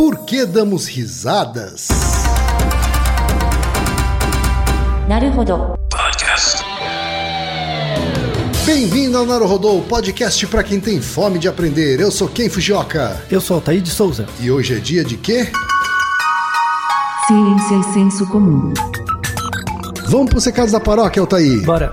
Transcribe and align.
Por 0.00 0.20
que 0.20 0.46
damos 0.46 0.86
risadas? 0.86 1.88
Naruhodo. 5.06 5.74
Podcast. 5.90 6.64
Bem-vindo 8.64 9.18
ao 9.18 9.26
Naruhodo 9.26 9.82
podcast 9.82 10.46
para 10.46 10.64
quem 10.64 10.80
tem 10.80 11.02
fome 11.02 11.38
de 11.38 11.48
aprender. 11.48 12.00
Eu 12.00 12.10
sou 12.10 12.30
Ken 12.30 12.48
Fujioka. 12.48 13.22
Eu 13.30 13.42
sou 13.42 13.56
Altair 13.56 13.82
de 13.82 13.90
Souza. 13.90 14.24
E 14.40 14.50
hoje 14.50 14.74
é 14.74 14.78
dia 14.78 15.04
de 15.04 15.18
quê? 15.18 15.52
Ciência 17.26 17.74
e 17.74 17.92
senso 17.92 18.26
comum. 18.28 18.72
Vamos 20.08 20.30
para 20.30 20.38
os 20.38 20.44
recados 20.46 20.72
da 20.72 20.80
paróquia, 20.80 21.20
Altair. 21.20 21.62
Bora. 21.62 21.92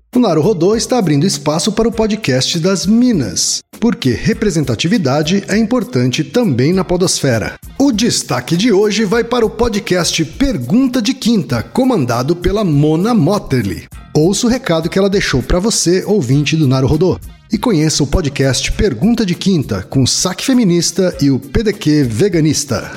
O 0.13 0.19
Naruhodô 0.19 0.75
está 0.75 0.97
abrindo 0.97 1.25
espaço 1.25 1.71
para 1.71 1.87
o 1.87 1.91
podcast 1.91 2.59
das 2.59 2.85
Minas, 2.85 3.63
porque 3.79 4.09
representatividade 4.09 5.41
é 5.47 5.57
importante 5.57 6.21
também 6.21 6.73
na 6.73 6.83
podosfera. 6.83 7.53
O 7.79 7.93
destaque 7.93 8.57
de 8.57 8.73
hoje 8.73 9.05
vai 9.05 9.23
para 9.23 9.45
o 9.45 9.49
podcast 9.49 10.25
Pergunta 10.25 11.01
de 11.01 11.13
Quinta, 11.13 11.63
comandado 11.63 12.35
pela 12.35 12.65
Mona 12.65 13.13
Motterly. 13.13 13.85
Ouça 14.13 14.47
o 14.47 14.49
recado 14.49 14.89
que 14.89 14.99
ela 14.99 15.09
deixou 15.09 15.41
para 15.41 15.59
você, 15.59 16.03
ouvinte 16.03 16.57
do 16.57 16.67
Naruhodô. 16.67 17.17
E 17.49 17.57
conheça 17.57 18.03
o 18.03 18.07
podcast 18.07 18.69
Pergunta 18.73 19.25
de 19.25 19.33
Quinta, 19.33 19.81
com 19.81 20.03
o 20.03 20.07
Saque 20.07 20.45
Feminista 20.45 21.15
e 21.21 21.31
o 21.31 21.39
PDQ 21.39 22.03
Veganista. 22.03 22.91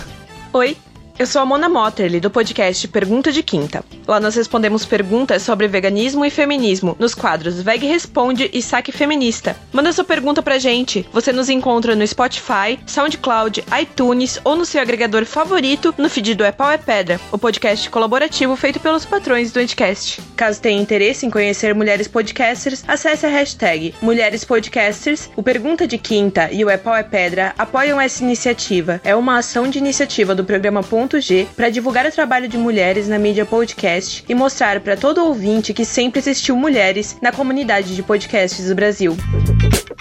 Oi, 0.53 0.77
eu 1.17 1.27
sou 1.27 1.41
a 1.41 1.47
Mona 1.47 1.69
Motterly, 1.69 2.19
do 2.19 2.29
podcast 2.29 2.89
Pergunta 2.89 3.31
de 3.31 3.41
Quinta. 3.41 3.85
Lá 4.07 4.19
nós 4.19 4.35
respondemos 4.35 4.85
perguntas 4.85 5.43
sobre 5.43 5.69
veganismo 5.69 6.25
e 6.25 6.31
feminismo 6.31 6.97
nos 6.99 7.15
quadros 7.15 7.63
Veg 7.63 7.87
Responde 7.87 8.51
e 8.53 8.61
Saque 8.61 8.91
Feminista. 8.91 9.57
Manda 9.73 9.93
sua 9.93 10.03
pergunta 10.03 10.43
pra 10.43 10.59
gente. 10.59 11.07
Você 11.13 11.33
nos 11.33 11.49
encontra 11.49 11.95
no 11.95 12.05
Spotify, 12.05 12.81
SoundCloud, 12.85 13.65
iTunes 13.81 14.41
ou 14.43 14.57
no 14.57 14.67
seu 14.67 14.83
agregador 14.83 15.25
favorito 15.25 15.95
no 15.97 16.11
feed 16.11 16.35
do 16.35 16.45
É 16.45 16.51
Pau 16.51 16.71
é 16.71 16.79
Pedra, 16.79 17.21
o 17.31 17.39
podcast 17.39 17.89
colaborativo 17.91 18.57
feito 18.57 18.81
pelos 18.81 19.05
patrões 19.05 19.53
do 19.53 19.61
Edcast. 19.61 20.21
Caso 20.35 20.61
tenha 20.61 20.83
interesse 20.83 21.25
em 21.25 21.31
conhecer 21.31 21.75
mulheres 21.77 22.09
podcasters, 22.09 22.83
acesse 22.89 23.25
a 23.25 23.29
hashtag 23.29 23.95
Mulheres 24.03 24.45
Podcasters. 24.45 25.31
O 25.37 25.43
Pergunta 25.45 25.87
de 25.87 25.97
Quinta 25.97 26.49
e 26.51 26.65
o 26.65 26.71
É 26.71 26.77
Pau 26.77 26.95
é 26.95 27.05
Pedra 27.05 27.55
apoiam 27.57 28.01
essa 28.01 28.25
iniciativa. 28.25 29.01
É 29.05 29.15
uma 29.15 29.39
ação 29.39 29.71
de 29.71 29.79
iniciativa 29.79 30.35
do 30.35 30.45
programa 30.45 30.83
Ponto 30.83 31.04
G 31.21 31.47
para 31.57 31.71
divulgar 31.71 32.07
o 32.07 32.13
trabalho 32.13 32.49
de 32.49 32.57
mulheres 32.57 33.09
na 33.09 33.19
mídia 33.19 33.45
podcast 33.45 34.25
e 34.29 34.35
mostrar 34.35 34.81
para 34.81 34.97
todo 34.97 35.25
ouvinte 35.25 35.73
que 35.73 35.85
sempre 35.85 36.21
existiu 36.21 36.57
mulheres 36.57 37.17
na 37.21 37.33
comunidade 37.33 37.95
de 37.95 38.03
podcasts 38.03 38.69
do 38.69 38.75
Brasil. 38.75 39.17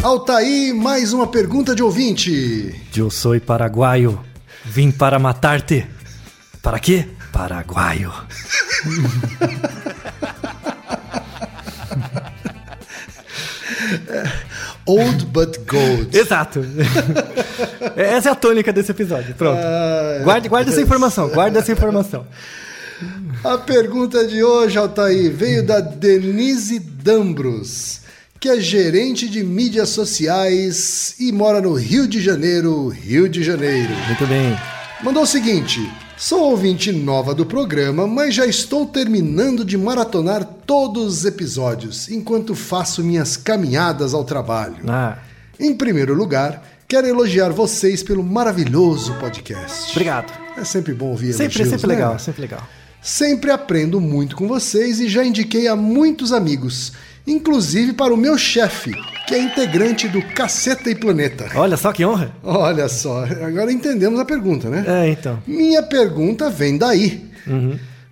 Altaí, 0.01 0.73
mais 0.73 1.13
uma 1.13 1.27
pergunta 1.27 1.75
de 1.75 1.83
ouvinte. 1.83 2.81
Eu 2.95 3.09
sou 3.09 3.39
paraguaio. 3.39 4.19
Vim 4.65 4.91
para 4.91 5.19
matar-te. 5.19 5.85
Para 6.61 6.79
quê? 6.79 7.07
Paraguaio. 7.31 8.11
Old 14.85 15.25
but 15.27 15.59
gold. 15.65 16.09
Exato. 16.17 16.65
essa 17.95 18.29
é 18.29 18.31
a 18.31 18.35
tônica 18.35 18.73
desse 18.73 18.91
episódio. 18.91 19.33
Pronto. 19.35 19.59
Ah, 19.59 20.21
guarde, 20.23 20.49
guarde 20.49 20.71
essa 20.71 20.81
informação. 20.81 21.29
Guarde 21.33 21.57
essa 21.57 21.71
informação. 21.71 22.25
A 23.43 23.57
pergunta 23.57 24.25
de 24.25 24.43
hoje, 24.43 24.77
Altair, 24.77 25.31
veio 25.31 25.65
da 25.65 25.79
Denise 25.79 26.79
Dambros, 26.79 28.01
que 28.39 28.47
é 28.47 28.59
gerente 28.59 29.27
de 29.27 29.43
mídias 29.43 29.89
sociais 29.89 31.15
e 31.19 31.31
mora 31.31 31.59
no 31.59 31.73
Rio 31.73 32.07
de 32.07 32.21
Janeiro, 32.21 32.87
Rio 32.89 33.27
de 33.27 33.43
Janeiro. 33.43 33.93
Muito 34.07 34.27
bem. 34.27 34.57
Mandou 35.01 35.23
o 35.23 35.27
seguinte: 35.27 35.81
sou 36.25 36.51
ouvinte 36.51 36.89
nova 36.89 37.35
do 37.35 37.45
programa, 37.45 38.07
mas 38.07 38.33
já 38.33 38.45
estou 38.45 38.85
terminando 38.85 39.65
de 39.65 39.77
maratonar 39.77 40.45
todos 40.65 41.17
os 41.17 41.25
episódios 41.25 42.09
enquanto 42.09 42.55
faço 42.55 43.03
minhas 43.03 43.35
caminhadas 43.35 44.13
ao 44.13 44.23
trabalho. 44.23 44.77
Ah, 44.87 45.17
Em 45.59 45.75
primeiro 45.75 46.13
lugar, 46.13 46.63
quero 46.87 47.07
elogiar 47.07 47.49
vocês 47.49 48.01
pelo 48.01 48.23
maravilhoso 48.23 49.13
podcast. 49.15 49.91
obrigado. 49.91 50.31
É 50.57 50.63
sempre 50.63 50.93
bom 50.93 51.07
ouvir 51.07 51.33
Sempre, 51.33 51.57
elogios, 51.63 51.69
sempre 51.81 51.87
né? 51.87 51.93
legal, 51.95 52.17
sempre 52.19 52.41
legal. 52.41 52.61
Sempre 53.01 53.51
aprendo 53.51 53.99
muito 53.99 54.37
com 54.37 54.47
vocês 54.47 55.01
e 55.01 55.09
já 55.09 55.25
indiquei 55.25 55.67
a 55.67 55.75
muitos 55.75 56.31
amigos, 56.31 56.93
inclusive 57.25 57.93
para 57.93 58.13
o 58.13 58.17
meu 58.17 58.37
chefe, 58.37 58.91
que 59.27 59.33
é 59.33 59.41
integrante 59.41 60.07
do 60.07 60.21
Caceta 60.21 60.89
e 60.89 60.95
Planeta. 60.95 61.49
Olha 61.55 61.77
só 61.77 61.91
que 61.91 62.05
honra. 62.05 62.35
Olha 62.43 62.89
só, 62.89 63.23
agora 63.23 63.71
entendemos 63.71 64.19
a 64.19 64.25
pergunta, 64.25 64.69
né? 64.69 64.83
É, 64.87 65.09
então. 65.09 65.41
Minha 65.47 65.81
pergunta 65.83 66.49
vem 66.49 66.77
daí. 66.77 67.29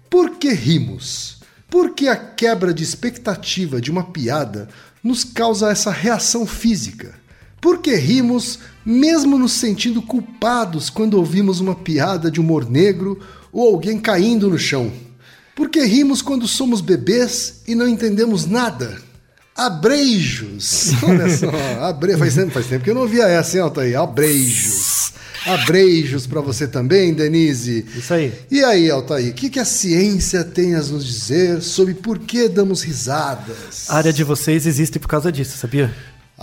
Por 0.10 0.32
que 0.32 0.52
rimos? 0.52 1.40
Por 1.70 1.92
que 1.92 2.08
a 2.08 2.16
quebra 2.16 2.74
de 2.74 2.84
expectativa 2.84 3.80
de 3.80 3.90
uma 3.90 4.04
piada 4.04 4.68
nos 5.04 5.24
causa 5.24 5.72
essa 5.72 5.90
reação 5.90 6.46
física? 6.46 7.14
Por 7.62 7.78
que 7.78 7.96
rimos 7.96 8.60
mesmo 8.86 9.38
nos 9.38 9.54
sentindo 9.54 10.02
culpados 10.02 10.90
quando 10.90 11.14
ouvimos 11.14 11.60
uma 11.60 11.76
piada 11.76 12.32
de 12.32 12.42
humor 12.42 12.70
negro 12.70 13.20
ou 13.54 13.74
alguém 13.74 14.00
caindo 14.00 14.50
no 14.50 14.58
chão? 14.58 14.92
Por 15.56 15.70
que 15.70 15.84
rimos 15.84 16.22
quando 16.22 16.48
somos 16.48 16.82
bebês 16.82 17.62
e 17.68 17.76
não 17.76 17.88
entendemos 17.88 18.46
nada? 18.46 18.98
Abreijos! 19.56 20.92
Olha 21.04 21.30
só, 21.36 21.52
abre... 21.84 22.18
faz, 22.18 22.36
tempo, 22.36 22.52
faz 22.52 22.66
tempo 22.68 22.84
que 22.84 22.90
eu 22.90 22.96
não 22.96 23.02
ouvia 23.02 23.26
essa, 23.26 23.58
hein, 23.58 23.64
Altair? 23.64 24.00
Abreijos! 24.00 25.14
Abreijos 25.46 26.28
para 26.28 26.40
você 26.40 26.68
também, 26.68 27.14
Denise. 27.14 27.86
Isso 27.96 28.14
aí. 28.14 28.32
E 28.50 28.64
aí, 28.64 28.90
Altair, 28.90 29.32
o 29.32 29.34
que, 29.34 29.50
que 29.50 29.60
a 29.60 29.66
ciência 29.66 30.44
tem 30.44 30.76
a 30.76 30.80
nos 30.80 31.06
dizer 31.06 31.62
sobre 31.62 31.96
por 31.96 32.20
que 32.20 32.48
damos 32.48 32.84
risadas? 32.84 33.90
A 33.90 33.98
área 33.98 34.14
de 34.14 34.24
vocês 34.24 34.68
existe 34.68 35.00
por 35.00 35.08
causa 35.08 35.32
disso, 35.32 35.58
sabia? 35.58 35.94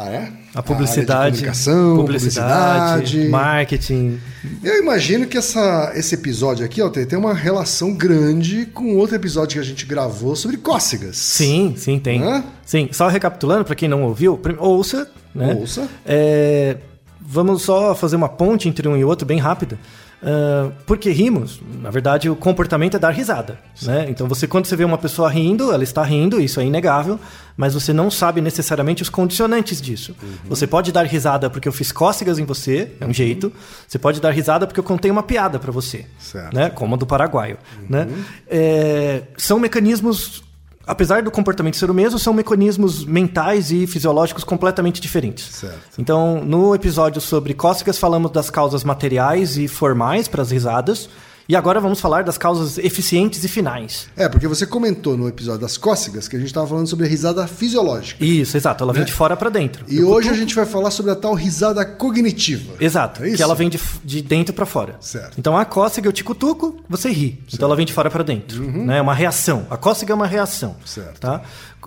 Ah, 0.01 0.09
é? 0.11 0.33
A 0.55 0.63
publicidade, 0.63 1.39
de 1.39 1.43
comunicação, 1.43 1.97
publicidade, 1.97 3.01
publicidade. 3.01 3.29
marketing. 3.31 4.21
Eu 4.63 4.81
imagino 4.81 5.27
que 5.27 5.37
essa, 5.37 5.91
esse 5.97 6.15
episódio 6.15 6.65
aqui, 6.65 6.81
Altair, 6.81 7.05
tem 7.05 7.19
uma 7.19 7.35
relação 7.35 7.93
grande 7.93 8.65
com 8.67 8.95
outro 8.95 9.17
episódio 9.17 9.55
que 9.55 9.59
a 9.59 9.69
gente 9.69 9.85
gravou 9.85 10.37
sobre 10.37 10.57
cócegas. 10.57 11.17
Sim, 11.17 11.75
sim, 11.77 11.99
tem. 11.99 12.23
Hã? 12.23 12.45
Sim, 12.65 12.89
só 12.93 13.09
recapitulando, 13.09 13.65
para 13.65 13.75
quem 13.75 13.89
não 13.89 14.05
ouviu, 14.05 14.41
ouça, 14.61 15.11
né? 15.35 15.57
Ouça. 15.59 15.89
É, 16.07 16.77
vamos 17.21 17.63
só 17.63 17.93
fazer 17.93 18.15
uma 18.15 18.29
ponte 18.29 18.69
entre 18.69 18.87
um 18.87 18.97
e 18.97 19.05
outro 19.05 19.27
bem 19.27 19.39
rápida. 19.39 19.81
Ah, 20.23 20.71
porque 20.87 21.11
rimos, 21.11 21.61
na 21.81 21.91
verdade, 21.91 22.29
o 22.29 22.37
comportamento 22.37 22.97
é 22.97 22.99
dar 22.99 23.11
risada. 23.11 23.59
Né? 23.83 24.07
Então, 24.09 24.27
você 24.29 24.47
quando 24.47 24.67
você 24.67 24.77
vê 24.77 24.85
uma 24.85 24.99
pessoa 24.99 25.29
rindo, 25.31 25.73
ela 25.73 25.85
está 25.85 26.03
rindo, 26.03 26.41
isso 26.41 26.61
é 26.61 26.65
inegável, 26.65 27.19
mas 27.57 27.75
você 27.75 27.93
não 27.93 28.11
sabe 28.11 28.41
necessariamente 28.41 29.03
os 29.03 29.09
condicionantes 29.09 29.81
disso. 29.81 30.15
Uhum. 30.23 30.29
Você 30.49 30.67
pode 30.67 30.93
dar 30.93 31.05
risada 31.05 31.49
porque 31.49 31.69
eu 31.69 31.73
fiz 31.73 31.93
cócegas 31.93 32.39
em 32.39 32.45
você, 32.45 32.93
é 33.01 33.07
um 33.07 33.13
jeito. 33.13 33.53
Você 33.87 33.99
pode 33.99 34.21
dar 34.21 34.31
risada 34.31 34.67
porque 34.67 34.81
eu 34.81 34.85
contei 34.85 35.11
uma 35.11 35.23
piada 35.23 35.59
para 35.59 35.71
você, 35.73 36.07
Certo. 36.19 36.55
né? 36.55 36.71
como 36.71 36.95
a 36.95 36.99
do 36.99 37.07
paraguaio. 37.07 37.59
Né? 37.89 38.09
É, 38.49 39.23
são 39.37 39.59
mecanismos 39.59 40.43
apesar 40.89 41.23
do 41.23 41.31
comportamento 41.31 41.77
ser 41.77 41.91
o 41.91 41.95
mesmo, 41.95 42.19
são 42.19 42.33
mecanismos 42.33 43.05
mentais 43.05 43.71
e 43.71 43.87
fisiológicos 43.87 44.43
completamente 44.43 45.01
diferentes. 45.01 45.45
Certo. 45.55 45.79
Então, 45.99 46.43
no 46.43 46.75
episódio 46.75 47.21
sobre 47.21 47.53
cócegas, 47.53 47.99
falamos 47.99 48.31
das 48.31 48.49
causas 48.49 48.83
materiais 48.83 49.59
e 49.59 49.69
formais 49.69 50.27
para 50.27 50.41
as 50.41 50.51
risadas. 50.51 51.09
E 51.51 51.57
agora 51.57 51.81
vamos 51.81 51.99
falar 51.99 52.25
das 52.25 52.37
causas 52.37 52.77
eficientes 52.77 53.43
e 53.43 53.49
finais. 53.49 54.07
É, 54.15 54.29
porque 54.29 54.47
você 54.47 54.67
comentou 54.67 55.17
no 55.17 55.27
episódio 55.27 55.63
das 55.63 55.79
cócegas 55.79 56.29
que 56.29 56.37
a 56.37 56.39
gente 56.39 56.49
estava 56.49 56.67
falando 56.67 56.87
sobre 56.87 57.07
a 57.07 57.09
risada 57.09 57.47
fisiológica. 57.47 58.23
Isso, 58.23 58.55
exato. 58.55 58.85
Ela 58.85 58.93
vem 58.93 59.03
de 59.03 59.15
fora 59.15 59.35
para 59.35 59.49
dentro. 59.49 59.83
E 59.89 59.97
Eu 59.97 60.11
hoje 60.11 60.29
a 60.29 60.35
gente 60.35 60.55
vai 60.55 60.67
falar 60.67 60.91
sobre 60.91 61.11
a 61.11 61.15
tal 61.17 61.33
risada 61.33 61.87
cognitiva. 61.87 62.75
Exato, 62.79 63.25
É 63.25 63.31
que 63.31 63.43
ela 63.43 63.55
vem 63.55 63.71
de, 63.71 63.81
de 64.05 64.21
dentro 64.21 64.53
para 64.53 64.67
fora. 64.67 64.97
Certo. 65.01 65.39
Então 65.39 65.57
a 65.57 65.65
cócega 65.65 66.07
eu 66.07 66.13
te 66.13 66.23
cutuco, 66.23 66.85
você 66.87 67.09
ri. 67.09 67.43
Então 67.51 67.67
ela 67.67 67.77
vem 67.77 67.87
de 67.87 67.95
fora 67.95 68.11
para 68.11 68.23
dentro. 68.23 68.63
Né? 68.71 68.99
É 68.99 69.01
uma 69.01 69.15
reação. 69.15 69.67
A 69.71 69.79
cócega 69.79 70.13
é 70.13 70.15
uma 70.15 70.27
reação. 70.27 70.73
Uhum. 70.73 70.87
Certo. 70.87 71.19
Tá? 71.19 71.41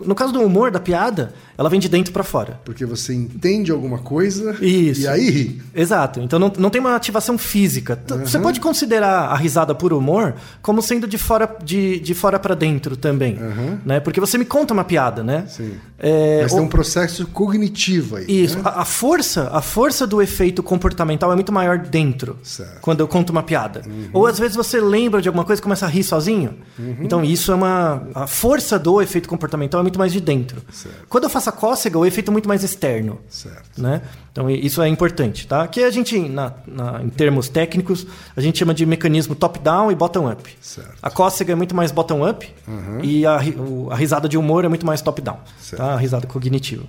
No 0.05 0.15
caso 0.15 0.31
do 0.33 0.41
humor, 0.41 0.71
da 0.71 0.79
piada, 0.79 1.33
ela 1.57 1.69
vem 1.69 1.79
de 1.79 1.87
dentro 1.89 2.11
para 2.13 2.23
fora. 2.23 2.59
Porque 2.65 2.85
você 2.85 3.13
entende 3.13 3.71
alguma 3.71 3.99
coisa 3.99 4.55
Isso. 4.63 5.01
e 5.01 5.07
aí 5.07 5.29
ri. 5.29 5.61
Exato. 5.75 6.19
Então 6.21 6.39
não, 6.39 6.51
não 6.57 6.69
tem 6.69 6.79
uma 6.81 6.95
ativação 6.95 7.37
física. 7.37 7.95
T- 7.95 8.15
Você 8.17 8.39
pode 8.39 8.59
considerar 8.59 9.25
a 9.29 9.35
risada 9.35 9.75
por 9.75 9.93
humor 9.93 10.33
como 10.61 10.81
sendo 10.81 11.07
de 11.07 11.17
fora 11.17 11.57
de, 11.63 11.99
de 11.99 12.13
fora 12.13 12.39
para 12.39 12.55
dentro 12.55 12.95
também, 12.95 13.37
né? 13.85 13.99
Porque 13.99 14.19
você 14.19 14.37
me 14.37 14.45
conta 14.45 14.73
uma 14.73 14.83
piada, 14.83 15.23
né? 15.23 15.45
Sim. 15.47 15.73
É, 15.99 16.39
Mas 16.41 16.51
ou- 16.53 16.57
tem 16.59 16.65
um 16.67 16.69
processo 16.69 17.27
cognitivo 17.27 18.15
aí. 18.15 18.25
Isso, 18.27 18.55
né? 18.57 18.63
a, 18.65 18.81
a 18.81 18.85
força, 18.85 19.49
a 19.51 19.61
força 19.61 20.07
do 20.07 20.21
efeito 20.21 20.63
comportamental 20.63 21.31
é 21.31 21.35
muito 21.35 21.51
maior 21.51 21.77
dentro. 21.77 22.37
Certo. 22.43 22.79
Quando 22.81 23.01
eu 23.01 23.07
conto 23.07 23.29
uma 23.29 23.43
piada. 23.43 23.81
Ou 24.13 24.25
às 24.25 24.39
vezes 24.39 24.55
você 24.55 24.79
lembra 24.79 25.21
de 25.21 25.27
alguma 25.27 25.43
coisa 25.45 25.59
e 25.59 25.63
começa 25.63 25.85
a 25.85 25.89
rir 25.89 26.03
sozinho. 26.03 26.55
Então 27.01 27.23
isso 27.23 27.51
é 27.51 27.55
uma 27.55 28.07
a 28.15 28.25
força 28.25 28.79
do 28.79 29.01
efeito 29.01 29.27
comportamental 29.29 29.79
é 29.81 29.83
muito 29.83 29.90
mais 29.97 30.11
de 30.13 30.19
dentro. 30.21 30.61
Certo. 30.71 31.07
Quando 31.09 31.23
eu 31.25 31.29
faço 31.29 31.49
a 31.49 31.51
cócega, 31.51 31.97
o 31.97 32.05
efeito 32.05 32.29
é 32.29 32.31
muito 32.31 32.47
mais 32.47 32.63
externo. 32.63 33.19
Certo. 33.29 33.81
Né? 33.81 34.01
Então 34.31 34.49
isso 34.49 34.81
é 34.81 34.87
importante, 34.87 35.45
tá? 35.47 35.67
Que 35.67 35.83
a 35.83 35.89
gente, 35.91 36.17
na- 36.19 36.53
na- 36.67 37.01
em 37.03 37.09
termos 37.09 37.49
técnicos, 37.49 38.05
a 38.35 38.41
gente 38.41 38.57
chama 38.59 38.73
de 38.73 38.85
mecanismo 38.85 39.35
top-down 39.35 39.91
e 39.91 39.95
bottom-up. 39.95 40.55
A 41.01 41.09
cócega 41.09 41.53
é 41.53 41.55
muito 41.55 41.75
mais 41.75 41.91
bottom-up 41.91 42.47
e 43.03 43.25
a, 43.25 43.35
a 43.89 43.95
risada 43.95 44.27
de 44.29 44.37
humor 44.37 44.65
é 44.65 44.67
muito 44.69 44.85
mais 44.85 45.01
top-down, 45.01 45.39
tá? 45.75 45.93
A 45.93 45.97
risada 45.97 46.27
cognitiva. 46.27 46.83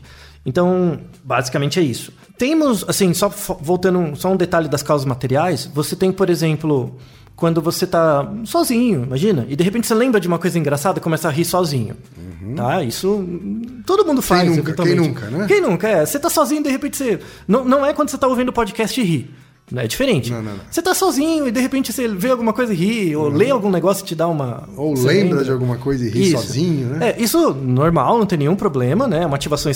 Então, 0.44 0.98
basicamente 1.22 1.78
é 1.78 1.82
isso. 1.82 2.12
Temos, 2.36 2.84
assim, 2.88 3.14
só 3.14 3.28
voltando 3.28 4.16
só 4.16 4.32
um 4.32 4.36
detalhe 4.36 4.68
das 4.68 4.82
causas 4.82 5.04
materiais, 5.06 5.70
você 5.72 5.94
tem, 5.94 6.10
por 6.10 6.28
exemplo, 6.28 6.98
quando 7.42 7.60
você 7.60 7.88
tá 7.88 8.32
sozinho, 8.44 9.02
imagina, 9.02 9.44
e 9.48 9.56
de 9.56 9.64
repente 9.64 9.84
você 9.84 9.94
lembra 9.96 10.20
de 10.20 10.28
uma 10.28 10.38
coisa 10.38 10.56
engraçada 10.56 11.00
e 11.00 11.02
começa 11.02 11.26
a 11.26 11.30
rir 11.32 11.44
sozinho. 11.44 11.96
Tá? 12.54 12.84
Isso 12.84 13.28
todo 13.84 14.06
mundo 14.06 14.22
faz. 14.22 14.48
Uhum. 14.48 14.54
nunca? 14.58 14.74
Quem 14.74 14.94
nunca, 14.94 15.26
né? 15.26 15.46
Quem 15.48 15.60
nunca? 15.60 15.88
É, 15.88 16.06
você 16.06 16.20
tá 16.20 16.30
sozinho 16.30 16.60
e 16.60 16.62
de 16.62 16.70
repente 16.70 16.96
você. 16.96 17.18
Não, 17.48 17.64
não 17.64 17.84
é 17.84 17.92
quando 17.92 18.10
você 18.10 18.16
tá 18.16 18.28
ouvindo 18.28 18.50
o 18.50 18.52
podcast 18.52 19.00
e 19.00 19.02
ri. 19.02 19.30
né? 19.72 19.82
É 19.84 19.88
diferente. 19.88 20.30
Não, 20.30 20.40
não, 20.40 20.52
não. 20.52 20.60
Você 20.70 20.80
tá 20.80 20.94
sozinho 20.94 21.48
e 21.48 21.50
de 21.50 21.60
repente 21.60 21.92
você 21.92 22.06
vê 22.06 22.30
alguma 22.30 22.52
coisa 22.52 22.72
e 22.72 22.76
ri, 22.76 23.16
ou 23.16 23.28
lê 23.28 23.50
algum 23.50 23.72
negócio 23.72 24.04
e 24.04 24.06
te 24.06 24.14
dá 24.14 24.28
uma. 24.28 24.62
Uhum. 24.68 24.74
Ou 24.76 24.96
você 24.96 25.08
lembra 25.08 25.42
de 25.42 25.50
alguma 25.50 25.78
coisa 25.78 26.06
e 26.06 26.10
ri 26.10 26.28
Isso. 26.28 26.46
sozinho, 26.46 26.90
né? 26.90 27.08
É, 27.08 27.20
isso 27.20 27.52
normal, 27.54 28.18
não 28.18 28.26
tem 28.26 28.38
nenhum 28.38 28.54
problema, 28.54 29.08
né? 29.08 29.24
É 29.24 29.26
uma 29.26 29.34
ativação 29.34 29.72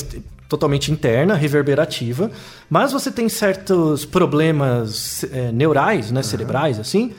totalmente 0.48 0.92
interna, 0.92 1.34
reverberativa. 1.34 2.30
Mas 2.70 2.92
você 2.92 3.10
tem 3.10 3.28
certos 3.28 4.04
problemas 4.04 5.24
é, 5.32 5.50
neurais, 5.50 6.12
né, 6.12 6.22
cerebrais, 6.22 6.78
assim, 6.78 7.12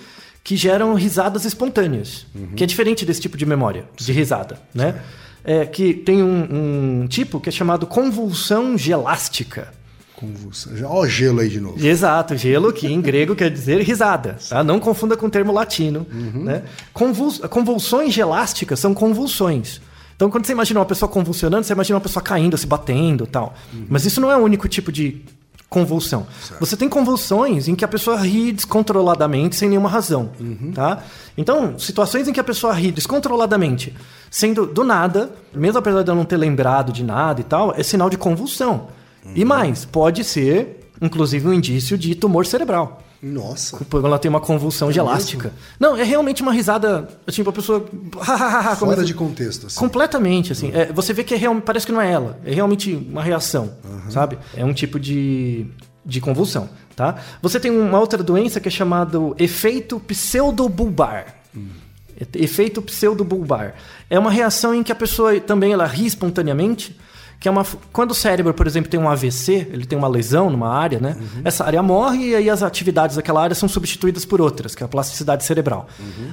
que 0.48 0.56
geram 0.56 0.94
risadas 0.94 1.44
espontâneas. 1.44 2.26
Que 2.56 2.64
é 2.64 2.68
diferente 2.68 3.06
desse 3.06 3.20
tipo 3.20 3.36
de 3.36 3.46
memória, 3.46 3.84
de 3.98 4.14
risada, 4.14 4.58
né? 4.74 5.02
É, 5.44 5.66
que 5.66 5.94
tem 5.94 6.24
um, 6.24 7.02
um 7.02 7.08
tipo 7.10 7.42
que 7.42 7.50
é 7.50 7.52
chamado 7.52 7.86
convulsão 7.86 8.78
gelástica. 8.78 9.74
Convulsão. 10.16 10.72
Ó 10.86 11.02
o 11.02 11.08
gelo 11.08 11.42
aí 11.42 11.50
de 11.50 11.60
novo. 11.60 11.86
Exato, 11.86 12.38
gelo, 12.38 12.72
que 12.72 12.88
em 12.88 13.02
grego 13.02 13.36
quer 13.36 13.50
dizer 13.52 13.82
risada. 13.82 14.38
Tá? 14.48 14.64
Não 14.64 14.80
confunda 14.80 15.18
com 15.18 15.26
o 15.26 15.30
termo 15.30 15.52
latino. 15.52 16.08
Né? 16.10 16.64
Convuls- 16.94 17.40
convulsões 17.50 18.14
gelásticas 18.14 18.80
são 18.80 18.94
convulsões. 18.94 19.82
Então, 20.16 20.30
quando 20.32 20.46
você 20.46 20.54
imagina 20.54 20.80
uma 20.80 20.86
pessoa 20.86 21.10
convulsionando, 21.12 21.66
você 21.66 21.74
imagina 21.74 21.98
uma 21.98 22.02
pessoa 22.02 22.24
caindo, 22.24 22.58
se 22.58 22.66
batendo 22.66 23.26
e 23.26 23.28
tal. 23.28 23.54
Mas 23.90 24.06
isso 24.06 24.22
não 24.22 24.32
é 24.32 24.38
o 24.38 24.40
único 24.40 24.70
tipo 24.70 24.94
de 24.94 25.22
convulsão. 25.70 26.26
Você 26.60 26.78
tem 26.78 26.88
convulsões 26.88 27.68
em 27.68 27.76
que 27.76 27.84
a 27.84 27.88
pessoa 27.88 28.18
ri 28.18 28.52
descontroladamente 28.52 29.56
sem 29.56 29.70
nenhuma 29.70 29.90
razão. 29.90 30.32
Tá? 30.74 31.04
Então, 31.38 31.78
situações 31.78 32.28
em 32.28 32.34
que 32.34 32.40
a 32.40 32.44
pessoa 32.44 32.74
ri 32.74 32.92
descontroladamente, 32.92 33.94
sendo 34.32 34.66
do 34.66 34.84
nada, 34.84 35.32
mesmo 35.54 35.80
apesar 35.80 36.04
de 36.04 36.10
eu 36.10 36.16
não 36.16 36.26
ter 36.26 36.38
lembrado 36.38 36.92
de 36.92 37.04
nada 37.04 37.42
e 37.42 37.44
tal, 37.44 37.74
é 37.76 37.84
sinal 37.84 38.10
de 38.10 38.18
convulsão. 38.18 38.88
E 39.36 39.44
mais, 39.44 39.84
pode 39.84 40.24
ser, 40.24 40.90
inclusive, 41.02 41.48
um 41.48 41.54
indício 41.54 41.98
de 41.98 42.16
tumor 42.16 42.46
cerebral. 42.46 43.04
Nossa. 43.22 43.78
Quando 43.90 44.06
ela 44.06 44.20
tem 44.20 44.30
uma 44.30 44.40
convulsão 44.40 44.92
gelástica. 44.92 45.52
Não, 45.80 45.96
é 45.98 46.04
realmente 46.04 46.42
uma 46.44 46.52
risada, 46.54 47.08
assim, 47.26 47.44
pra 47.44 47.52
pessoa. 47.52 47.84
Fora 48.14 48.76
começa- 48.78 49.04
de 49.06 49.14
contexto, 49.14 49.68
assim. 49.68 49.80
Completamente, 49.80 50.52
assim. 50.52 50.72
É, 50.74 50.92
você 50.94 51.14
vê 51.14 51.24
que 51.24 51.34
é 51.34 51.38
real, 51.38 51.56
parece 51.62 51.86
que 51.86 51.92
não 51.92 52.00
é 52.02 52.12
ela. 52.12 52.40
É 52.46 52.54
realmente 52.54 52.94
uma 52.94 53.24
reação, 53.24 53.74
sabe? 54.10 54.38
É 54.56 54.64
um 54.64 54.74
tipo 54.74 55.00
de, 55.00 55.66
de 56.06 56.22
convulsão, 56.22 56.70
tá? 56.96 57.16
Você 57.42 57.60
tem 57.60 57.72
uma 57.72 58.00
outra 58.00 58.22
doença 58.22 58.60
que 58.60 58.68
é 58.68 58.72
chamado 58.72 59.36
efeito 59.40 60.00
pseudobulbar. 60.00 61.36
E- 61.56 62.44
Efeito 62.44 62.82
pseudobulbar. 62.82 63.76
É 64.10 64.18
uma 64.18 64.32
reação 64.32 64.74
em 64.74 64.82
que 64.84 64.92
a 64.92 64.96
pessoa 64.96 65.40
também 65.40 65.72
ela 65.74 65.86
ri 65.86 66.06
espontaneamente, 66.06 66.98
que 67.40 67.48
é 67.48 67.52
uma 67.52 67.66
quando 67.94 68.12
o 68.12 68.16
cérebro, 68.16 68.54
por 68.54 68.66
exemplo, 68.66 68.90
tem 68.90 69.00
um 69.00 69.08
AVC, 69.10 69.68
ele 69.72 69.86
tem 69.86 69.98
uma 69.98 70.08
lesão 70.08 70.50
numa 70.50 70.70
área, 70.70 71.00
né? 71.00 71.16
Essa 71.44 71.64
área 71.66 71.84
morre 71.84 72.30
e 72.30 72.36
aí 72.36 72.50
as 72.50 72.64
atividades 72.64 73.16
daquela 73.16 73.42
área 73.44 73.56
são 73.56 73.70
substituídas 73.70 74.26
por 74.26 74.42
outras, 74.42 74.74
que 74.74 74.84
é 74.84 74.86
a 74.86 74.90
plasticidade 74.90 75.44
cerebral. 75.44 75.88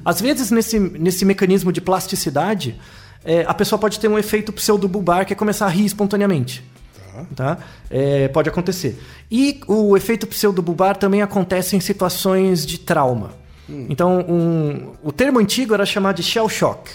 Às 0.04 0.20
vezes 0.20 0.50
nesse 0.50 0.78
nesse 0.78 1.24
mecanismo 1.24 1.70
de 1.72 1.80
plasticidade, 1.80 2.78
é, 3.24 3.44
a 3.46 3.52
pessoa 3.54 3.78
pode 3.78 3.98
ter 4.00 4.08
um 4.08 4.18
efeito 4.18 4.52
pseudobulbar 4.52 5.26
que 5.26 5.32
é 5.32 5.36
começar 5.36 5.66
a 5.66 5.68
rir 5.68 5.84
espontaneamente. 5.84 6.64
Tá? 7.36 7.58
É, 7.90 8.26
pode 8.28 8.48
acontecer. 8.48 9.00
E 9.30 9.60
o 9.68 9.96
efeito 9.96 10.26
pseudobulbar 10.26 10.96
também 10.96 11.22
acontece 11.22 11.76
em 11.76 11.80
situações 11.80 12.66
de 12.66 12.78
trauma. 12.78 13.30
Então, 13.88 14.18
um- 14.28 14.92
o 15.02 15.12
termo 15.12 15.38
antigo 15.38 15.72
era 15.74 15.86
chamado 15.86 16.16
de 16.16 16.22
shell 16.24 16.48
shock. 16.48 16.90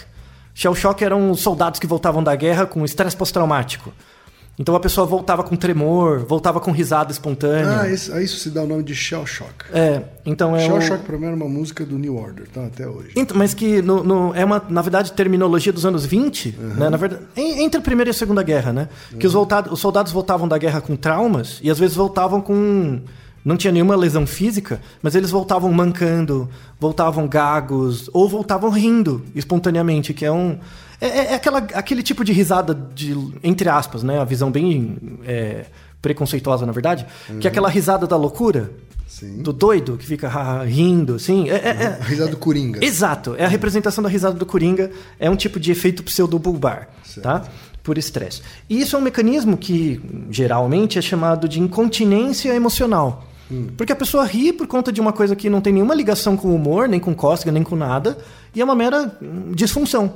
Shell 0.54 0.74
shock 0.74 1.02
eram 1.04 1.30
os 1.30 1.40
soldados 1.40 1.78
que 1.80 1.86
voltavam 1.86 2.22
da 2.22 2.34
guerra 2.34 2.66
com 2.66 2.84
estresse 2.84 3.16
pós-traumático. 3.16 3.92
Então 4.58 4.74
a 4.74 4.80
pessoa 4.80 5.06
voltava 5.06 5.42
com 5.42 5.56
tremor, 5.56 6.26
voltava 6.26 6.60
com 6.60 6.70
risada 6.70 7.10
espontânea. 7.10 7.80
Ah, 7.80 7.88
isso, 7.88 8.14
isso 8.20 8.36
se 8.36 8.50
dá 8.50 8.62
o 8.62 8.66
nome 8.66 8.82
de 8.82 8.94
Shell 8.94 9.24
Shock. 9.24 9.64
É, 9.72 10.02
então 10.26 10.54
é 10.54 10.60
Shell 10.60 10.76
o... 10.76 10.80
Shock 10.82 11.04
pra 11.04 11.16
mim 11.16 11.24
era 11.26 11.34
uma 11.36 11.48
música 11.48 11.82
do 11.86 11.96
New 11.98 12.14
Order, 12.18 12.46
tá? 12.52 12.66
Até 12.66 12.86
hoje. 12.86 13.12
Então, 13.16 13.38
mas 13.38 13.54
que 13.54 13.80
no, 13.80 14.04
no- 14.04 14.34
é 14.34 14.44
uma, 14.44 14.62
na 14.68 14.82
verdade, 14.82 15.12
terminologia 15.12 15.72
dos 15.72 15.86
anos 15.86 16.04
20, 16.04 16.56
né? 16.76 16.90
Na 16.90 16.96
verdade, 16.98 17.22
en- 17.38 17.62
entre 17.64 17.78
a 17.80 17.82
Primeira 17.82 18.10
e 18.10 18.12
a 18.12 18.14
Segunda 18.14 18.42
Guerra, 18.42 18.70
né? 18.70 18.88
Que 19.18 19.26
os, 19.26 19.32
voltados, 19.32 19.72
os 19.72 19.80
soldados 19.80 20.12
voltavam 20.12 20.46
da 20.46 20.58
guerra 20.58 20.82
com 20.82 20.94
traumas 20.94 21.58
e 21.62 21.70
às 21.70 21.78
vezes 21.78 21.96
voltavam 21.96 22.42
com. 22.42 23.00
Não 23.44 23.56
tinha 23.56 23.72
nenhuma 23.72 23.96
lesão 23.96 24.26
física, 24.26 24.80
mas 25.02 25.14
eles 25.14 25.30
voltavam 25.30 25.72
mancando, 25.72 26.48
voltavam 26.78 27.26
gagos, 27.26 28.10
ou 28.12 28.28
voltavam 28.28 28.68
rindo 28.70 29.22
espontaneamente, 29.34 30.12
que 30.12 30.24
é 30.24 30.30
um. 30.32 30.58
É, 31.00 31.06
é- 31.06 31.32
é 31.32 31.34
aquela, 31.34 31.58
aquele 31.58 32.02
tipo 32.02 32.22
de 32.24 32.32
risada 32.32 32.74
de, 32.94 33.16
entre 33.42 33.68
aspas, 33.68 34.02
né? 34.02 34.20
A 34.20 34.24
visão 34.24 34.50
bem 34.50 34.98
é, 35.24 35.64
preconceituosa, 36.02 36.66
na 36.66 36.72
verdade, 36.72 37.06
que 37.40 37.46
é 37.46 37.50
aquela 37.50 37.68
risada 37.70 38.06
da 38.06 38.16
loucura. 38.16 38.70
Sim. 39.06 39.42
Do 39.42 39.52
doido 39.52 39.96
que 39.96 40.06
fica 40.06 40.28
rindo, 40.62 41.14
assim. 41.16 41.48
É, 41.50 41.54
é- 41.54 41.68
é- 41.82 41.98
A 42.00 42.04
risada 42.04 42.30
do 42.30 42.36
Coringa. 42.36 42.84
Exato, 42.84 43.34
é 43.36 43.44
a 43.44 43.48
representação 43.48 44.02
da 44.04 44.08
risada 44.10 44.38
do 44.38 44.46
Coringa, 44.46 44.90
é 45.18 45.28
um 45.30 45.34
tipo 45.36 45.58
de 45.58 45.72
efeito 45.72 46.02
pseudobulbar, 46.04 46.88
tá? 47.22 47.44
Por 47.82 47.96
estresse. 47.98 48.42
E 48.68 48.80
isso 48.80 48.94
é 48.94 48.98
um 48.98 49.02
mecanismo 49.02 49.56
que 49.56 50.00
geralmente 50.30 50.98
é 50.98 51.02
chamado 51.02 51.48
de 51.48 51.58
incontinência 51.58 52.54
emocional. 52.54 53.26
Porque 53.76 53.92
a 53.92 53.96
pessoa 53.96 54.24
ri 54.24 54.52
por 54.52 54.66
conta 54.66 54.92
de 54.92 55.00
uma 55.00 55.12
coisa 55.12 55.34
que 55.34 55.50
não 55.50 55.60
tem 55.60 55.72
nenhuma 55.72 55.94
ligação 55.94 56.36
com 56.36 56.48
o 56.48 56.54
humor, 56.54 56.88
nem 56.88 57.00
com 57.00 57.14
cócega, 57.14 57.50
nem 57.50 57.62
com 57.62 57.76
nada, 57.76 58.16
e 58.54 58.60
é 58.60 58.64
uma 58.64 58.74
mera 58.74 59.12
hum, 59.20 59.52
disfunção. 59.52 60.14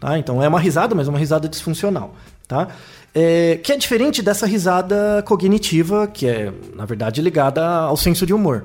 Tá? 0.00 0.18
Então 0.18 0.42
é 0.42 0.48
uma 0.48 0.60
risada, 0.60 0.94
mas 0.94 1.06
é 1.06 1.10
uma 1.10 1.18
risada 1.18 1.48
disfuncional. 1.48 2.14
Tá? 2.46 2.68
É, 3.14 3.58
que 3.62 3.72
é 3.72 3.76
diferente 3.76 4.22
dessa 4.22 4.46
risada 4.46 5.22
cognitiva, 5.26 6.06
que 6.06 6.26
é, 6.26 6.52
na 6.74 6.84
verdade, 6.84 7.20
ligada 7.20 7.66
ao 7.66 7.96
senso 7.96 8.26
de 8.26 8.32
humor. 8.34 8.64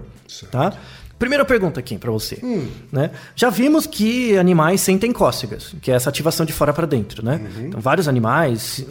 Tá? 0.52 0.74
Primeira 1.22 1.46
pergunta 1.46 1.80
aqui 1.80 1.98
para 2.00 2.10
você. 2.12 2.40
Né? 2.92 3.12
Já 3.36 3.52
vimos 3.52 3.86
que 3.86 4.36
animais 4.38 4.82
sentem 4.82 5.12
cócegas, 5.14 5.76
que 5.80 5.92
é 5.92 5.94
essa 5.94 6.10
ativação 6.10 6.46
de 6.46 6.52
fora 6.52 6.74
para 6.74 6.88
dentro. 6.88 7.24
Né? 7.24 7.40
Então, 7.68 7.80
vários 7.80 8.08
animais. 8.08 8.84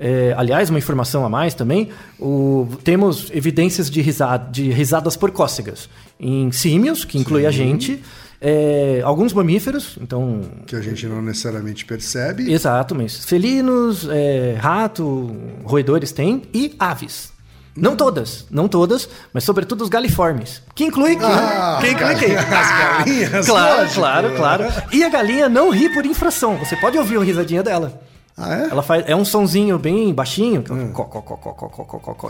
é, 0.00 0.34
aliás, 0.36 0.70
uma 0.70 0.78
informação 0.78 1.24
a 1.26 1.28
mais 1.28 1.52
também: 1.54 1.90
o- 2.18 2.66
temos 2.82 3.30
evidências 3.32 3.90
de, 3.90 4.00
risada, 4.00 4.50
de 4.50 4.70
risadas 4.70 5.14
por 5.14 5.30
cócegas 5.30 5.88
em 6.18 6.50
símios, 6.50 7.04
que 7.04 7.18
inclui 7.18 7.44
a 7.44 7.50
gente, 7.50 8.02
é, 8.40 9.02
alguns 9.04 9.32
mamíferos, 9.34 9.98
então 10.00 10.40
Que 10.66 10.76
a 10.76 10.80
gente 10.80 11.06
não 11.06 11.20
necessariamente 11.20 11.84
percebe. 11.84 12.50
Exato, 12.50 12.94
mas 12.94 13.24
felinos, 13.26 14.08
é, 14.10 14.56
rato, 14.58 15.30
roedores 15.64 16.12
têm 16.12 16.42
e 16.54 16.74
aves. 16.78 17.33
Não 17.76 17.96
todas, 17.96 18.46
não 18.50 18.68
todas, 18.68 19.08
mas 19.32 19.42
sobretudo 19.42 19.82
os 19.82 19.88
galiformes. 19.88 20.62
Que 20.74 20.84
inclui 20.84 21.16
quem? 21.16 21.26
Ah, 21.26 21.78
quem 21.80 21.90
inclui 21.92 22.14
quem? 22.14 22.36
as 22.38 22.48
galinhas, 22.48 23.46
Claro, 23.46 23.76
lógico. 23.78 23.94
claro, 24.00 24.36
claro. 24.36 24.64
E 24.92 25.02
a 25.02 25.08
galinha 25.08 25.48
não 25.48 25.70
ri 25.70 25.88
por 25.92 26.06
infração. 26.06 26.56
Você 26.58 26.76
pode 26.76 26.96
ouvir 26.96 27.18
a 27.18 27.24
risadinha 27.24 27.62
dela. 27.64 28.00
Ah, 28.36 28.52
é? 28.56 28.68
Ela 28.68 28.82
faz, 28.82 29.04
é 29.06 29.14
um 29.14 29.24
sonzinho 29.24 29.78
bem 29.78 30.12
baixinho. 30.12 30.64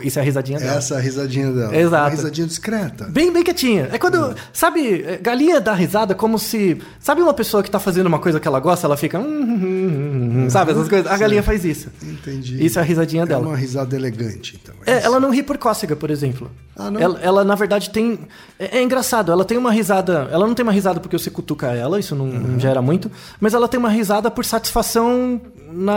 é. 0.02 0.06
Isso 0.06 0.18
é 0.18 0.22
a 0.22 0.24
risadinha 0.24 0.58
dela. 0.58 0.76
Essa 0.76 0.94
é 0.94 0.98
a 0.98 1.00
risadinha 1.00 1.50
dela. 1.50 1.74
Exato. 1.76 2.02
Uma 2.04 2.08
risadinha 2.10 2.46
discreta. 2.46 3.04
Bem, 3.08 3.32
bem 3.32 3.42
quietinha. 3.42 3.88
É 3.90 3.98
quando. 3.98 4.34
Sabe, 4.52 5.02
é, 5.02 5.16
galinha 5.16 5.60
dá 5.62 5.72
risada 5.72 6.14
como 6.14 6.38
se. 6.38 6.78
Sabe 7.00 7.22
uma 7.22 7.32
pessoa 7.32 7.62
que 7.62 7.70
tá 7.70 7.78
fazendo 7.78 8.06
uma 8.06 8.18
coisa 8.18 8.38
que 8.38 8.46
ela 8.46 8.60
gosta, 8.60 8.86
ela 8.86 8.98
fica. 8.98 9.18
"Hum, 9.18 9.24
hum, 9.24 9.60
hum, 9.62 10.44
hum", 10.44 10.50
sabe, 10.50 10.72
essas 10.72 10.88
coisas? 10.90 11.10
A 11.10 11.16
galinha 11.16 11.42
faz 11.42 11.64
isso. 11.64 11.88
Entendi. 12.02 12.62
Isso 12.62 12.78
é 12.78 12.82
a 12.82 12.84
risadinha 12.84 13.22
É 13.22 13.26
dela. 13.26 13.46
uma 13.46 13.56
risada 13.56 13.96
elegante, 13.96 14.60
então. 14.62 14.74
É, 14.84 14.98
isso. 14.98 15.06
ela 15.06 15.18
não 15.18 15.30
ri 15.30 15.42
por 15.42 15.56
cócega, 15.56 15.96
por 15.96 16.10
exemplo. 16.10 16.50
Ah, 16.76 16.90
não? 16.90 17.00
Ela, 17.00 17.18
ela, 17.22 17.44
na 17.44 17.54
verdade, 17.54 17.88
tem. 17.88 18.18
É, 18.58 18.78
é 18.78 18.82
engraçado, 18.82 19.32
ela 19.32 19.44
tem 19.44 19.56
uma 19.56 19.72
risada. 19.72 20.28
Ela 20.30 20.46
não 20.46 20.54
tem 20.54 20.62
uma 20.64 20.72
risada 20.72 21.00
porque 21.00 21.18
você 21.18 21.30
cutuca 21.30 21.68
ela, 21.68 21.98
isso 21.98 22.14
não, 22.14 22.26
não 22.26 22.60
gera 22.60 22.82
muito. 22.82 23.10
Mas 23.40 23.54
ela 23.54 23.66
tem 23.68 23.80
uma 23.80 23.88
risada 23.88 24.30
por 24.30 24.44
satisfação 24.44 25.40
na 25.72 25.93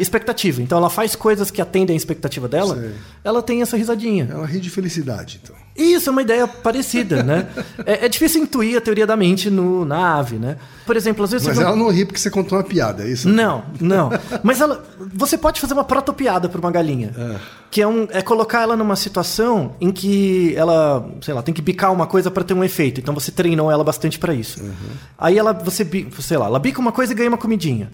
expectativa. 0.00 0.62
Então 0.62 0.78
ela 0.78 0.90
faz 0.90 1.14
coisas 1.14 1.50
que 1.50 1.60
atendem 1.60 1.94
à 1.94 1.96
expectativa 1.96 2.48
dela, 2.48 2.76
Sei. 2.76 2.92
ela 3.24 3.42
tem 3.42 3.62
essa 3.62 3.76
risadinha. 3.76 4.28
Ela 4.30 4.46
ri 4.46 4.60
de 4.60 4.70
felicidade, 4.70 5.40
então. 5.42 5.56
Isso 5.78 6.08
é 6.08 6.12
uma 6.12 6.22
ideia 6.22 6.48
parecida, 6.48 7.22
né? 7.22 7.46
É, 7.86 8.06
é 8.06 8.08
difícil 8.08 8.42
intuir 8.42 8.76
a 8.76 8.80
teoria 8.80 9.06
da 9.06 9.16
mente 9.16 9.48
no, 9.48 9.84
na 9.84 10.16
ave, 10.16 10.36
né? 10.36 10.56
Por 10.84 10.96
exemplo, 10.96 11.22
às 11.24 11.30
vezes 11.30 11.46
Mas 11.46 11.58
ela 11.60 11.76
não 11.76 11.88
ri 11.88 12.04
porque 12.04 12.18
você 12.18 12.30
contou 12.30 12.58
uma 12.58 12.64
piada, 12.64 13.04
é 13.04 13.08
isso? 13.08 13.28
Não, 13.28 13.64
não. 13.80 14.10
Mas 14.42 14.60
ela, 14.60 14.84
você 15.14 15.38
pode 15.38 15.60
fazer 15.60 15.74
uma 15.74 15.84
protopiada 15.84 16.48
para 16.48 16.58
uma 16.60 16.70
galinha. 16.72 17.14
Que 17.70 17.80
é, 17.80 17.86
um, 17.86 18.08
é 18.10 18.20
colocar 18.20 18.62
ela 18.62 18.76
numa 18.76 18.96
situação 18.96 19.76
em 19.80 19.92
que 19.92 20.52
ela, 20.56 21.08
sei 21.20 21.32
lá, 21.32 21.42
tem 21.42 21.54
que 21.54 21.62
bicar 21.62 21.92
uma 21.92 22.08
coisa 22.08 22.28
para 22.28 22.42
ter 22.42 22.54
um 22.54 22.64
efeito. 22.64 23.00
Então 23.00 23.14
você 23.14 23.30
treinou 23.30 23.70
ela 23.70 23.84
bastante 23.84 24.18
para 24.18 24.34
isso. 24.34 24.60
Aí 25.16 25.38
ela, 25.38 25.52
você, 25.52 25.86
sei 26.20 26.36
lá, 26.36 26.46
ela 26.46 26.58
bica 26.58 26.80
uma 26.80 26.90
coisa 26.90 27.12
e 27.12 27.14
ganha 27.14 27.28
uma 27.28 27.38
comidinha. 27.38 27.88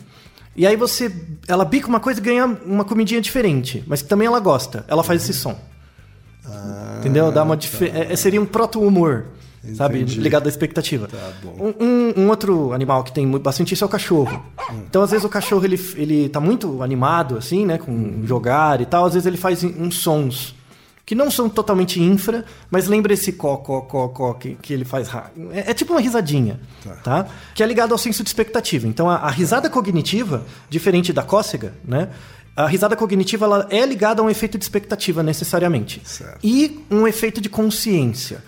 E 0.56 0.66
aí 0.66 0.76
você, 0.76 1.10
ela 1.48 1.64
bica 1.64 1.88
uma 1.88 1.98
coisa 2.00 2.20
e 2.20 2.22
ganha 2.22 2.46
uma 2.64 2.84
comidinha 2.84 3.20
diferente, 3.20 3.82
mas 3.86 4.02
que 4.02 4.08
também 4.08 4.26
ela 4.26 4.38
gosta. 4.40 4.84
Ela 4.88 5.02
faz 5.02 5.22
esse 5.22 5.34
som. 5.34 5.58
Entendeu? 7.00 7.32
Dá 7.32 7.42
uma 7.42 7.56
dife- 7.56 7.86
é- 7.88 8.12
é- 8.12 8.16
seria 8.16 8.40
um 8.40 8.46
proto-humor, 8.46 9.26
sabe? 9.74 10.04
Ligado 10.04 10.46
à 10.46 10.48
expectativa. 10.48 11.08
Tá 11.08 11.16
bom. 11.42 11.74
Um, 11.80 11.84
um- 11.84 12.24
um 12.24 12.28
outro 12.28 12.72
animal 12.72 13.02
que 13.02 13.12
tem 13.12 13.28
bastante 13.38 13.74
isso 13.74 13.82
é 13.84 13.86
o 13.86 13.90
cachorro. 13.90 14.42
Então, 14.88 15.02
às 15.02 15.10
vezes, 15.10 15.24
o 15.24 15.28
cachorro 15.28 15.64
ele, 15.64 15.80
ele 15.96 16.28
tá 16.28 16.40
muito 16.40 16.82
animado, 16.82 17.36
assim, 17.36 17.64
né? 17.66 17.78
Com 17.78 18.22
jogar 18.24 18.80
e 18.80 18.86
tal. 18.86 19.06
Às 19.06 19.14
vezes, 19.14 19.26
ele 19.26 19.36
faz 19.36 19.64
uns 19.64 19.98
sons 19.98 20.53
que 21.06 21.14
não 21.14 21.30
são 21.30 21.48
totalmente 21.48 22.00
infra, 22.00 22.44
mas 22.70 22.86
lembra 22.86 23.12
esse 23.12 23.32
có, 23.32 23.58
có, 23.58 23.82
có, 23.82 24.08
có 24.08 24.34
que, 24.34 24.54
que 24.54 24.72
ele 24.72 24.84
faz. 24.84 25.08
É, 25.52 25.70
é 25.70 25.74
tipo 25.74 25.92
uma 25.92 26.00
risadinha, 26.00 26.58
tá. 27.02 27.26
Que 27.54 27.62
é 27.62 27.66
ligado 27.66 27.92
ao 27.92 27.98
senso 27.98 28.22
de 28.22 28.28
expectativa. 28.28 28.88
Então, 28.88 29.08
a, 29.10 29.16
a 29.16 29.30
risada 29.30 29.68
cognitiva, 29.68 30.44
diferente 30.70 31.12
da 31.12 31.22
cócega, 31.22 31.74
né? 31.84 32.08
A 32.56 32.66
risada 32.68 32.94
cognitiva 32.94 33.44
ela 33.46 33.66
é 33.68 33.84
ligada 33.84 34.22
a 34.22 34.24
um 34.24 34.30
efeito 34.30 34.56
de 34.56 34.64
expectativa, 34.64 35.22
necessariamente. 35.22 36.00
Certo. 36.04 36.38
E 36.42 36.84
um 36.90 37.06
efeito 37.06 37.40
de 37.40 37.48
consciência. 37.48 38.42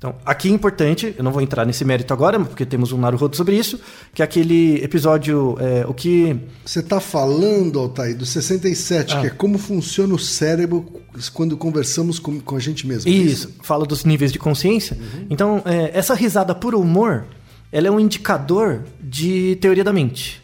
Então, 0.00 0.14
aqui 0.24 0.48
é 0.48 0.50
importante, 0.50 1.14
eu 1.18 1.22
não 1.22 1.30
vou 1.30 1.42
entrar 1.42 1.66
nesse 1.66 1.84
mérito 1.84 2.14
agora, 2.14 2.40
porque 2.40 2.64
temos 2.64 2.90
um 2.90 2.96
Naruhodo 2.96 3.36
sobre 3.36 3.54
isso, 3.54 3.78
que 4.14 4.22
é 4.22 4.24
aquele 4.24 4.82
episódio, 4.82 5.58
é, 5.60 5.84
o 5.86 5.92
que... 5.92 6.40
Você 6.64 6.80
está 6.80 7.00
falando, 7.00 7.78
Altair, 7.78 8.16
do 8.16 8.24
67, 8.24 9.14
Ah. 9.14 9.20
que 9.20 9.26
é 9.26 9.30
como 9.30 9.58
funciona 9.58 10.14
o 10.14 10.18
cérebro 10.18 10.86
quando 11.34 11.54
conversamos 11.54 12.18
com, 12.18 12.40
com 12.40 12.56
a 12.56 12.58
gente 12.58 12.86
mesmo. 12.86 13.10
é 13.10 13.12
Isso, 13.12 13.52
fala 13.62 13.84
dos 13.84 14.06
níveis 14.06 14.32
de 14.32 14.38
consciência. 14.38 14.96
Então, 15.28 15.62
é, 15.66 15.90
essa 15.92 16.14
risada 16.14 16.54
por 16.54 16.74
humor, 16.74 17.26
ela 17.70 17.86
é 17.86 17.90
um 17.90 18.00
indicador 18.00 18.84
de 19.02 19.58
teoria 19.60 19.84
da 19.84 19.92
mente. 19.92 20.40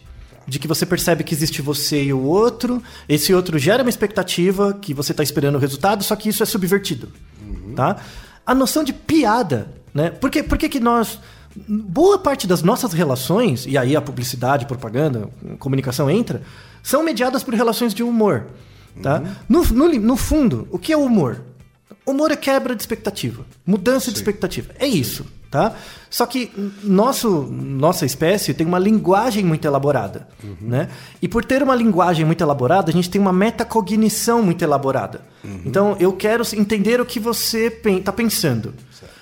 De 0.46 0.58
que 0.58 0.68
você 0.68 0.84
percebe 0.84 1.25
que 1.25 1.32
existe 1.32 1.62
você 1.62 2.04
e 2.04 2.12
o 2.12 2.20
outro, 2.20 2.82
esse 3.08 3.32
outro 3.32 3.58
gera 3.58 3.82
uma 3.82 3.88
expectativa, 3.88 4.75
que 4.75 4.92
você 4.92 5.12
está 5.12 5.22
esperando 5.22 5.54
o 5.54 5.58
resultado, 5.58 6.04
só 6.04 6.14
que 6.14 6.28
isso 6.28 6.42
é 6.42 6.46
subvertido. 6.46 7.08
Tá? 7.75 7.96
A 8.47 8.55
noção 8.55 8.85
de 8.85 8.93
piada, 8.93 9.69
né? 9.93 10.11
Por 10.11 10.31
que, 10.31 10.43
por 10.43 10.57
que, 10.57 10.69
que 10.69 10.81
nós. 10.81 11.19
Boa 11.69 12.19
parte 12.19 12.47
das 12.47 12.62
nossas 12.62 12.93
relações, 12.93 13.65
e 13.67 13.76
aí 13.79 13.97
a 13.97 14.00
publicidade, 14.00 14.67
propaganda, 14.67 15.29
comunicação 15.59 16.11
entra, 16.11 16.43
são 16.83 17.03
mediadas 17.03 17.43
por 17.43 17.55
relações 17.55 17.93
de 17.95 18.03
humor. 18.03 18.47
Tá? 19.03 19.23
No, 19.49 19.65
no, 19.65 19.87
li- 19.87 19.99
no 19.99 20.17
fundo, 20.17 20.69
o 20.71 20.79
que 20.79 20.93
é 20.93 20.97
o 20.97 21.05
humor? 21.05 21.41
Humor 22.07 22.31
é 22.31 22.37
quebra 22.37 22.76
de 22.76 22.83
expectativa, 22.83 23.45
mudança 23.67 24.11
de 24.12 24.19
expectativa. 24.19 24.73
É 24.79 24.87
isso, 24.87 25.25
tá? 25.50 25.75
Só 26.11 26.26
que 26.26 26.50
nosso, 26.83 27.43
nossa 27.50 28.07
espécie 28.07 28.55
tem 28.55 28.67
uma 28.67 28.79
linguagem 28.79 29.45
muito 29.45 29.67
elaborada, 29.67 30.29
né? 30.61 30.88
E 31.21 31.29
por 31.29 31.45
ter 31.45 31.62
uma 31.62 31.75
linguagem 31.75 32.25
muito 32.25 32.43
elaborada, 32.43 32.91
a 32.91 32.93
gente 32.93 33.11
tem 33.11 33.21
uma 33.21 33.33
metacognição 33.33 34.43
muito 34.43 34.62
elaborada. 34.62 35.21
Então, 35.65 35.97
eu 36.00 36.12
quero 36.12 36.43
entender 36.55 37.00
o 37.00 37.07
que 37.07 37.21
você 37.21 37.67
está 37.67 38.12
pensando. 38.12 38.75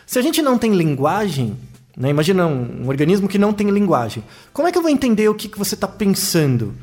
Se 0.07 0.19
a 0.19 0.23
gente 0.23 0.41
não 0.41 0.57
tem 0.59 0.75
linguagem, 0.75 1.57
né? 1.97 2.11
Imagina 2.11 2.47
um, 2.47 2.85
um 2.85 2.89
organismo 2.89 3.29
que 3.29 3.39
não 3.39 3.53
tem 3.53 3.71
linguagem. 3.71 4.25
Como 4.53 4.67
é 4.67 4.73
que 4.73 4.79
eu 4.79 4.83
vou 4.83 4.91
entender 4.91 5.29
o 5.29 5.35
que, 5.35 5.49
que 5.49 5.59
você 5.59 5.75
está 5.75 5.87
pensando? 5.87 6.75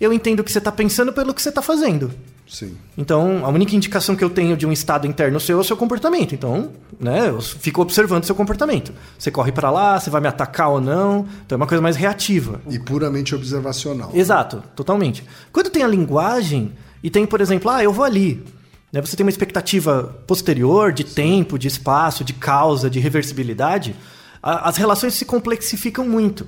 Eu 0.00 0.12
entendo 0.12 0.40
o 0.40 0.44
que 0.44 0.52
você 0.52 0.58
está 0.58 0.72
pensando 0.72 1.12
pelo 1.12 1.32
que 1.32 1.40
você 1.40 1.48
está 1.48 1.62
fazendo. 1.62 2.10
Sim. 2.48 2.76
Então, 2.96 3.44
a 3.44 3.48
única 3.48 3.74
indicação 3.74 4.14
que 4.14 4.22
eu 4.22 4.30
tenho 4.30 4.56
de 4.56 4.66
um 4.66 4.72
estado 4.72 5.06
interno 5.06 5.38
seu 5.40 5.58
é 5.58 5.60
o 5.60 5.64
seu 5.64 5.76
comportamento. 5.76 6.34
Então, 6.34 6.70
né, 6.98 7.28
eu 7.28 7.40
fico 7.40 7.82
observando 7.82 8.24
seu 8.24 8.34
comportamento. 8.34 8.92
Você 9.18 9.30
corre 9.30 9.50
pra 9.50 9.70
lá, 9.70 9.98
você 9.98 10.10
vai 10.10 10.20
me 10.20 10.28
atacar 10.28 10.70
ou 10.70 10.80
não. 10.80 11.26
Então, 11.44 11.56
é 11.56 11.60
uma 11.60 11.66
coisa 11.66 11.82
mais 11.82 11.96
reativa. 11.96 12.60
E 12.68 12.78
puramente 12.78 13.34
observacional. 13.34 14.10
Exato, 14.14 14.62
totalmente. 14.76 15.24
Quando 15.52 15.70
tem 15.70 15.82
a 15.82 15.88
linguagem 15.88 16.72
e 17.02 17.10
tem, 17.10 17.26
por 17.26 17.40
exemplo, 17.40 17.70
ah, 17.70 17.82
eu 17.82 17.92
vou 17.92 18.04
ali. 18.04 18.44
Né, 18.92 19.00
você 19.00 19.16
tem 19.16 19.26
uma 19.26 19.30
expectativa 19.30 20.16
posterior 20.26 20.92
de 20.92 21.04
tempo, 21.04 21.58
de 21.58 21.66
espaço, 21.66 22.22
de 22.22 22.32
causa, 22.32 22.88
de 22.88 23.00
reversibilidade. 23.00 23.96
A- 24.42 24.68
as 24.68 24.76
relações 24.76 25.14
se 25.14 25.24
complexificam 25.24 26.06
muito. 26.08 26.46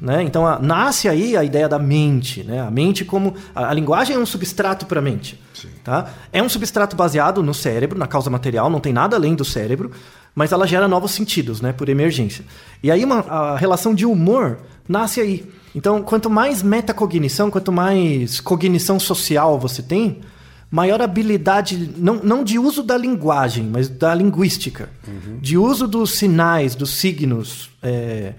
Né? 0.00 0.22
Então, 0.22 0.46
a- 0.46 0.58
nasce 0.58 1.08
aí 1.08 1.36
a 1.36 1.44
ideia 1.44 1.68
da 1.68 1.78
mente. 1.78 2.42
Né? 2.42 2.60
A 2.60 2.70
mente 2.70 3.04
como... 3.04 3.34
A, 3.54 3.68
a 3.68 3.74
linguagem 3.74 4.16
é 4.16 4.18
um 4.18 4.26
substrato 4.26 4.86
para 4.86 4.98
a 5.00 5.02
mente. 5.02 5.40
Tá? 5.84 6.10
É 6.32 6.42
um 6.42 6.48
substrato 6.48 6.96
baseado 6.96 7.42
no 7.42 7.52
cérebro, 7.54 7.98
na 7.98 8.06
causa 8.06 8.30
material, 8.30 8.70
não 8.70 8.80
tem 8.80 8.92
nada 8.92 9.16
além 9.16 9.34
do 9.34 9.44
cérebro, 9.44 9.90
mas 10.34 10.52
ela 10.52 10.66
gera 10.66 10.86
novos 10.88 11.10
sentidos, 11.10 11.60
né? 11.60 11.72
por 11.72 11.88
emergência. 11.88 12.44
E 12.82 12.90
aí 12.90 13.04
uma, 13.04 13.20
a 13.20 13.56
relação 13.56 13.94
de 13.94 14.06
humor 14.06 14.58
nasce 14.88 15.20
aí. 15.20 15.44
Então, 15.74 16.02
quanto 16.02 16.28
mais 16.28 16.62
metacognição, 16.62 17.50
quanto 17.50 17.70
mais 17.70 18.40
cognição 18.40 18.98
social 18.98 19.58
você 19.58 19.82
tem, 19.82 20.20
maior 20.70 21.02
habilidade, 21.02 21.92
não, 21.96 22.16
não 22.22 22.44
de 22.44 22.58
uso 22.58 22.82
da 22.82 22.96
linguagem, 22.96 23.64
mas 23.64 23.88
da 23.88 24.14
linguística, 24.14 24.88
de 25.40 25.58
uso 25.58 25.88
dos 25.88 26.12
sinais, 26.12 26.74
dos 26.74 26.90
signos 26.90 27.70
é, 27.82 28.34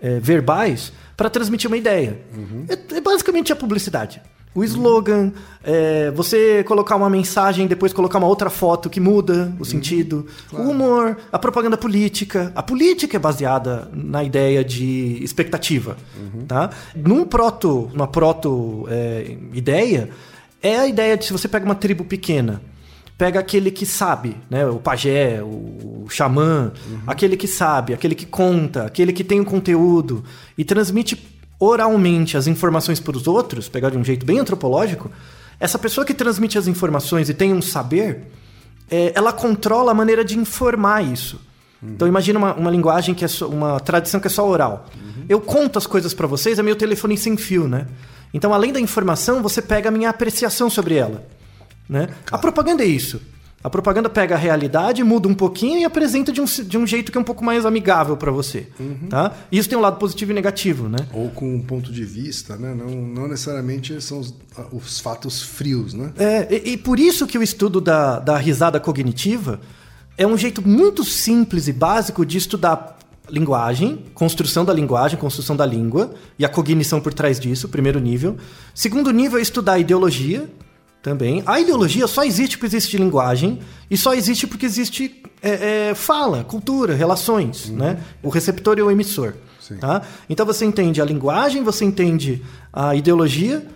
é, 0.00 0.20
verbais 0.20 0.92
para 1.16 1.28
transmitir 1.28 1.68
uma 1.68 1.76
ideia. 1.76 2.20
É, 2.68 2.96
é 2.96 3.00
basicamente 3.00 3.52
a 3.52 3.56
publicidade. 3.56 4.22
O 4.54 4.62
slogan, 4.62 5.32
é, 5.64 6.10
você 6.10 6.62
colocar 6.64 6.94
uma 6.96 7.08
mensagem, 7.08 7.66
depois 7.66 7.90
colocar 7.90 8.18
uma 8.18 8.26
outra 8.26 8.50
foto 8.50 8.90
que 8.90 9.00
muda 9.00 9.50
o 9.58 9.64
sentido. 9.64 10.26
O 10.52 10.70
humor, 10.70 11.16
a 11.32 11.38
propaganda 11.38 11.78
política. 11.78 12.52
A 12.54 12.62
política 12.62 13.16
é 13.16 13.20
baseada 13.20 13.90
na 13.94 14.22
ideia 14.22 14.62
de 14.62 15.18
expectativa. 15.24 15.96
Tá? 16.46 16.68
Num 16.94 17.24
proto, 17.24 17.90
uma 17.94 18.06
proto 18.06 18.86
é, 20.62 20.78
a 20.78 20.86
ideia 20.86 21.16
de 21.16 21.24
se 21.24 21.32
você 21.32 21.48
pega 21.48 21.64
uma 21.64 21.74
tribo 21.74 22.04
pequena, 22.04 22.62
pega 23.18 23.40
aquele 23.40 23.70
que 23.70 23.84
sabe, 23.84 24.36
né? 24.48 24.66
O 24.66 24.78
pajé, 24.78 25.42
o 25.42 26.06
xamã, 26.08 26.72
aquele 27.06 27.36
que 27.36 27.46
sabe, 27.46 27.94
aquele 27.94 28.14
que 28.14 28.26
conta, 28.26 28.84
aquele 28.84 29.12
que 29.12 29.24
tem 29.24 29.40
o 29.40 29.44
conteúdo 29.44 30.24
e 30.56 30.64
transmite 30.64 31.30
oralmente 31.58 32.36
as 32.36 32.46
informações 32.46 32.98
para 32.98 33.16
os 33.16 33.26
outros, 33.26 33.68
pegar 33.68 33.90
de 33.90 33.98
um 33.98 34.04
jeito 34.04 34.26
bem 34.26 34.38
antropológico, 34.38 35.10
essa 35.60 35.78
pessoa 35.78 36.04
que 36.04 36.14
transmite 36.14 36.58
as 36.58 36.66
informações 36.66 37.28
e 37.28 37.34
tem 37.34 37.52
um 37.52 37.62
saber, 37.62 38.24
é, 38.90 39.12
ela 39.14 39.32
controla 39.32 39.92
a 39.92 39.94
maneira 39.94 40.24
de 40.24 40.36
informar 40.38 41.02
isso. 41.02 41.40
Então 41.82 42.06
imagina 42.06 42.38
uma, 42.38 42.54
uma 42.54 42.70
linguagem 42.70 43.14
que 43.14 43.24
é 43.24 43.28
só, 43.28 43.48
uma 43.48 43.80
tradição 43.80 44.20
que 44.20 44.26
é 44.28 44.30
só 44.30 44.48
oral. 44.48 44.86
Eu 45.28 45.40
conto 45.40 45.78
as 45.78 45.86
coisas 45.86 46.14
para 46.14 46.26
vocês, 46.26 46.58
é 46.58 46.62
meu 46.62 46.76
telefone 46.76 47.16
sem 47.16 47.36
fio, 47.36 47.66
né? 47.66 47.86
Então 48.32 48.52
além 48.52 48.72
da 48.72 48.80
informação, 48.80 49.42
você 49.42 49.60
pega 49.60 49.88
a 49.88 49.92
minha 49.92 50.10
apreciação 50.10 50.70
sobre 50.70 50.94
ela, 50.94 51.26
né? 51.88 52.08
A 52.30 52.38
propaganda 52.38 52.82
é 52.82 52.86
isso. 52.86 53.20
A 53.64 53.70
propaganda 53.70 54.10
pega 54.10 54.34
a 54.34 54.38
realidade, 54.38 55.04
muda 55.04 55.28
um 55.28 55.34
pouquinho 55.34 55.78
e 55.78 55.84
apresenta 55.84 56.32
de 56.32 56.40
um, 56.40 56.44
de 56.44 56.76
um 56.76 56.84
jeito 56.84 57.12
que 57.12 57.18
é 57.18 57.20
um 57.20 57.24
pouco 57.24 57.44
mais 57.44 57.64
amigável 57.64 58.16
para 58.16 58.32
você, 58.32 58.66
tá? 59.08 59.32
E 59.52 59.58
isso 59.58 59.68
tem 59.68 59.78
um 59.78 59.80
lado 59.80 59.98
positivo 59.98 60.32
e 60.32 60.34
negativo, 60.34 60.88
né? 60.88 60.98
Ou 61.12 61.30
com 61.30 61.54
um 61.54 61.62
ponto 61.62 61.92
de 61.92 62.04
vista, 62.04 62.56
né? 62.56 62.74
Não, 62.74 62.90
não 62.90 63.28
necessariamente 63.28 64.00
são 64.00 64.18
os, 64.18 64.34
os 64.72 64.98
fatos 64.98 65.42
frios, 65.42 65.94
né? 65.94 66.12
É, 66.18 66.48
e, 66.50 66.72
e 66.72 66.76
por 66.76 66.98
isso 66.98 67.24
que 67.24 67.38
o 67.38 67.42
estudo 67.42 67.80
da, 67.80 68.18
da 68.18 68.36
risada 68.36 68.80
cognitiva 68.80 69.60
é 70.18 70.26
um 70.26 70.36
jeito 70.36 70.66
muito 70.66 71.04
simples 71.04 71.68
e 71.68 71.72
básico 71.72 72.26
de 72.26 72.38
estudar 72.38 72.98
linguagem, 73.30 74.04
construção 74.14 74.64
da 74.64 74.72
linguagem, 74.72 75.18
construção 75.18 75.56
da 75.56 75.64
língua 75.64 76.14
e 76.38 76.44
a 76.44 76.48
cognição 76.48 77.00
por 77.00 77.14
trás 77.14 77.38
disso, 77.38 77.68
primeiro 77.68 78.00
nível. 78.00 78.36
Segundo 78.74 79.10
nível 79.10 79.38
é 79.38 79.42
estudar 79.42 79.78
ideologia 79.78 80.48
também. 81.02 81.42
A 81.46 81.60
ideologia 81.60 82.06
só 82.06 82.24
existe 82.24 82.56
porque 82.56 82.76
existe 82.76 82.96
linguagem 82.96 83.58
e 83.90 83.96
só 83.96 84.14
existe 84.14 84.46
porque 84.46 84.66
existe 84.66 85.22
é, 85.42 85.88
é, 85.90 85.94
fala, 85.94 86.44
cultura, 86.44 86.94
relações, 86.94 87.68
né? 87.70 87.98
O 88.22 88.28
receptor 88.28 88.78
e 88.78 88.82
o 88.82 88.90
emissor. 88.90 89.34
Tá? 89.80 90.02
Então 90.28 90.44
você 90.44 90.64
entende 90.64 91.00
a 91.00 91.04
linguagem, 91.04 91.62
você 91.62 91.84
entende 91.84 92.42
a 92.72 92.94
ideologia 92.94 93.66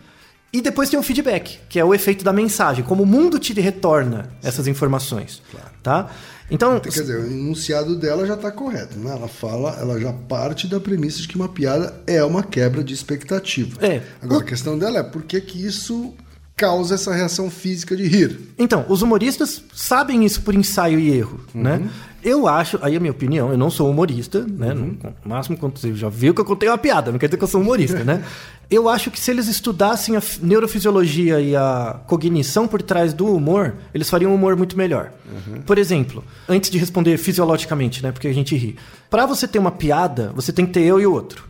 E 0.52 0.60
depois 0.62 0.88
tem 0.88 0.98
o 0.98 1.02
feedback, 1.02 1.58
que 1.68 1.78
é 1.78 1.84
o 1.84 1.92
efeito 1.92 2.24
da 2.24 2.32
mensagem, 2.32 2.84
como 2.84 3.02
o 3.02 3.06
mundo 3.06 3.38
te 3.38 3.52
retorna 3.60 4.30
essas 4.42 4.66
informações, 4.66 5.42
tá? 5.82 6.08
Então, 6.50 6.78
Quer 6.78 6.90
dizer, 6.90 7.18
o 7.18 7.26
enunciado 7.26 7.96
dela 7.96 8.24
já 8.26 8.34
está 8.34 8.50
correto, 8.52 8.96
né? 8.98 9.10
Ela 9.10 9.26
fala, 9.28 9.76
ela 9.80 9.98
já 10.00 10.12
parte 10.12 10.68
da 10.68 10.78
premissa 10.78 11.20
de 11.20 11.26
que 11.28 11.34
uma 11.36 11.48
piada 11.48 11.94
é 12.06 12.22
uma 12.24 12.42
quebra 12.42 12.84
de 12.84 12.94
expectativa. 12.94 13.84
É. 13.84 14.00
Agora, 14.22 14.42
a 14.42 14.46
questão 14.46 14.78
dela 14.78 14.98
é 14.98 15.02
por 15.02 15.22
que, 15.24 15.40
que 15.40 15.64
isso 15.66 16.14
causa 16.56 16.94
essa 16.94 17.12
reação 17.12 17.50
física 17.50 17.94
de 17.96 18.06
rir. 18.06 18.38
Então, 18.58 18.86
os 18.88 19.02
humoristas 19.02 19.62
sabem 19.74 20.24
isso 20.24 20.40
por 20.42 20.54
ensaio 20.54 20.98
e 20.98 21.10
erro, 21.10 21.40
Uhum. 21.54 21.62
né? 21.62 21.90
Eu 22.24 22.48
acho, 22.48 22.76
aí 22.82 22.94
é 22.94 22.96
a 22.96 23.00
minha 23.00 23.12
opinião, 23.12 23.50
eu 23.52 23.58
não 23.58 23.70
sou 23.70 23.88
humorista, 23.88 24.44
né? 24.48 24.72
Uhum. 24.72 24.96
No 25.24 25.30
máximo 25.30 25.56
quando 25.56 25.78
você 25.78 25.94
já 25.94 26.08
viu 26.08 26.34
que 26.34 26.40
eu 26.40 26.44
contei 26.44 26.68
uma 26.68 26.78
piada, 26.78 27.12
não 27.12 27.18
quer 27.20 27.26
dizer 27.26 27.36
que 27.36 27.44
eu 27.44 27.48
sou 27.48 27.60
humorista, 27.60 28.02
né? 28.02 28.24
Eu 28.68 28.88
acho 28.88 29.10
que 29.12 29.20
se 29.20 29.30
eles 29.30 29.46
estudassem 29.46 30.16
a 30.16 30.22
neurofisiologia 30.42 31.40
e 31.40 31.54
a 31.54 32.00
cognição 32.06 32.66
por 32.66 32.82
trás 32.82 33.12
do 33.12 33.26
humor, 33.32 33.74
eles 33.94 34.10
fariam 34.10 34.32
um 34.32 34.34
humor 34.34 34.56
muito 34.56 34.76
melhor. 34.76 35.12
Uhum. 35.30 35.62
Por 35.62 35.78
exemplo, 35.78 36.24
antes 36.48 36.68
de 36.68 36.76
responder 36.76 37.16
fisiologicamente, 37.16 38.02
né? 38.02 38.10
Porque 38.10 38.26
a 38.26 38.32
gente 38.34 38.56
ri. 38.56 38.76
Pra 39.08 39.24
você 39.24 39.46
ter 39.46 39.60
uma 39.60 39.70
piada, 39.70 40.32
você 40.34 40.52
tem 40.52 40.66
que 40.66 40.72
ter 40.72 40.82
eu 40.82 41.00
e 41.00 41.06
o 41.06 41.12
outro, 41.12 41.44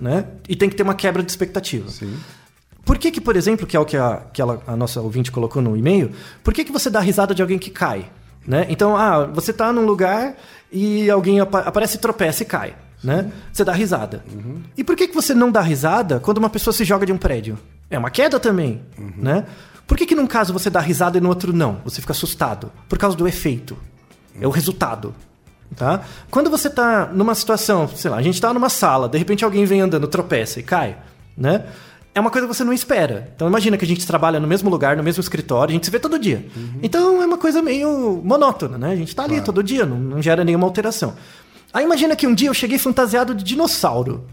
né? 0.00 0.24
E 0.48 0.56
tem 0.56 0.70
que 0.70 0.76
ter 0.76 0.82
uma 0.82 0.94
quebra 0.94 1.22
de 1.22 1.30
expectativa. 1.30 1.84
Uhum. 1.86 1.92
Sim. 1.92 2.16
Por 2.86 2.96
que, 2.98 3.10
que, 3.10 3.20
por 3.20 3.36
exemplo, 3.36 3.66
que 3.66 3.76
é 3.76 3.80
o 3.80 3.84
que 3.84 3.96
a, 3.96 4.22
que 4.32 4.40
ela- 4.40 4.62
a 4.66 4.76
nossa 4.76 5.00
ouvinte 5.02 5.30
colocou 5.30 5.60
no 5.60 5.76
e-mail, 5.76 6.12
por 6.42 6.54
que, 6.54 6.64
que 6.64 6.72
você 6.72 6.88
dá 6.88 7.00
risada 7.00 7.34
de 7.34 7.42
alguém 7.42 7.58
que 7.58 7.68
cai? 7.70 8.06
Né? 8.46 8.64
Então, 8.70 8.96
ah, 8.96 9.26
você 9.26 9.52
tá 9.52 9.72
num 9.72 9.84
lugar 9.84 10.36
e 10.72 11.10
alguém 11.10 11.40
apa- 11.40 11.60
aparece, 11.60 11.98
tropeça 11.98 12.44
e 12.44 12.46
cai. 12.46 12.76
Né? 13.06 13.30
Você 13.52 13.62
dá 13.62 13.72
risada. 13.72 14.24
E 14.76 14.82
por 14.82 14.96
que, 14.96 15.06
que 15.06 15.14
você 15.14 15.32
não 15.32 15.52
dá 15.52 15.60
risada 15.60 16.18
quando 16.18 16.38
uma 16.38 16.50
pessoa 16.50 16.74
se 16.74 16.84
joga 16.84 17.06
de 17.06 17.12
um 17.12 17.16
prédio? 17.16 17.56
É 17.88 17.96
uma 17.96 18.10
queda 18.10 18.40
também. 18.40 18.82
Né? 19.16 19.44
Por 19.86 19.96
que, 19.96 20.04
que 20.04 20.14
num 20.16 20.26
caso 20.26 20.52
você 20.52 20.68
dá 20.68 20.80
risada 20.80 21.16
e 21.16 21.20
no 21.20 21.28
outro 21.28 21.52
não? 21.52 21.80
Você 21.84 22.00
fica 22.00 22.12
assustado. 22.12 22.72
Por 22.88 22.98
causa 22.98 23.16
do 23.16 23.28
efeito. 23.28 23.78
É 24.40 24.46
o 24.46 24.50
resultado. 24.50 25.14
Tá? 25.76 26.02
Quando 26.32 26.50
você 26.50 26.68
tá 26.68 27.08
numa 27.12 27.32
situação, 27.36 27.88
sei 27.88 28.10
lá, 28.10 28.16
a 28.16 28.22
gente 28.22 28.40
tá 28.40 28.52
numa 28.52 28.68
sala, 28.68 29.08
de 29.08 29.18
repente 29.18 29.44
alguém 29.44 29.64
vem 29.64 29.80
andando, 29.80 30.06
tropeça 30.08 30.60
e 30.60 30.62
cai, 30.62 30.96
né? 31.36 31.64
É 32.14 32.20
uma 32.20 32.30
coisa 32.30 32.46
que 32.46 32.54
você 32.54 32.64
não 32.64 32.72
espera. 32.72 33.30
Então 33.34 33.46
imagina 33.46 33.76
que 33.76 33.84
a 33.84 33.88
gente 33.88 34.06
trabalha 34.06 34.40
no 34.40 34.46
mesmo 34.48 34.70
lugar, 34.70 34.96
no 34.96 35.02
mesmo 35.02 35.20
escritório, 35.20 35.72
a 35.72 35.74
gente 35.74 35.84
se 35.84 35.90
vê 35.90 35.98
todo 35.98 36.18
dia. 36.18 36.46
Então 36.82 37.22
é 37.22 37.26
uma 37.26 37.36
coisa 37.36 37.60
meio 37.60 38.22
monótona, 38.24 38.78
né? 38.78 38.92
A 38.92 38.96
gente 38.96 39.14
tá 39.14 39.24
ali 39.24 39.40
todo 39.42 39.62
dia, 39.62 39.84
não, 39.84 39.98
não 39.98 40.22
gera 40.22 40.42
nenhuma 40.42 40.66
alteração. 40.66 41.14
Aí 41.76 41.84
imagina 41.84 42.16
que 42.16 42.26
um 42.26 42.34
dia 42.34 42.48
eu 42.48 42.54
cheguei 42.54 42.78
fantasiado 42.78 43.34
de 43.34 43.44
dinossauro. 43.44 44.24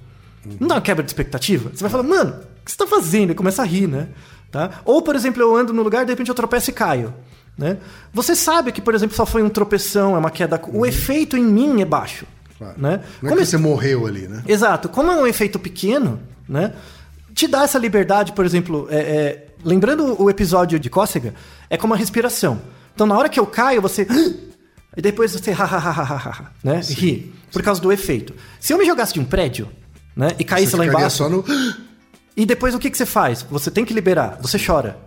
Não 0.61 0.65
dá 0.69 0.75
uma 0.75 0.81
quebra 0.81 1.03
de 1.03 1.09
expectativa? 1.09 1.69
Você 1.73 1.81
vai 1.81 1.89
falar, 1.91 2.03
mano, 2.03 2.31
o 2.61 2.63
que 2.65 2.71
você 2.71 2.77
tá 2.77 2.87
fazendo? 2.87 3.31
E 3.31 3.35
começa 3.35 3.61
a 3.61 3.65
rir, 3.65 3.85
né? 3.85 4.07
Tá? 4.49 4.79
Ou, 4.85 5.01
por 5.01 5.13
exemplo, 5.13 5.41
eu 5.41 5.53
ando 5.53 5.73
no 5.73 5.83
lugar, 5.83 6.05
de 6.05 6.11
repente 6.13 6.29
eu 6.29 6.35
tropeço 6.35 6.69
e 6.69 6.73
caio. 6.73 7.13
Né? 7.57 7.79
Você 8.13 8.33
sabe 8.33 8.71
que, 8.71 8.79
por 8.81 8.95
exemplo, 8.95 9.13
só 9.13 9.25
foi 9.25 9.43
um 9.43 9.49
tropeção, 9.49 10.15
é 10.15 10.19
uma 10.19 10.31
queda. 10.31 10.61
O 10.71 10.85
efeito 10.85 11.35
em 11.35 11.43
mim 11.43 11.81
é 11.81 11.85
baixo. 11.85 12.25
Claro. 12.57 12.75
Né? 12.77 12.91
Não 13.21 13.27
é 13.27 13.29
Como 13.31 13.35
que 13.35 13.41
esse- 13.41 13.51
você 13.51 13.57
morreu 13.57 14.07
ali, 14.07 14.25
né? 14.25 14.41
Exato. 14.47 14.87
Como 14.87 15.11
é 15.11 15.15
um 15.17 15.27
efeito 15.27 15.59
pequeno, 15.59 16.21
né? 16.47 16.71
Te 17.33 17.45
dá 17.45 17.63
essa 17.63 17.77
liberdade, 17.77 18.31
por 18.31 18.45
exemplo, 18.45 18.87
é, 18.89 18.95
é, 18.97 19.47
lembrando 19.65 20.15
o 20.21 20.29
episódio 20.29 20.79
de 20.79 20.89
cócega, 20.89 21.33
é 21.69 21.75
como 21.75 21.93
a 21.93 21.97
respiração. 21.97 22.61
Então, 22.95 23.05
na 23.05 23.17
hora 23.17 23.27
que 23.27 23.37
eu 23.39 23.45
caio, 23.45 23.81
você. 23.81 24.07
E 24.95 25.01
depois 25.01 25.31
você. 25.31 25.51
ha, 25.51 25.63
ha, 25.63 25.77
ha, 25.77 26.03
ha, 26.29 26.51
né? 26.63 26.81
Ri. 26.81 27.33
Por 27.51 27.61
causa 27.61 27.81
do 27.81 27.91
efeito. 27.91 28.33
Se 28.59 28.73
eu 28.73 28.77
me 28.77 28.85
jogasse 28.85 29.13
de 29.13 29.19
um 29.19 29.25
prédio, 29.25 29.69
né? 30.15 30.29
E 30.39 30.43
caísse 30.43 30.71
Você 30.71 30.77
lá 30.77 30.85
embaixo. 30.85 31.17
só 31.17 31.29
no. 31.29 31.43
E 32.35 32.47
depois 32.47 32.73
o 32.73 32.79
que, 32.79 32.89
que 32.89 32.97
você 32.97 33.05
faz? 33.05 33.43
Você 33.43 33.69
tem 33.69 33.85
que 33.85 33.93
liberar. 33.93 34.39
Você 34.41 34.57
chora. 34.57 34.97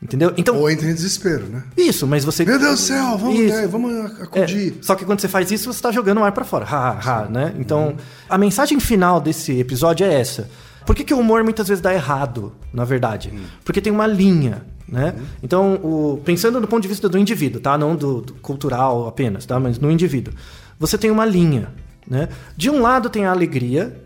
Entendeu? 0.00 0.32
Então. 0.36 0.56
Ou 0.56 0.70
entra 0.70 0.88
em 0.88 0.94
desespero, 0.94 1.46
né? 1.46 1.64
Isso, 1.76 2.06
mas 2.06 2.24
você. 2.24 2.44
Meu 2.44 2.58
Deus 2.58 2.80
do 2.80 2.86
céu, 2.86 3.18
vamos, 3.18 3.38
né, 3.40 3.66
vamos 3.66 3.92
É, 3.92 4.22
acudir. 4.22 4.78
só 4.80 4.94
que 4.94 5.04
quando 5.04 5.20
você 5.20 5.26
faz 5.28 5.50
isso, 5.50 5.72
você 5.72 5.78
está 5.78 5.90
jogando 5.90 6.18
o 6.18 6.24
ar 6.24 6.30
para 6.30 6.44
fora. 6.44 6.64
Ha, 6.64 6.90
ha, 6.90 7.22
ha, 7.22 7.28
né? 7.28 7.52
Então, 7.58 7.96
a 8.28 8.38
mensagem 8.38 8.78
final 8.78 9.20
desse 9.20 9.58
episódio 9.58 10.06
é 10.06 10.14
essa. 10.20 10.48
Por 10.86 10.94
que, 10.94 11.02
que 11.02 11.12
o 11.12 11.18
humor 11.18 11.42
muitas 11.42 11.66
vezes 11.68 11.82
dá 11.82 11.92
errado, 11.92 12.54
na 12.72 12.84
verdade? 12.84 13.32
Porque 13.64 13.80
tem 13.80 13.92
uma 13.92 14.06
linha, 14.06 14.64
né? 14.88 15.14
Então, 15.42 15.74
o- 15.82 16.20
pensando 16.24 16.60
do 16.60 16.66
ponto 16.68 16.82
de 16.82 16.88
vista 16.88 17.08
do 17.08 17.18
indivíduo, 17.18 17.60
tá? 17.60 17.76
Não 17.76 17.94
do, 17.94 18.20
do 18.22 18.34
cultural 18.34 19.06
apenas, 19.06 19.44
tá? 19.46 19.58
Mas 19.60 19.78
no 19.78 19.90
indivíduo. 19.90 20.32
Você 20.78 20.96
tem 20.96 21.10
uma 21.10 21.24
linha, 21.24 21.68
né? 22.06 22.28
De 22.56 22.70
um 22.70 22.80
lado 22.80 23.10
tem 23.10 23.24
a 23.26 23.30
alegria, 23.30 24.02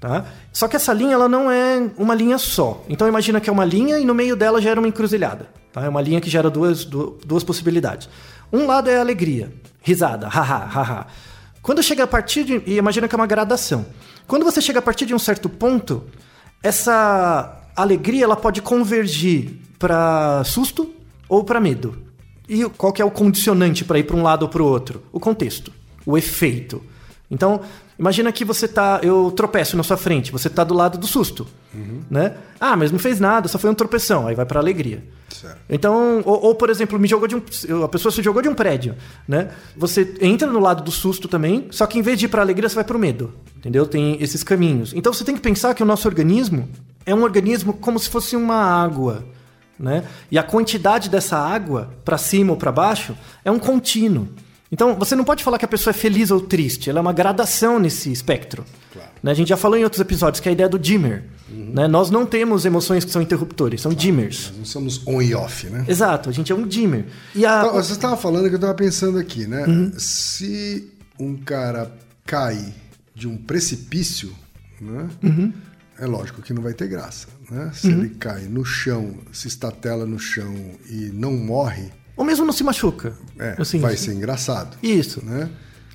tá? 0.00 0.24
Só 0.52 0.68
que 0.68 0.76
essa 0.76 0.92
linha 0.92 1.14
ela 1.14 1.28
não 1.28 1.50
é 1.50 1.88
uma 1.96 2.14
linha 2.14 2.36
só. 2.38 2.84
Então 2.88 3.06
imagina 3.08 3.40
que 3.40 3.48
é 3.48 3.52
uma 3.52 3.64
linha 3.64 3.98
e 3.98 4.04
no 4.04 4.14
meio 4.14 4.36
dela 4.36 4.60
gera 4.60 4.80
uma 4.80 4.88
encruzilhada. 4.88 5.48
Tá? 5.72 5.84
É 5.84 5.88
uma 5.88 6.00
linha 6.00 6.20
que 6.20 6.28
gera 6.30 6.50
duas, 6.50 6.84
du- 6.84 7.18
duas 7.24 7.42
possibilidades. 7.44 8.08
Um 8.52 8.66
lado 8.66 8.88
é 8.90 8.96
a 8.96 9.00
alegria, 9.00 9.52
risada, 9.82 10.28
haha, 10.28 10.64
haha. 10.64 11.06
Quando 11.62 11.82
chega 11.82 12.04
a 12.04 12.06
partir 12.06 12.44
de. 12.44 12.62
E 12.66 12.76
imagina 12.76 13.08
que 13.08 13.14
é 13.14 13.18
uma 13.18 13.26
gradação. 13.26 13.84
Quando 14.26 14.44
você 14.44 14.60
chega 14.60 14.78
a 14.78 14.82
partir 14.82 15.06
de 15.06 15.14
um 15.14 15.18
certo 15.18 15.48
ponto, 15.48 16.04
essa 16.62 17.62
alegria 17.74 18.24
ela 18.24 18.36
pode 18.36 18.60
convergir 18.62 19.50
para 19.78 20.42
susto 20.44 20.92
ou 21.28 21.44
para 21.44 21.60
medo. 21.60 21.96
E 22.48 22.64
qual 22.70 22.92
que 22.92 23.02
é 23.02 23.04
o 23.04 23.10
condicionante 23.10 23.84
para 23.84 23.98
ir 23.98 24.04
para 24.04 24.16
um 24.16 24.22
lado 24.22 24.42
ou 24.42 24.48
para 24.48 24.62
o 24.62 24.66
outro? 24.66 25.02
O 25.12 25.18
contexto, 25.18 25.72
o 26.04 26.16
efeito. 26.16 26.82
Então, 27.30 27.60
imagina 27.98 28.30
que 28.30 28.44
você 28.44 28.68
tá. 28.68 29.00
Eu 29.02 29.32
tropeço 29.34 29.76
na 29.76 29.82
sua 29.82 29.96
frente, 29.96 30.30
você 30.30 30.48
tá 30.48 30.62
do 30.62 30.74
lado 30.74 30.96
do 30.96 31.06
susto. 31.06 31.46
Né? 32.08 32.34
Ah, 32.60 32.76
mas 32.76 32.92
não 32.92 32.98
fez 32.98 33.20
nada, 33.20 33.48
só 33.48 33.58
foi 33.58 33.68
um 33.68 33.74
tropeção. 33.74 34.26
Aí 34.26 34.34
vai 34.34 34.46
pra 34.46 34.60
alegria. 34.60 35.04
Certo. 35.28 35.58
Então, 35.68 36.22
ou, 36.24 36.46
ou, 36.46 36.54
por 36.54 36.70
exemplo, 36.70 36.98
me 36.98 37.08
jogou 37.08 37.26
de 37.26 37.34
um. 37.34 37.42
A 37.84 37.88
pessoa 37.88 38.12
se 38.12 38.22
jogou 38.22 38.40
de 38.40 38.48
um 38.48 38.54
prédio, 38.54 38.94
né? 39.26 39.50
Você 39.76 40.14
entra 40.20 40.50
no 40.50 40.60
lado 40.60 40.82
do 40.82 40.90
susto 40.90 41.26
também, 41.26 41.66
só 41.70 41.84
que 41.84 41.98
em 41.98 42.02
vez 42.02 42.18
de 42.18 42.26
ir 42.26 42.28
pra 42.28 42.42
alegria, 42.42 42.68
você 42.68 42.76
vai 42.76 42.84
pro 42.84 42.98
medo. 42.98 43.34
Entendeu? 43.56 43.86
Tem 43.86 44.22
esses 44.22 44.42
caminhos. 44.42 44.92
Então 44.94 45.12
você 45.12 45.24
tem 45.24 45.34
que 45.34 45.40
pensar 45.40 45.74
que 45.74 45.82
o 45.82 45.86
nosso 45.86 46.06
organismo 46.06 46.68
é 47.04 47.14
um 47.14 47.22
organismo 47.22 47.72
como 47.72 47.98
se 47.98 48.08
fosse 48.08 48.36
uma 48.36 48.56
água. 48.56 49.24
Né? 49.78 50.04
E 50.30 50.38
a 50.38 50.42
quantidade 50.42 51.10
dessa 51.10 51.36
água, 51.36 51.90
pra 52.04 52.16
cima 52.16 52.52
ou 52.52 52.56
pra 52.56 52.72
baixo, 52.72 53.16
é 53.44 53.50
um 53.50 53.58
contínuo. 53.58 54.28
Então, 54.70 54.94
você 54.94 55.14
não 55.14 55.24
pode 55.24 55.44
falar 55.44 55.58
que 55.58 55.64
a 55.64 55.68
pessoa 55.68 55.92
é 55.92 55.94
feliz 55.94 56.30
ou 56.30 56.40
triste, 56.40 56.90
ela 56.90 56.98
é 56.98 57.02
uma 57.02 57.12
gradação 57.12 57.78
nesse 57.78 58.10
espectro. 58.10 58.64
Claro. 58.92 59.10
Né? 59.22 59.30
A 59.30 59.34
gente 59.34 59.48
já 59.48 59.56
falou 59.56 59.78
em 59.78 59.84
outros 59.84 60.00
episódios 60.00 60.40
que 60.40 60.48
é 60.48 60.50
a 60.50 60.52
ideia 60.52 60.68
do 60.68 60.78
dimmer. 60.78 61.24
Né? 61.48 61.86
Nós 61.86 62.10
não 62.10 62.26
temos 62.26 62.64
emoções 62.64 63.04
que 63.04 63.10
são 63.10 63.22
interruptores, 63.22 63.80
são 63.80 63.92
dimmers. 63.92 64.48
Nós 64.48 64.58
não 64.58 64.64
somos 64.64 65.06
on 65.06 65.22
e 65.22 65.34
off, 65.34 65.66
né? 65.68 65.84
Exato, 65.86 66.28
a 66.28 66.32
gente 66.32 66.50
é 66.50 66.54
um 66.54 66.66
dimmer. 66.66 67.06
E 67.34 67.46
a, 67.46 67.60
Então, 67.60 67.74
Você 67.74 67.92
estava 67.92 68.16
falando 68.16 68.48
que 68.48 68.54
eu 68.54 68.56
estava 68.56 68.74
pensando 68.74 69.18
aqui, 69.18 69.46
né? 69.46 69.64
Uhum. 69.66 69.92
Se 69.96 70.92
um 71.18 71.36
cara 71.36 71.92
cai 72.24 72.74
de 73.14 73.28
um 73.28 73.36
precipício, 73.36 74.34
né? 74.80 75.08
Uhum. 75.22 75.52
É 75.98 76.06
lógico 76.06 76.42
que 76.42 76.52
não 76.52 76.62
vai 76.62 76.74
ter 76.74 76.88
graça, 76.88 77.26
né? 77.50 77.70
Se 77.74 77.88
ele 77.88 78.10
cai 78.10 78.42
no 78.42 78.64
chão, 78.64 79.14
se 79.32 79.48
estatela 79.48 80.04
no 80.04 80.18
chão 80.18 80.54
e 80.90 81.10
não 81.12 81.32
morre, 81.32 81.90
ou 82.16 82.24
mesmo 82.24 82.44
não 82.44 82.52
se 82.52 82.62
machuca. 82.64 83.14
é, 83.38 83.56
Assim, 83.58 83.78
vai 83.80 83.96
ser 83.96 84.12
engraçado, 84.12 84.76
Isso. 84.82 85.24
né? 85.24 85.48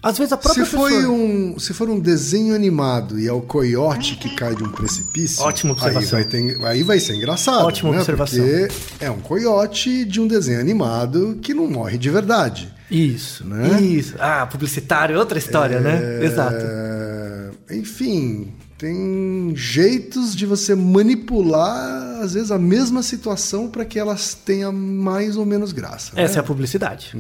Às 0.04 0.18
vezes 0.18 0.34
a 0.34 0.38
própria 0.38 0.66
Se, 0.66 0.72
foi 0.72 0.92
pessoa... 0.96 1.14
um, 1.14 1.60
se 1.60 1.74
for 1.76 1.88
um 1.88 2.00
desenho 2.00 2.56
animado 2.56 3.20
e 3.20 3.28
é 3.28 3.32
o 3.32 3.42
coiote 3.42 4.16
que 4.16 4.36
cai 4.36 4.56
de 4.56 4.64
um 4.64 4.72
precipício, 4.72 5.44
Ótima 5.44 5.74
aí 5.74 5.96
observação. 5.96 6.10
vai, 6.20 6.24
ter- 6.28 6.66
aí 6.66 6.82
vai 6.82 7.00
ser 7.00 7.14
engraçado. 7.16 7.66
Ótima 7.68 7.92
né? 7.92 7.98
observação. 8.00 8.40
Porque 8.44 8.68
é 9.00 9.12
um 9.12 9.20
coiote 9.20 10.04
de 10.06 10.20
um 10.20 10.26
desenho 10.28 10.60
animado 10.60 11.38
que 11.40 11.54
não 11.54 11.68
morre 11.70 12.00
de 12.00 12.10
verdade. 12.10 12.74
Isso, 12.90 13.46
Né? 13.46 13.80
isso. 13.80 14.16
Ah, 14.20 14.48
publicitário 14.48 15.16
é 15.16 15.20
outra 15.20 15.38
história, 15.38 15.80
né? 15.80 16.26
Exato. 16.26 16.58
É, 16.60 17.52
Enfim, 17.76 18.52
tem 18.82 19.54
jeitos 19.56 20.36
de 20.36 20.44
você 20.48 20.74
manipular, 20.74 22.20
às 22.20 22.34
vezes, 22.34 22.50
a 22.50 22.58
mesma 22.58 23.04
situação 23.04 23.70
para 23.70 23.86
que 23.86 24.00
elas 24.00 24.34
tenham 24.34 24.74
mais 24.74 25.38
ou 25.38 25.46
menos 25.46 25.72
graça. 25.72 26.16
né? 26.16 26.24
Essa 26.24 26.40
é 26.40 26.42
a 26.42 26.44
publicidade. 26.44 27.16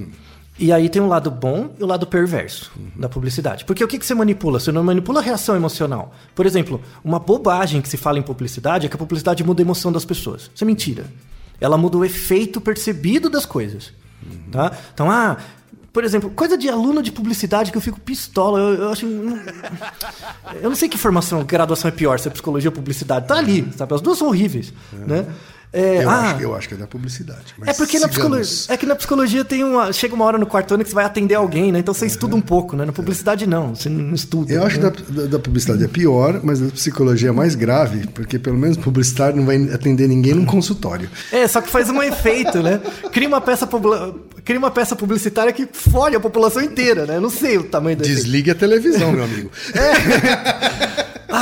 E 0.57 0.73
aí 0.73 0.89
tem 0.89 0.99
um 0.99 1.07
lado 1.07 1.29
bom 1.29 1.69
e 1.79 1.83
o 1.83 1.85
lado 1.85 2.07
perverso 2.07 2.71
da 2.95 3.07
publicidade. 3.07 3.63
Porque 3.63 3.83
o 3.83 3.87
que, 3.87 3.99
que 3.99 4.05
você 4.07 4.15
manipula? 4.15 4.59
Você 4.59 4.71
não 4.71 4.83
manipula 4.83 5.19
a 5.19 5.23
reação 5.23 5.55
emocional. 5.55 6.15
Por 6.33 6.47
exemplo, 6.47 6.81
uma 7.03 7.19
bobagem 7.19 7.79
que 7.79 7.87
se 7.87 7.95
fala 7.95 8.17
em 8.17 8.23
publicidade 8.23 8.87
é 8.87 8.89
que 8.89 8.95
a 8.95 8.99
publicidade 8.99 9.43
muda 9.43 9.61
a 9.61 9.63
emoção 9.63 9.91
das 9.91 10.03
pessoas. 10.03 10.49
Isso 10.55 10.63
é 10.63 10.67
mentira. 10.67 11.05
Ela 11.59 11.77
muda 11.77 11.95
o 11.95 12.03
efeito 12.03 12.59
percebido 12.59 13.29
das 13.29 13.45
coisas. 13.45 13.93
Tá? 14.51 14.71
Então, 14.93 15.09
ah, 15.11 15.37
por 15.93 16.05
exemplo, 16.05 16.29
coisa 16.29 16.57
de 16.57 16.69
aluno 16.69 17.03
de 17.03 17.11
publicidade 17.11 17.71
que 17.71 17.77
eu 17.77 17.81
fico 17.81 17.99
pistola. 17.99 18.59
Eu, 18.59 18.73
eu 18.75 18.89
acho. 18.89 19.05
Eu 19.05 20.69
não 20.69 20.75
sei 20.75 20.87
que 20.87 20.97
formação, 20.97 21.43
graduação 21.43 21.89
é 21.89 21.91
pior, 21.91 22.17
se 22.17 22.27
é 22.29 22.31
psicologia 22.31 22.69
ou 22.69 22.75
publicidade. 22.75 23.27
Tá 23.27 23.35
ali, 23.35 23.67
sabe? 23.75 23.93
As 23.93 24.01
duas 24.01 24.17
são 24.17 24.27
horríveis. 24.27 24.73
Né? 24.93 25.25
É, 25.73 26.03
Eu, 26.03 26.09
ah, 26.09 26.31
acho, 26.31 26.41
eu 26.41 26.55
acho 26.55 26.67
que 26.67 26.73
é 26.73 26.77
da 26.77 26.87
publicidade. 26.87 27.55
é 27.65 27.73
porque 27.73 27.97
na 27.97 28.09
psicologia, 28.09 28.65
é 28.67 28.77
que 28.77 28.85
na 28.85 28.95
psicologia 28.95 29.45
tem 29.45 29.63
uma, 29.63 29.93
chega 29.93 30.13
uma 30.13 30.25
hora 30.25 30.37
no 30.37 30.45
quarto 30.45 30.73
ano 30.73 30.83
que 30.83 30.89
você 30.89 30.95
vai 30.95 31.05
atender 31.05 31.35
alguém, 31.35 31.71
né? 31.71 31.79
Então 31.79 31.93
você 31.93 32.05
estuda 32.05 32.35
um 32.35 32.41
pouco, 32.41 32.75
né? 32.75 32.83
Na 32.83 32.91
publicidade 32.91 33.47
não, 33.47 33.73
você 33.73 33.87
não 33.87 34.13
estuda. 34.13 34.51
Eu 34.51 34.65
acho 34.65 34.81
né? 34.81 34.91
que 34.91 35.01
da, 35.01 35.21
da, 35.21 35.27
da 35.29 35.39
publicidade 35.39 35.83
é 35.83 35.87
pior, 35.87 36.41
mas 36.43 36.61
a 36.61 36.67
psicologia 36.67 37.29
é 37.29 37.31
mais 37.31 37.55
grave, 37.55 38.07
porque 38.07 38.37
pelo 38.37 38.57
menos 38.57 38.75
publicitário 38.75 39.37
não 39.37 39.45
vai 39.45 39.55
atender 39.71 40.09
ninguém 40.09 40.33
num 40.33 40.45
consultório. 40.45 41.09
É, 41.31 41.47
só 41.47 41.61
que 41.61 41.69
faz 41.69 41.89
um 41.89 42.03
efeito, 42.03 42.61
né? 42.61 42.81
Cria 43.11 43.27
uma 43.27 43.39
peça 43.39 43.67
cria 44.43 44.59
uma 44.59 44.71
peça 44.71 44.95
publicitária 44.95 45.53
que 45.53 45.67
fode 45.71 46.15
a 46.15 46.19
população 46.19 46.61
inteira, 46.61 47.05
né? 47.05 47.15
Eu 47.17 47.21
não 47.21 47.29
sei 47.29 47.57
o 47.57 47.63
tamanho 47.63 47.95
da 47.95 48.03
Desligue 48.03 48.51
a 48.51 48.55
televisão, 48.55 49.11
meu 49.11 49.23
amigo. 49.23 49.49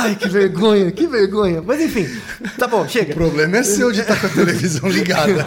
Ai, 0.02 0.14
que 0.14 0.28
vergonha, 0.28 0.90
que 0.90 1.06
vergonha. 1.06 1.62
Mas 1.64 1.80
enfim, 1.80 2.08
tá 2.58 2.66
bom, 2.66 2.82
O 2.82 2.88
chega. 2.88 3.14
problema 3.14 3.58
é 3.58 3.62
seu 3.62 3.92
de 3.92 4.00
estar 4.00 4.18
com 4.20 4.26
a 4.26 4.30
televisão 4.30 4.88
ligada. 4.88 5.46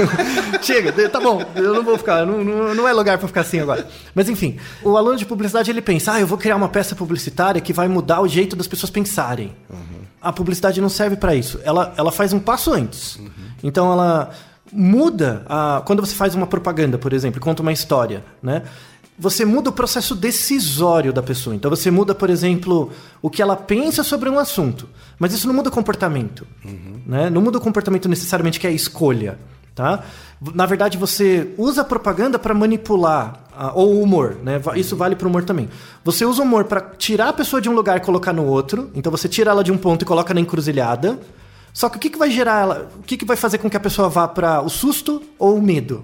Chega, 0.62 0.92
tá 1.08 1.20
bom, 1.20 1.42
eu 1.54 1.74
não 1.74 1.84
vou 1.84 1.96
ficar, 1.98 2.26
não, 2.26 2.42
não, 2.44 2.74
não 2.74 2.88
é 2.88 2.92
lugar 2.92 3.18
pra 3.18 3.28
ficar 3.28 3.42
assim 3.42 3.60
agora. 3.60 3.86
Mas 4.14 4.28
enfim, 4.28 4.56
o 4.82 4.96
aluno 4.96 5.16
de 5.16 5.24
publicidade 5.26 5.70
ele 5.70 5.80
pensa, 5.82 6.12
ah, 6.14 6.20
eu 6.20 6.26
vou 6.26 6.38
criar 6.38 6.56
uma 6.56 6.68
peça 6.68 6.94
publicitária 6.94 7.60
que 7.60 7.72
vai 7.72 7.88
mudar 7.88 8.20
o 8.20 8.28
jeito 8.28 8.56
das 8.56 8.66
pessoas 8.66 8.90
pensarem. 8.90 9.52
A 10.20 10.32
publicidade 10.32 10.80
não 10.80 10.88
serve 10.88 11.16
pra 11.16 11.34
isso, 11.34 11.60
ela, 11.62 11.94
ela 11.96 12.10
faz 12.10 12.32
um 12.32 12.38
passo 12.40 12.72
antes. 12.72 13.18
Então 13.62 13.92
ela 13.92 14.30
muda, 14.72 15.42
a, 15.48 15.82
quando 15.86 16.04
você 16.04 16.14
faz 16.14 16.34
uma 16.34 16.46
propaganda, 16.46 16.98
por 16.98 17.12
exemplo, 17.12 17.40
conta 17.40 17.62
uma 17.62 17.72
história, 17.72 18.24
né? 18.42 18.62
Você 19.18 19.44
muda 19.44 19.70
o 19.70 19.72
processo 19.72 20.14
decisório 20.14 21.12
da 21.12 21.22
pessoa. 21.22 21.56
Então 21.56 21.70
você 21.70 21.90
muda, 21.90 22.14
por 22.14 22.28
exemplo, 22.28 22.90
o 23.22 23.30
que 23.30 23.40
ela 23.40 23.56
pensa 23.56 24.02
sobre 24.02 24.28
um 24.28 24.38
assunto. 24.38 24.88
Mas 25.18 25.32
isso 25.32 25.46
não 25.46 25.54
muda 25.54 25.70
o 25.70 25.72
comportamento. 25.72 26.46
Né? 27.06 27.30
Não 27.30 27.40
muda 27.40 27.58
o 27.58 27.60
comportamento 27.60 28.08
necessariamente 28.08 28.60
que 28.60 28.66
é 28.66 28.70
a 28.70 28.72
escolha. 28.72 29.38
Tá? 29.74 30.04
Na 30.54 30.66
verdade, 30.66 30.98
você 30.98 31.52
usa 31.56 31.82
a 31.82 31.84
propaganda 31.84 32.38
para 32.38 32.54
manipular, 32.54 33.44
ah, 33.54 33.72
ou 33.74 33.94
o 33.94 34.02
humor, 34.02 34.36
né? 34.42 34.60
Isso 34.74 34.96
vale 34.96 35.16
para 35.16 35.26
o 35.26 35.30
humor 35.30 35.44
também. 35.44 35.68
Você 36.04 36.24
usa 36.24 36.42
o 36.42 36.44
humor 36.44 36.64
para 36.64 36.80
tirar 36.80 37.28
a 37.28 37.32
pessoa 37.32 37.60
de 37.60 37.68
um 37.70 37.74
lugar 37.74 37.96
e 37.96 38.00
colocar 38.00 38.32
no 38.32 38.44
outro. 38.44 38.90
Então 38.94 39.10
você 39.10 39.28
tira 39.28 39.50
ela 39.50 39.64
de 39.64 39.72
um 39.72 39.78
ponto 39.78 40.02
e 40.02 40.04
coloca 40.04 40.34
na 40.34 40.40
encruzilhada. 40.40 41.18
Só 41.76 41.90
que 41.90 41.98
o 41.98 42.00
que, 42.00 42.08
que 42.08 42.18
vai 42.18 42.30
gerar 42.30 42.62
ela? 42.62 42.90
O 42.98 43.02
que, 43.02 43.18
que 43.18 43.24
vai 43.26 43.36
fazer 43.36 43.58
com 43.58 43.68
que 43.68 43.76
a 43.76 43.80
pessoa 43.80 44.08
vá 44.08 44.26
para 44.26 44.62
o 44.62 44.68
susto 44.70 45.22
ou 45.38 45.58
o 45.58 45.60
medo? 45.62 46.02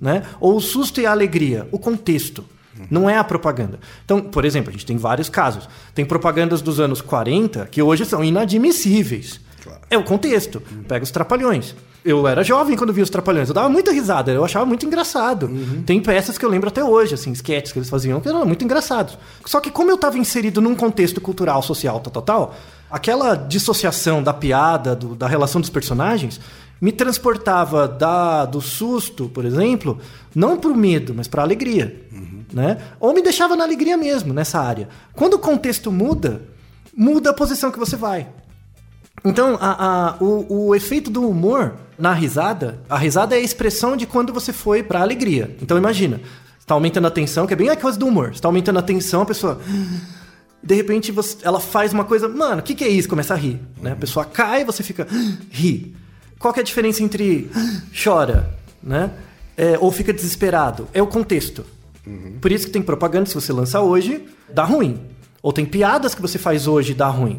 Né? 0.00 0.24
Ou 0.40 0.56
o 0.56 0.60
susto 0.60 1.00
e 1.00 1.06
a 1.06 1.12
alegria? 1.12 1.68
O 1.70 1.78
contexto. 1.78 2.44
Não 2.90 3.08
é 3.08 3.16
a 3.16 3.22
propaganda. 3.22 3.78
Então, 4.04 4.20
por 4.20 4.44
exemplo, 4.44 4.70
a 4.70 4.72
gente 4.72 4.84
tem 4.84 4.96
vários 4.96 5.28
casos. 5.28 5.68
Tem 5.94 6.04
propagandas 6.04 6.60
dos 6.60 6.80
anos 6.80 7.00
40 7.00 7.68
que 7.70 7.80
hoje 7.80 8.04
são 8.04 8.24
inadmissíveis. 8.24 9.40
Claro. 9.62 9.80
É 9.88 9.96
o 9.96 10.02
contexto. 10.02 10.60
Pega 10.88 11.04
os 11.04 11.12
trapalhões. 11.12 11.76
Eu 12.04 12.26
era 12.26 12.42
jovem 12.42 12.76
quando 12.76 12.92
vi 12.92 13.00
os 13.00 13.08
trapalhões. 13.08 13.46
Eu 13.46 13.54
dava 13.54 13.68
muita 13.68 13.92
risada. 13.92 14.32
Eu 14.32 14.44
achava 14.44 14.66
muito 14.66 14.84
engraçado. 14.84 15.48
Tem 15.86 16.02
peças 16.02 16.36
que 16.36 16.44
eu 16.44 16.50
lembro 16.50 16.68
até 16.68 16.82
hoje, 16.82 17.14
assim, 17.14 17.30
sketches 17.30 17.72
que 17.72 17.78
eles 17.78 17.88
faziam, 17.88 18.20
que 18.20 18.28
eram 18.28 18.44
muito 18.44 18.64
engraçados. 18.64 19.16
Só 19.46 19.60
que 19.60 19.70
como 19.70 19.88
eu 19.88 19.94
estava 19.94 20.18
inserido 20.18 20.60
num 20.60 20.74
contexto 20.74 21.20
cultural, 21.20 21.62
social, 21.62 22.00
tal, 22.00 22.12
tal, 22.12 22.22
tal, 22.22 22.54
aquela 22.92 23.34
dissociação 23.34 24.22
da 24.22 24.32
piada, 24.32 24.94
do- 24.94 25.14
da 25.16 25.26
relação 25.26 25.60
dos 25.60 25.70
personagens, 25.70 26.38
me 26.80 26.92
transportava 26.92 27.86
da, 27.88 28.44
do 28.44 28.60
susto, 28.60 29.28
por 29.28 29.44
exemplo, 29.44 29.98
não 30.34 30.56
para 30.58 30.70
o 30.70 30.76
medo, 30.76 31.14
mas 31.14 31.26
para 31.28 31.42
a 31.42 31.44
alegria. 31.44 32.00
Né? 32.52 32.76
Ou 33.00 33.14
me 33.14 33.22
deixava 33.22 33.56
na 33.56 33.64
alegria 33.64 33.96
mesmo, 33.96 34.34
nessa 34.34 34.60
área. 34.60 34.88
Quando 35.14 35.34
o 35.34 35.38
contexto 35.38 35.90
muda, 35.90 36.42
muda 36.94 37.30
a 37.30 37.32
posição 37.34 37.70
que 37.70 37.78
você 37.78 37.96
vai. 37.96 38.28
Então, 39.24 39.56
a- 39.60 40.16
a- 40.18 40.22
o, 40.22 40.66
o 40.68 40.74
efeito 40.74 41.10
do 41.10 41.26
humor 41.28 41.74
na 41.98 42.12
risada, 42.12 42.80
a 42.90 42.98
risada 42.98 43.34
é 43.36 43.38
a 43.38 43.42
expressão 43.42 43.96
de 43.96 44.04
quando 44.06 44.32
você 44.32 44.52
foi 44.52 44.82
pra 44.82 45.00
alegria. 45.00 45.56
Então, 45.62 45.78
imagina, 45.78 46.20
você 46.58 46.66
tá 46.66 46.74
aumentando 46.74 47.06
a 47.06 47.10
tensão, 47.10 47.46
que 47.46 47.52
é 47.54 47.56
bem 47.56 47.68
a 47.68 47.76
coisa 47.76 47.96
do 47.98 48.06
humor. 48.06 48.34
Você 48.34 48.40
tá 48.42 48.48
aumentando 48.48 48.78
a 48.80 48.82
tensão, 48.82 49.22
a 49.22 49.26
pessoa. 49.26 49.60
De 50.62 50.74
repente, 50.74 51.10
você- 51.10 51.38
ela 51.42 51.58
faz 51.60 51.92
uma 51.92 52.04
coisa. 52.04 52.28
Mano, 52.28 52.60
o 52.60 52.62
que, 52.62 52.74
que 52.74 52.84
é 52.84 52.88
isso? 52.88 53.08
Começa 53.08 53.34
a 53.34 53.36
rir. 53.36 53.60
Né? 53.80 53.92
A 53.92 53.96
pessoa 53.96 54.24
cai 54.24 54.62
e 54.62 54.64
você 54.64 54.82
fica. 54.82 55.06
ri. 55.50 55.94
Qual 56.38 56.52
que 56.54 56.60
é 56.60 56.62
a 56.62 56.64
diferença 56.64 57.02
entre 57.02 57.50
chora, 58.04 58.52
né? 58.82 59.10
É, 59.56 59.76
ou 59.78 59.90
fica 59.92 60.12
desesperado? 60.12 60.88
É 60.94 61.02
o 61.02 61.06
contexto. 61.06 61.64
Por 62.40 62.50
isso 62.50 62.66
que 62.66 62.72
tem 62.72 62.82
propaganda, 62.82 63.26
se 63.26 63.34
você 63.34 63.52
lança 63.52 63.80
hoje, 63.80 64.24
dá 64.52 64.64
ruim. 64.64 65.00
Ou 65.42 65.52
tem 65.52 65.64
piadas 65.66 66.14
que 66.14 66.22
você 66.22 66.38
faz 66.38 66.68
hoje 66.68 66.92
e 66.92 66.94
dá 66.94 67.08
ruim. 67.08 67.36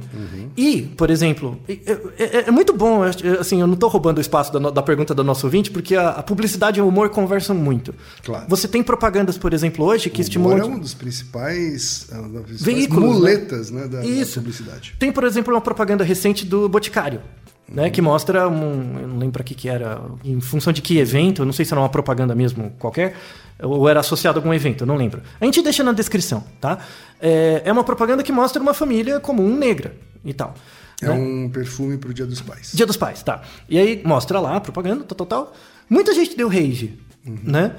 E, 0.58 0.82
por 0.82 1.10
exemplo, 1.10 1.58
é, 1.70 1.74
é- 2.20 2.44
é 2.48 2.52
muito 2.52 2.74
bom, 2.74 3.02
assim, 3.40 3.62
eu 3.62 3.66
não 3.68 3.76
estou 3.76 3.90
roubando 3.90 4.18
o 4.18 4.22
espaço 4.22 4.52
da, 4.52 4.70
da 4.70 4.82
pergunta 4.84 5.16
do 5.16 5.24
nosso 5.24 5.48
ouvinte, 5.48 5.72
porque 5.72 5.96
a, 5.96 6.10
a 6.10 6.22
publicidade 6.24 6.80
e 6.80 6.82
o 6.84 6.88
humor 6.90 7.10
conversam 7.10 7.56
muito. 7.56 7.96
Claro. 8.22 8.46
Você 8.50 8.68
tem 8.68 8.84
propagandas, 8.84 9.38
por 9.38 9.54
exemplo, 9.54 9.86
hoje 9.86 10.10
que 10.10 10.20
O 10.20 10.22
estimulam... 10.22 10.60
é 10.60 10.66
um 10.66 10.78
dos 10.80 10.94
principais, 10.94 12.08
é 12.12 12.16
principais 12.18 12.62
Veículos, 12.62 13.04
né? 13.10 13.14
muletas 13.14 13.72
né, 13.72 13.82
da, 13.88 14.00
da 14.00 14.06
Isso. 14.06 14.40
publicidade. 14.42 14.96
Tem, 15.00 15.10
por 15.12 15.24
exemplo, 15.24 15.54
uma 15.54 15.62
propaganda 15.62 16.04
recente 16.04 16.46
do 16.46 16.68
Boticário. 16.68 17.22
Né, 17.66 17.90
que 17.90 18.02
mostra 18.02 18.48
um. 18.50 19.00
Eu 19.00 19.08
não 19.08 19.18
lembro 19.18 19.42
o 19.42 19.44
que, 19.44 19.56
que 19.56 19.70
era. 19.70 20.00
Em 20.24 20.40
função 20.42 20.74
de 20.74 20.82
que 20.82 20.98
evento, 20.98 21.42
eu 21.42 21.46
não 21.46 21.54
sei 21.54 21.64
se 21.64 21.74
era 21.74 21.80
uma 21.80 21.88
propaganda 21.90 22.36
mesmo 22.36 22.72
qualquer, 22.78 23.16
ou 23.64 23.88
era 23.88 24.00
associado 24.02 24.38
a 24.38 24.42
algum 24.42 24.54
evento, 24.54 24.86
não 24.86 24.96
lembro. 24.96 25.22
A 25.40 25.46
gente 25.46 25.62
deixa 25.62 25.84
na 25.84 25.94
descrição, 25.94 26.44
tá? 26.60 26.80
É, 27.22 27.62
é 27.66 27.72
uma 27.72 27.84
propaganda 27.84 28.22
que 28.22 28.32
mostra 28.32 28.62
uma 28.62 28.74
família 28.74 29.20
comum 29.20 29.56
negra 29.56 29.96
e 30.24 30.34
tal. 30.34 30.54
É 31.02 31.08
né? 31.08 31.14
um 31.14 31.50
perfume 31.50 31.98
pro 31.98 32.14
Dia 32.14 32.26
dos 32.26 32.42
Pais. 32.42 32.72
Dia 32.74 32.86
dos 32.86 32.98
Pais, 32.98 33.24
tá. 33.24 33.42
E 33.68 33.78
aí 33.78 34.02
mostra 34.06 34.40
lá 34.40 34.58
a 34.58 34.62
propaganda, 34.62 35.04
tal, 35.04 35.16
tal, 35.16 35.28
tal. 35.28 35.54
Muita 35.90 36.14
gente 36.14 36.36
deu 36.36 36.48
rage, 36.48 37.00
né? 37.26 37.76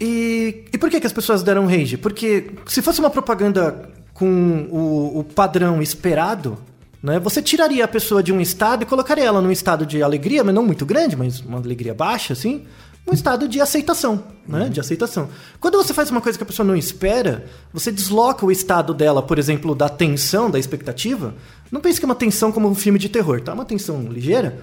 E, 0.00 0.64
e 0.72 0.78
por 0.78 0.90
que, 0.90 1.00
que 1.00 1.06
as 1.06 1.12
pessoas 1.12 1.42
deram 1.42 1.66
rage? 1.66 1.96
Porque 1.96 2.52
se 2.66 2.80
fosse 2.80 3.00
uma 3.00 3.10
propaganda 3.10 3.90
com 4.14 4.68
o, 4.70 5.20
o 5.20 5.24
padrão 5.24 5.82
esperado, 5.82 6.58
né? 7.02 7.18
Você 7.20 7.40
tiraria 7.40 7.84
a 7.84 7.88
pessoa 7.88 8.22
de 8.22 8.32
um 8.32 8.40
estado 8.40 8.82
e 8.82 8.86
colocaria 8.86 9.24
ela 9.24 9.40
num 9.40 9.50
estado 9.50 9.86
de 9.86 10.02
alegria, 10.02 10.42
mas 10.42 10.54
não 10.54 10.64
muito 10.64 10.84
grande, 10.84 11.16
mas 11.16 11.40
uma 11.40 11.58
alegria 11.58 11.94
baixa, 11.94 12.32
assim. 12.32 12.64
Um 13.08 13.14
estado 13.14 13.48
de 13.48 13.58
aceitação, 13.58 14.22
né? 14.46 14.68
De 14.68 14.78
aceitação. 14.78 15.30
Quando 15.58 15.78
você 15.78 15.94
faz 15.94 16.10
uma 16.10 16.20
coisa 16.20 16.36
que 16.36 16.44
a 16.44 16.46
pessoa 16.46 16.66
não 16.66 16.76
espera, 16.76 17.46
você 17.72 17.90
desloca 17.90 18.44
o 18.44 18.52
estado 18.52 18.92
dela, 18.92 19.22
por 19.22 19.38
exemplo, 19.38 19.74
da 19.74 19.88
tensão, 19.88 20.50
da 20.50 20.58
expectativa. 20.58 21.34
Não 21.72 21.80
pense 21.80 21.98
que 21.98 22.04
é 22.04 22.08
uma 22.08 22.14
tensão 22.14 22.52
como 22.52 22.68
um 22.68 22.74
filme 22.74 22.98
de 22.98 23.08
terror, 23.08 23.40
tá? 23.40 23.52
É 23.52 23.54
uma 23.54 23.64
tensão 23.64 24.02
ligeira, 24.12 24.60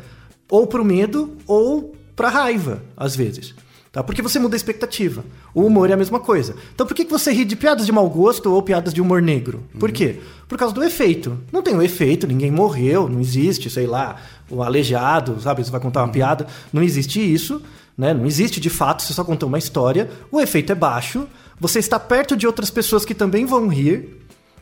ou 0.47 0.67
pro 0.67 0.86
medo, 0.86 1.36
ou 1.47 1.95
pra 2.15 2.29
raiva, 2.29 2.84
às 2.95 3.15
vezes. 3.15 3.55
Tá? 3.91 4.03
Porque 4.03 4.21
você 4.21 4.38
muda 4.38 4.55
a 4.55 4.58
expectativa. 4.58 5.23
O 5.53 5.65
humor 5.65 5.89
é 5.89 5.93
a 5.93 5.97
mesma 5.97 6.19
coisa. 6.19 6.53
Então 6.73 6.86
por 6.86 6.93
que 6.93 7.05
que 7.05 7.12
você 7.12 7.31
ri 7.31 7.45
de 7.45 7.55
piadas 7.55 7.86
de 7.86 7.93
mau 7.93 8.10
gosto 8.10 8.53
ou 8.53 8.62
piadas 8.62 8.93
de 8.93 9.01
humor 9.01 9.21
negro? 9.21 9.63
Por 9.79 9.89
quê? 9.89 10.19
Por 10.49 10.58
causa 10.58 10.75
do 10.75 10.84
efeito. 10.84 11.39
Não 11.49 11.62
tem 11.62 11.73
o 11.73 11.81
efeito, 11.81 12.27
ninguém 12.27 12.51
morreu, 12.51 13.08
não 13.08 13.21
existe, 13.21 13.69
sei 13.69 13.88
lá, 13.88 14.17
o 14.49 14.62
aleijado, 14.62 15.39
sabe? 15.39 15.63
Você 15.63 15.71
vai 15.71 15.79
contar 15.79 16.03
uma 16.03 16.12
piada. 16.12 16.45
Não 16.73 16.84
existe 16.84 17.21
isso, 17.21 17.62
né? 17.97 18.13
Não 18.13 18.25
existe 18.25 18.60
de 18.60 18.69
fato, 18.69 19.03
você 19.03 19.13
só 19.13 19.23
contou 19.23 19.47
uma 19.47 19.58
história. 19.58 20.10
O 20.31 20.39
efeito 20.41 20.71
é 20.71 20.75
baixo, 20.75 21.27
você 21.60 21.79
está 21.79 21.99
perto 21.99 22.36
de 22.36 22.45
outras 22.45 22.69
pessoas 22.69 23.05
que 23.05 23.15
também 23.15 23.45
vão 23.45 23.67
rir. 23.67 24.21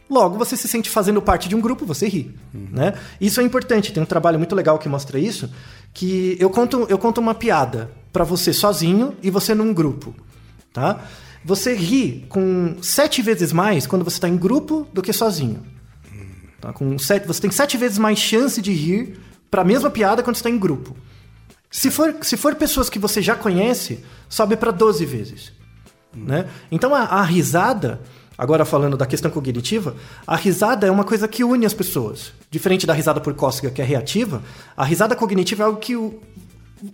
Logo, 0.09 0.37
você 0.37 0.55
se 0.55 0.67
sente 0.67 0.89
fazendo 0.89 1.21
parte 1.21 1.49
de 1.49 1.55
um 1.55 1.61
grupo, 1.61 1.85
você 1.85 2.07
ri. 2.07 2.35
Né? 2.53 2.93
Isso 3.19 3.39
é 3.41 3.43
importante. 3.43 3.91
Tem 3.91 4.03
um 4.03 4.05
trabalho 4.05 4.37
muito 4.37 4.53
legal 4.53 4.77
que 4.77 4.87
mostra 4.87 5.17
isso. 5.17 5.49
Que 5.93 6.37
eu 6.39 6.49
conto, 6.49 6.85
eu 6.89 6.97
conto 6.97 7.19
uma 7.19 7.33
piada 7.33 7.89
para 8.11 8.23
você 8.23 8.53
sozinho 8.53 9.15
e 9.23 9.31
você 9.31 9.55
num 9.55 9.73
grupo. 9.73 10.13
Tá? 10.71 11.01
Você 11.43 11.73
ri 11.73 12.25
com 12.29 12.77
sete 12.81 13.21
vezes 13.21 13.51
mais 13.51 13.87
quando 13.87 14.03
você 14.03 14.17
está 14.17 14.29
em 14.29 14.37
grupo 14.37 14.87
do 14.93 15.01
que 15.01 15.11
sozinho. 15.11 15.63
Tá? 16.61 16.71
Com 16.71 16.99
sete, 16.99 17.25
você 17.25 17.41
tem 17.41 17.51
sete 17.51 17.75
vezes 17.77 17.97
mais 17.97 18.19
chance 18.19 18.61
de 18.61 18.71
rir 18.71 19.19
para 19.49 19.61
a 19.61 19.65
mesma 19.65 19.89
piada 19.89 20.21
quando 20.21 20.35
está 20.35 20.49
em 20.49 20.59
grupo. 20.59 20.95
Se 21.75 21.89
for, 21.89 22.15
se 22.21 22.37
for 22.37 22.53
pessoas 22.53 22.87
que 22.87 22.99
você 22.99 23.19
já 23.19 23.35
conhece, 23.35 24.03
sobe 24.29 24.55
para 24.55 24.69
12 24.69 25.03
vezes. 25.07 25.51
Né? 26.15 26.45
Então 26.71 26.93
a, 26.93 26.99
a 27.01 27.23
risada, 27.23 27.99
agora 28.37 28.63
falando 28.63 28.95
da 28.95 29.07
questão 29.07 29.31
cognitiva, 29.31 29.95
a 30.27 30.35
risada 30.35 30.85
é 30.85 30.91
uma 30.91 31.03
coisa 31.03 31.27
que 31.27 31.43
une 31.43 31.65
as 31.65 31.73
pessoas. 31.73 32.31
Diferente 32.51 32.85
da 32.85 32.93
risada 32.93 33.19
por 33.19 33.33
cócega, 33.33 33.71
que 33.71 33.81
é 33.81 33.85
reativa, 33.85 34.43
a 34.77 34.85
risada 34.85 35.15
cognitiva 35.15 35.63
é 35.63 35.65
algo 35.65 35.79
que 35.79 35.95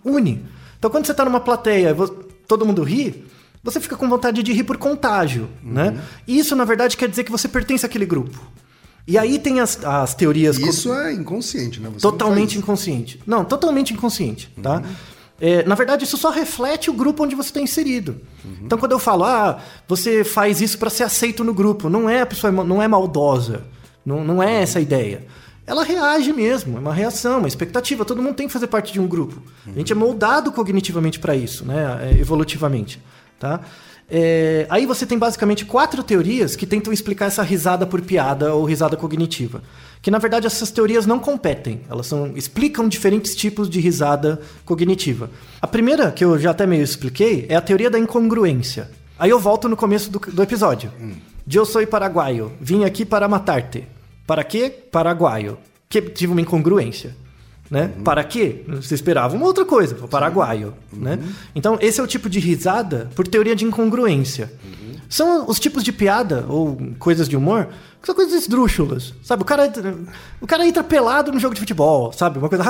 une. 0.02 0.46
Então 0.78 0.90
quando 0.90 1.04
você 1.04 1.12
está 1.12 1.26
numa 1.26 1.40
plateia, 1.40 1.92
vo- 1.92 2.08
todo 2.48 2.64
mundo 2.64 2.82
ri, 2.82 3.26
você 3.62 3.78
fica 3.80 3.96
com 3.96 4.08
vontade 4.08 4.42
de 4.42 4.50
rir 4.50 4.64
por 4.64 4.78
contágio. 4.78 5.46
Né? 5.62 6.00
E 6.26 6.38
isso, 6.38 6.56
na 6.56 6.64
verdade, 6.64 6.96
quer 6.96 7.06
dizer 7.10 7.24
que 7.24 7.30
você 7.30 7.46
pertence 7.48 7.84
àquele 7.84 8.06
grupo. 8.06 8.40
E 9.06 9.18
aí 9.18 9.38
tem 9.38 9.60
as, 9.60 9.82
as 9.84 10.14
teorias. 10.14 10.58
co- 10.58 10.66
Isso 10.68 10.92
é 10.94 11.12
inconsciente, 11.12 11.80
né? 11.80 11.88
Você 11.88 12.04
não 12.06 12.12
Totalmente 12.12 12.50
faz- 12.50 12.62
inconsciente. 12.62 13.20
Não, 13.26 13.44
totalmente 13.44 13.92
inconsciente, 13.92 14.50
tá? 14.62 14.82
É, 15.40 15.64
na 15.64 15.74
verdade, 15.74 16.04
isso 16.04 16.16
só 16.18 16.30
reflete 16.30 16.90
o 16.90 16.92
grupo 16.92 17.24
onde 17.24 17.34
você 17.34 17.48
está 17.48 17.60
inserido. 17.60 18.20
Então, 18.62 18.76
quando 18.78 18.92
eu 18.92 18.98
falo, 18.98 19.24
ah, 19.24 19.58
você 19.88 20.22
faz 20.22 20.60
isso 20.60 20.78
para 20.78 20.90
ser 20.90 21.02
aceito 21.04 21.42
no 21.42 21.54
grupo, 21.54 21.88
não 21.88 22.08
é 22.10 22.20
a 22.20 22.26
pessoa, 22.26 22.52
não 22.52 22.82
é 22.82 22.86
maldosa, 22.86 23.62
não, 24.04 24.22
não 24.22 24.42
é 24.42 24.62
essa 24.62 24.78
a 24.78 24.82
ideia. 24.82 25.24
ela 25.66 25.82
reage 25.82 26.32
mesmo, 26.32 26.76
é 26.76 26.80
uma 26.80 26.92
reação, 26.92 27.38
uma 27.38 27.48
expectativa. 27.48 28.04
Todo 28.04 28.20
mundo 28.22 28.34
tem 28.34 28.46
que 28.48 28.52
fazer 28.52 28.66
parte 28.66 28.92
de 28.92 29.00
um 29.00 29.06
grupo. 29.08 29.40
A 29.66 29.78
gente 29.78 29.92
é 29.92 29.94
moldado 29.94 30.52
cognitivamente 30.52 31.18
para 31.18 31.34
isso, 31.34 31.64
né? 31.64 32.10
É, 32.12 32.20
evolutivamente, 32.20 33.00
tá? 33.38 33.60
É, 34.10 34.66
aí 34.68 34.86
você 34.86 35.06
tem 35.06 35.16
basicamente 35.16 35.64
quatro 35.64 36.02
teorias 36.02 36.56
que 36.56 36.66
tentam 36.66 36.92
explicar 36.92 37.26
essa 37.26 37.42
risada 37.42 37.86
por 37.86 38.00
piada 38.00 38.52
ou 38.54 38.64
risada 38.64 38.96
cognitiva. 38.96 39.62
Que 40.02 40.10
na 40.10 40.18
verdade 40.18 40.46
essas 40.46 40.70
teorias 40.70 41.06
não 41.06 41.18
competem, 41.18 41.82
elas 41.88 42.06
são, 42.06 42.32
explicam 42.34 42.88
diferentes 42.88 43.36
tipos 43.36 43.70
de 43.70 43.78
risada 43.78 44.40
cognitiva. 44.64 45.30
A 45.62 45.66
primeira, 45.66 46.10
que 46.10 46.24
eu 46.24 46.38
já 46.38 46.50
até 46.50 46.66
meio 46.66 46.82
expliquei, 46.82 47.46
é 47.48 47.54
a 47.54 47.60
teoria 47.60 47.90
da 47.90 47.98
incongruência. 47.98 48.90
Aí 49.18 49.30
eu 49.30 49.38
volto 49.38 49.68
no 49.68 49.76
começo 49.76 50.10
do, 50.10 50.18
do 50.18 50.42
episódio. 50.42 50.90
Eu 51.52 51.64
sou 51.64 51.86
paraguaio, 51.86 52.52
vim 52.60 52.84
aqui 52.84 53.04
para 53.04 53.28
matar-te. 53.28 53.84
Para 54.26 54.42
quê? 54.42 54.70
Paraguaio. 54.70 55.58
Que 55.88 56.00
tive 56.00 56.32
uma 56.32 56.40
incongruência. 56.40 57.14
Né? 57.70 57.88
Para 58.04 58.24
quê? 58.24 58.64
Você 58.68 58.94
esperava 58.96 59.36
uma 59.36 59.46
outra 59.46 59.64
coisa, 59.64 59.96
o 60.02 60.08
paraguaio. 60.08 60.74
Né? 60.92 61.20
Então, 61.54 61.78
esse 61.80 62.00
é 62.00 62.02
o 62.02 62.06
tipo 62.06 62.28
de 62.28 62.40
risada 62.40 63.08
por 63.14 63.28
teoria 63.28 63.54
de 63.54 63.64
incongruência. 63.64 64.52
São 65.08 65.48
os 65.48 65.58
tipos 65.58 65.82
de 65.84 65.92
piada 65.92 66.44
ou 66.48 66.78
coisas 66.98 67.28
de 67.28 67.36
humor 67.36 67.68
que 68.00 68.06
são 68.06 68.14
coisas 68.14 68.32
esdrúxulas, 68.34 69.12
sabe? 69.22 69.42
O 69.42 69.44
cara, 69.44 69.66
entra- 69.66 69.94
o 70.40 70.46
cara 70.46 70.66
entra 70.66 70.82
pelado 70.82 71.30
no 71.32 71.38
jogo 71.38 71.52
de 71.54 71.60
futebol, 71.60 72.12
sabe? 72.12 72.38
Uma 72.38 72.48
coisa, 72.48 72.64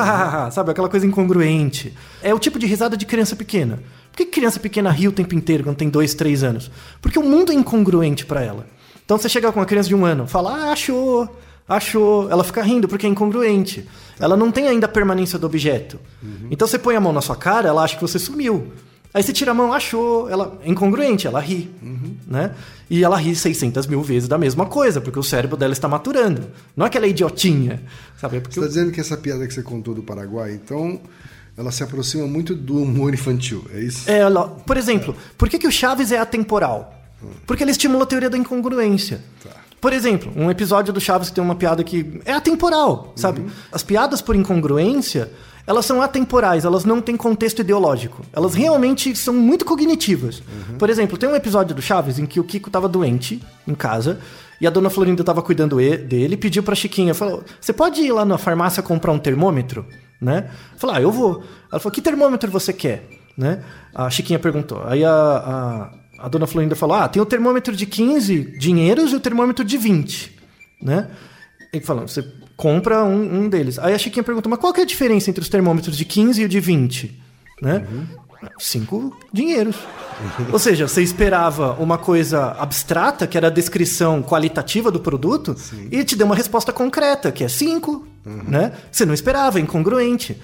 sabe? 0.50 0.70
Aquela 0.72 0.88
coisa 0.88 1.06
incongruente. 1.06 1.94
É 2.22 2.34
o 2.34 2.38
tipo 2.38 2.58
de 2.58 2.66
risada 2.66 2.96
de 2.96 3.06
criança 3.06 3.36
pequena. 3.36 3.78
Por 4.10 4.16
que 4.18 4.24
criança 4.26 4.58
pequena 4.58 4.90
ri 4.90 5.06
o 5.06 5.12
tempo 5.12 5.34
inteiro 5.34 5.64
quando 5.64 5.76
tem 5.76 5.88
dois, 5.88 6.14
três 6.14 6.42
anos? 6.42 6.70
Porque 7.00 7.18
o 7.18 7.22
mundo 7.22 7.52
é 7.52 7.54
incongruente 7.54 8.26
para 8.26 8.42
ela. 8.42 8.66
Então 9.04 9.16
você 9.18 9.28
chega 9.28 9.52
com 9.52 9.60
uma 9.60 9.66
criança 9.66 9.88
de 9.88 9.94
um 9.94 10.04
ano, 10.04 10.26
fala, 10.26 10.52
ah, 10.52 10.72
achou, 10.72 11.28
achou. 11.76 12.30
Ela 12.30 12.44
fica 12.44 12.62
rindo 12.62 12.86
porque 12.88 13.06
é 13.06 13.08
incongruente. 13.08 13.86
Ela 14.18 14.36
não 14.36 14.50
tem 14.52 14.68
ainda 14.68 14.86
a 14.86 14.88
permanência 14.88 15.38
do 15.38 15.46
objeto. 15.46 15.98
Então 16.50 16.66
você 16.68 16.78
põe 16.78 16.96
a 16.96 17.00
mão 17.00 17.12
na 17.12 17.20
sua 17.22 17.36
cara, 17.36 17.68
ela 17.68 17.82
acha 17.82 17.94
que 17.96 18.02
você 18.02 18.18
sumiu. 18.18 18.72
Aí 19.12 19.22
você 19.24 19.32
tira 19.32 19.50
a 19.50 19.54
mão, 19.54 19.72
achou, 19.72 20.28
ela 20.30 20.56
é 20.62 20.70
incongruente, 20.70 21.26
ela 21.26 21.40
ri, 21.40 21.68
né? 22.28 22.54
E 22.88 23.02
ela 23.02 23.16
ri 23.16 23.34
600 23.34 23.86
mil 23.88 24.02
vezes 24.02 24.28
da 24.28 24.38
mesma 24.38 24.66
coisa, 24.66 25.00
porque 25.00 25.18
o 25.18 25.22
cérebro 25.22 25.56
dela 25.56 25.72
está 25.72 25.88
maturando. 25.88 26.48
Não 26.76 26.86
é 26.86 26.88
que 26.90 26.96
ela 26.96 27.06
é 27.06 27.08
idiotinha, 27.10 27.82
sabe? 28.20 28.36
É 28.36 28.40
porque 28.40 28.54
Você 28.54 28.60
está 28.60 28.68
dizendo 28.68 28.92
que 28.92 29.00
essa 29.00 29.16
piada 29.16 29.46
que 29.48 29.54
você 29.54 29.62
contou 29.64 29.94
do 29.94 30.02
Paraguai, 30.02 30.52
então, 30.52 31.00
ela 31.56 31.72
se 31.72 31.82
aproxima 31.82 32.24
muito 32.28 32.54
do 32.54 32.80
humor 32.82 33.12
infantil, 33.12 33.64
é 33.74 33.80
isso? 33.80 34.08
É, 34.08 34.18
ela- 34.18 34.46
por 34.48 34.76
exemplo, 34.76 35.16
por 35.36 35.48
que, 35.48 35.58
que 35.58 35.66
o 35.66 35.72
Chaves 35.72 36.12
é 36.12 36.18
atemporal? 36.18 36.94
Porque 37.46 37.64
ele 37.64 37.72
estimula 37.72 38.04
a 38.04 38.06
teoria 38.06 38.30
da 38.30 38.38
incongruência. 38.38 39.20
Por 39.80 39.92
exemplo, 39.92 40.30
um 40.36 40.50
episódio 40.50 40.92
do 40.92 41.00
Chaves 41.00 41.30
que 41.30 41.34
tem 41.34 41.42
uma 41.42 41.54
piada 41.54 41.82
que 41.82 42.20
é 42.24 42.32
atemporal, 42.32 43.12
sabe? 43.16 43.46
As 43.72 43.82
piadas 43.82 44.20
por 44.20 44.36
incongruência, 44.36 45.30
elas 45.66 45.86
são 45.86 46.02
atemporais, 46.02 46.64
elas 46.64 46.84
não 46.84 47.00
têm 47.00 47.16
contexto 47.16 47.60
ideológico. 47.60 48.22
Elas 48.32 48.54
realmente 48.54 49.14
são 49.16 49.32
muito 49.32 49.64
cognitivas. 49.64 50.42
Por 50.78 50.90
exemplo, 50.90 51.16
tem 51.16 51.28
um 51.28 51.34
episódio 51.34 51.74
do 51.74 51.80
Chaves 51.80 52.18
em 52.18 52.26
que 52.26 52.38
o 52.38 52.44
Kiko 52.44 52.68
estava 52.68 52.88
doente 52.88 53.42
em 53.66 53.74
casa 53.74 54.18
e 54.60 54.66
a 54.66 54.70
dona 54.70 54.90
Florinda 54.90 55.22
estava 55.22 55.40
cuidando 55.40 55.76
dele 55.76 56.34
e 56.34 56.36
pediu 56.36 56.62
pra 56.62 56.74
Chiquinha, 56.74 57.14
falou: 57.14 57.42
"Você 57.58 57.72
pode 57.72 58.02
ir 58.02 58.12
lá 58.12 58.24
na 58.24 58.36
farmácia 58.36 58.82
comprar 58.82 59.12
um 59.12 59.18
termômetro?" 59.18 59.86
Né? 60.20 60.50
Falou: 60.76 60.96
"Ah, 60.96 61.00
eu 61.00 61.10
vou". 61.10 61.42
Ela 61.72 61.80
falou: 61.80 61.92
"Que 61.92 62.02
termômetro 62.02 62.50
você 62.50 62.72
quer?" 62.72 63.08
Né? 63.36 63.62
A 63.94 64.10
Chiquinha 64.10 64.38
perguntou. 64.38 64.82
Aí 64.84 65.02
a, 65.02 65.10
a, 65.10 65.90
a 66.20 66.28
dona 66.28 66.46
Florinda 66.46 66.76
falou: 66.76 66.96
Ah, 66.96 67.08
tem 67.08 67.20
o 67.20 67.26
termômetro 67.26 67.74
de 67.74 67.86
15 67.86 68.58
dinheiros 68.58 69.12
e 69.12 69.16
o 69.16 69.20
termômetro 69.20 69.64
de 69.64 69.76
20. 69.78 70.36
Né? 70.82 71.08
Ele 71.72 71.84
falou: 71.84 72.06
Você 72.06 72.24
compra 72.56 73.02
um, 73.04 73.44
um 73.44 73.48
deles. 73.48 73.78
Aí 73.78 73.94
a 73.94 73.98
Chiquinha 73.98 74.22
perguntou: 74.22 74.50
Mas 74.50 74.58
qual 74.58 74.72
que 74.72 74.80
é 74.80 74.82
a 74.82 74.86
diferença 74.86 75.30
entre 75.30 75.42
os 75.42 75.48
termômetros 75.48 75.96
de 75.96 76.04
15 76.04 76.42
e 76.42 76.44
o 76.44 76.48
de 76.48 76.60
20? 76.60 77.20
Né? 77.62 77.86
Cinco 78.58 79.16
dinheiros. 79.32 79.76
Ou 80.52 80.58
seja, 80.58 80.88
você 80.88 81.02
esperava 81.02 81.72
uma 81.74 81.98
coisa 81.98 82.52
abstrata, 82.58 83.26
que 83.26 83.36
era 83.36 83.48
a 83.48 83.50
descrição 83.50 84.22
qualitativa 84.22 84.90
do 84.90 85.00
produto, 85.00 85.54
e 85.90 86.04
te 86.04 86.16
deu 86.16 86.26
uma 86.26 86.34
resposta 86.34 86.72
concreta, 86.72 87.30
que 87.32 87.44
é 87.44 87.48
cinco. 87.48 88.06
Né? 88.24 88.72
Você 88.90 89.04
não 89.04 89.14
esperava, 89.14 89.58
é 89.58 89.62
incongruente. 89.62 90.40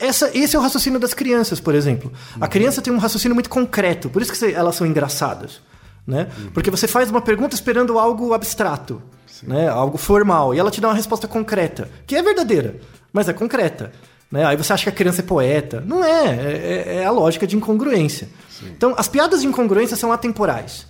Essa, 0.00 0.30
esse 0.36 0.56
é 0.56 0.58
o 0.58 0.62
raciocínio 0.62 0.98
das 0.98 1.14
crianças, 1.14 1.60
por 1.60 1.74
exemplo. 1.74 2.12
A 2.40 2.48
criança 2.48 2.80
tem 2.80 2.92
um 2.92 2.98
raciocínio 2.98 3.34
muito 3.34 3.50
concreto, 3.50 4.08
por 4.08 4.22
isso 4.22 4.32
que 4.32 4.52
elas 4.52 4.74
são 4.74 4.86
engraçadas. 4.86 5.60
Né? 6.06 6.28
Porque 6.54 6.70
você 6.70 6.88
faz 6.88 7.10
uma 7.10 7.20
pergunta 7.20 7.54
esperando 7.54 7.98
algo 7.98 8.32
abstrato, 8.32 9.02
né? 9.42 9.68
algo 9.68 9.98
formal, 9.98 10.54
e 10.54 10.58
ela 10.58 10.70
te 10.70 10.80
dá 10.80 10.88
uma 10.88 10.94
resposta 10.94 11.28
concreta, 11.28 11.90
que 12.06 12.16
é 12.16 12.22
verdadeira, 12.22 12.80
mas 13.12 13.28
é 13.28 13.32
concreta. 13.32 13.92
Né? 14.30 14.44
Aí 14.44 14.56
você 14.56 14.72
acha 14.72 14.84
que 14.84 14.88
a 14.88 14.92
criança 14.92 15.20
é 15.20 15.24
poeta. 15.24 15.82
Não 15.86 16.04
é, 16.04 16.26
é, 16.26 16.96
é 16.96 17.04
a 17.04 17.10
lógica 17.10 17.46
de 17.46 17.56
incongruência. 17.56 18.28
Então, 18.62 18.94
as 18.96 19.08
piadas 19.08 19.40
de 19.40 19.46
incongruência 19.46 19.96
são 19.96 20.12
atemporais. 20.12 20.86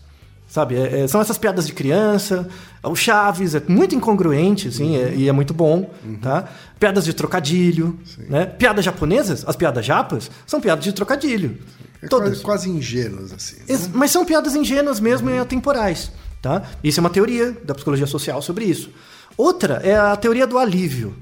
Sabe, 0.48 0.76
É- 0.76 1.00
é- 1.00 1.06
são 1.08 1.20
essas 1.20 1.36
piadas 1.36 1.66
de 1.66 1.74
criança, 1.74 2.48
o 2.82 2.96
Chaves 2.96 3.54
é 3.54 3.62
muito 3.68 3.94
incongruente, 3.94 4.68
assim, 4.68 4.96
é- 4.96 5.14
e 5.14 5.28
é 5.28 5.32
muito 5.32 5.52
bom, 5.52 5.90
tá? 6.22 6.48
Piadas 6.80 7.04
de 7.04 7.12
trocadilho, 7.12 7.98
né? 8.30 8.46
Piadas 8.46 8.82
japonesas, 8.84 9.44
as 9.46 9.54
piadas 9.56 9.84
japas, 9.84 10.30
são 10.46 10.58
piadas 10.60 10.82
de 10.84 10.92
trocadilho. 10.92 11.58
É 12.00 12.06
Todas. 12.06 12.40
quase, 12.40 12.70
ingênuos, 12.70 13.30
assim. 13.32 13.56
né? 13.68 13.90
Mas 13.92 14.10
são 14.10 14.24
piadas 14.24 14.54
ingênuas 14.54 15.00
mesmo 15.00 15.28
e 15.28 15.38
atemporais, 15.38 16.10
tá? 16.40 16.62
Isso 16.82 16.98
é 16.98 17.02
uma 17.02 17.10
teoria 17.10 17.54
da 17.64 17.74
psicologia 17.74 18.06
social 18.06 18.40
sobre 18.40 18.64
isso. 18.64 18.90
Outra 19.36 19.74
é 19.84 19.96
a 19.98 20.16
teoria 20.16 20.46
do 20.46 20.56
alívio. 20.58 21.14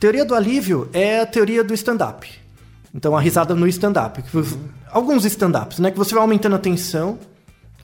Teoria 0.00 0.24
do 0.24 0.34
alívio 0.34 0.88
é 0.92 1.20
a 1.20 1.26
teoria 1.26 1.62
do 1.64 1.74
stand-up. 1.74 2.26
Então, 2.94 3.14
a 3.16 3.20
risada 3.20 3.54
no 3.54 3.66
stand-up. 3.68 4.22
Você- 4.32 4.56
Alguns 4.90 5.24
stand-ups, 5.26 5.78
né? 5.78 5.90
Que 5.90 5.98
você 5.98 6.14
vai 6.14 6.22
aumentando 6.22 6.54
a 6.56 6.58
tensão, 6.58 7.18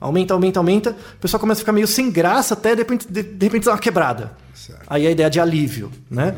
aumenta, 0.03 0.33
aumenta, 0.33 0.59
aumenta, 0.59 0.91
o 0.91 1.19
pessoal 1.19 1.39
começa 1.39 1.59
a 1.59 1.63
ficar 1.63 1.71
meio 1.71 1.87
sem 1.87 2.11
graça 2.11 2.53
até 2.53 2.75
de 2.75 2.81
repente, 2.81 3.07
de, 3.09 3.23
de 3.23 3.45
repente 3.45 3.65
dá 3.65 3.71
uma 3.71 3.77
quebrada. 3.77 4.35
Certo. 4.53 4.83
Aí 4.87 5.07
a 5.07 5.11
ideia 5.11 5.29
de 5.29 5.39
alívio, 5.39 5.91
né? 6.11 6.35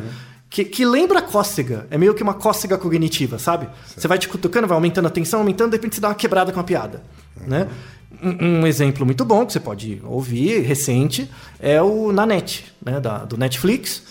Que, 0.50 0.64
que 0.64 0.86
lembra 0.86 1.22
cócega, 1.22 1.86
é 1.90 1.98
meio 1.98 2.14
que 2.14 2.24
uma 2.24 2.34
cócega 2.34 2.78
cognitiva, 2.78 3.38
sabe? 3.40 3.68
Você 3.98 4.08
vai 4.08 4.18
te 4.18 4.30
cutucando, 4.30 4.68
vai 4.68 4.76
aumentando 4.76 5.08
a 5.08 5.12
tensão, 5.12 5.40
aumentando, 5.40 5.72
de 5.72 5.78
repente 5.78 5.96
você 5.96 6.02
dá 6.02 6.10
uma 6.10 6.16
quebrada 6.16 6.52
com 6.52 6.60
a 6.60 6.64
piada, 6.64 7.04
né? 7.46 7.68
Um, 8.24 8.62
um 8.62 8.68
exemplo 8.68 9.06
muito 9.06 9.26
bom 9.26 9.46
que 9.46 9.52
você 9.52 9.60
pode 9.60 10.02
ouvir, 10.06 10.62
recente, 10.62 11.30
é 11.60 11.82
o 11.82 12.12
Nanette, 12.12 12.72
né? 12.84 13.00
Da, 13.02 13.26
do 13.26 13.36
Netflix. 13.36 14.04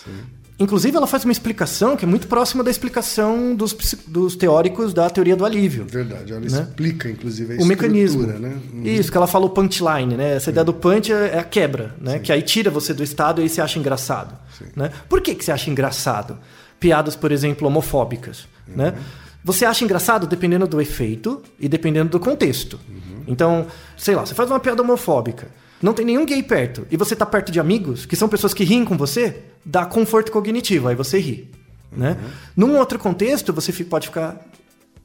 Inclusive, 0.57 0.95
ela 0.95 1.05
faz 1.05 1.25
uma 1.25 1.33
explicação 1.33 1.97
que 1.97 2.05
é 2.05 2.07
muito 2.07 2.27
próxima 2.27 2.63
da 2.63 2.71
explicação 2.71 3.53
dos, 3.53 3.73
dos 4.07 4.37
teóricos 4.37 4.93
da 4.93 5.09
teoria 5.09 5.35
do 5.35 5.43
alívio 5.43 5.85
Verdade, 5.89 6.31
ela 6.31 6.39
Né? 6.39 6.47
explica, 6.47 7.09
inclusive, 7.09 7.57
a 7.57 7.61
o 7.61 7.65
mecanismo. 7.65 8.25
né? 8.25 8.57
Uhum. 8.73 8.83
Isso, 8.85 9.11
que 9.11 9.17
ela 9.17 9.27
fala 9.27 9.45
o 9.45 9.49
punchline, 9.49 10.15
né? 10.15 10.35
Essa 10.37 10.51
ideia 10.51 10.63
do 10.63 10.73
punch 10.73 11.11
é 11.11 11.31
é 11.35 11.39
a 11.39 11.43
quebra, 11.43 11.93
né? 11.99 12.19
Que 12.19 12.31
aí 12.31 12.41
tira 12.41 12.71
você 12.71 12.93
do 12.93 13.03
estado 13.03 13.41
e 13.41 13.43
aí 13.43 13.49
você 13.49 13.59
acha 13.59 13.77
engraçado. 13.77 14.33
Né? 14.75 14.91
Por 15.09 15.19
que, 15.19 15.35
que 15.35 15.43
você 15.43 15.51
acha 15.51 15.69
engraçado? 15.69 16.37
Piadas, 16.79 17.15
por 17.15 17.31
exemplo, 17.33 17.67
homofóbicas. 17.67 18.47
Né? 18.67 18.93
Você 19.43 19.65
acha 19.65 19.83
engraçado 19.83 20.25
dependendo 20.25 20.65
do 20.67 20.79
efeito 20.79 21.41
e 21.59 21.67
dependendo 21.67 22.09
do 22.11 22.19
contexto. 22.19 22.79
Então, 23.27 23.67
sei 23.97 24.15
lá, 24.15 24.25
você 24.25 24.33
faz 24.33 24.49
uma 24.49 24.59
piada 24.59 24.81
homofóbica, 24.81 25.47
não 25.81 25.93
tem 25.93 26.05
nenhum 26.05 26.25
gay 26.25 26.41
perto, 26.41 26.87
e 26.89 26.95
você 26.95 27.15
tá 27.15 27.25
perto 27.25 27.51
de 27.51 27.59
amigos, 27.59 28.05
que 28.05 28.15
são 28.15 28.29
pessoas 28.29 28.53
que 28.53 28.63
riem 28.63 28.85
com 28.85 28.95
você, 28.97 29.43
dá 29.65 29.85
conforto 29.85 30.31
cognitivo, 30.31 30.87
aí 30.87 30.95
você 30.95 31.19
ri. 31.19 31.49
Né? 31.91 32.17
Num 32.55 32.77
outro 32.77 32.99
contexto, 32.99 33.53
você 33.53 33.71
pode 33.83 34.07
ficar 34.07 34.39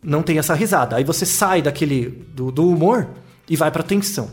não 0.02 0.22
tem 0.22 0.38
essa 0.38 0.54
risada. 0.54 0.96
Aí 0.96 1.04
você 1.04 1.26
sai 1.26 1.60
daquele 1.62 2.24
do, 2.34 2.50
do 2.50 2.68
humor 2.68 3.08
e 3.48 3.54
vai 3.56 3.70
pra 3.70 3.82
tensão. 3.82 4.30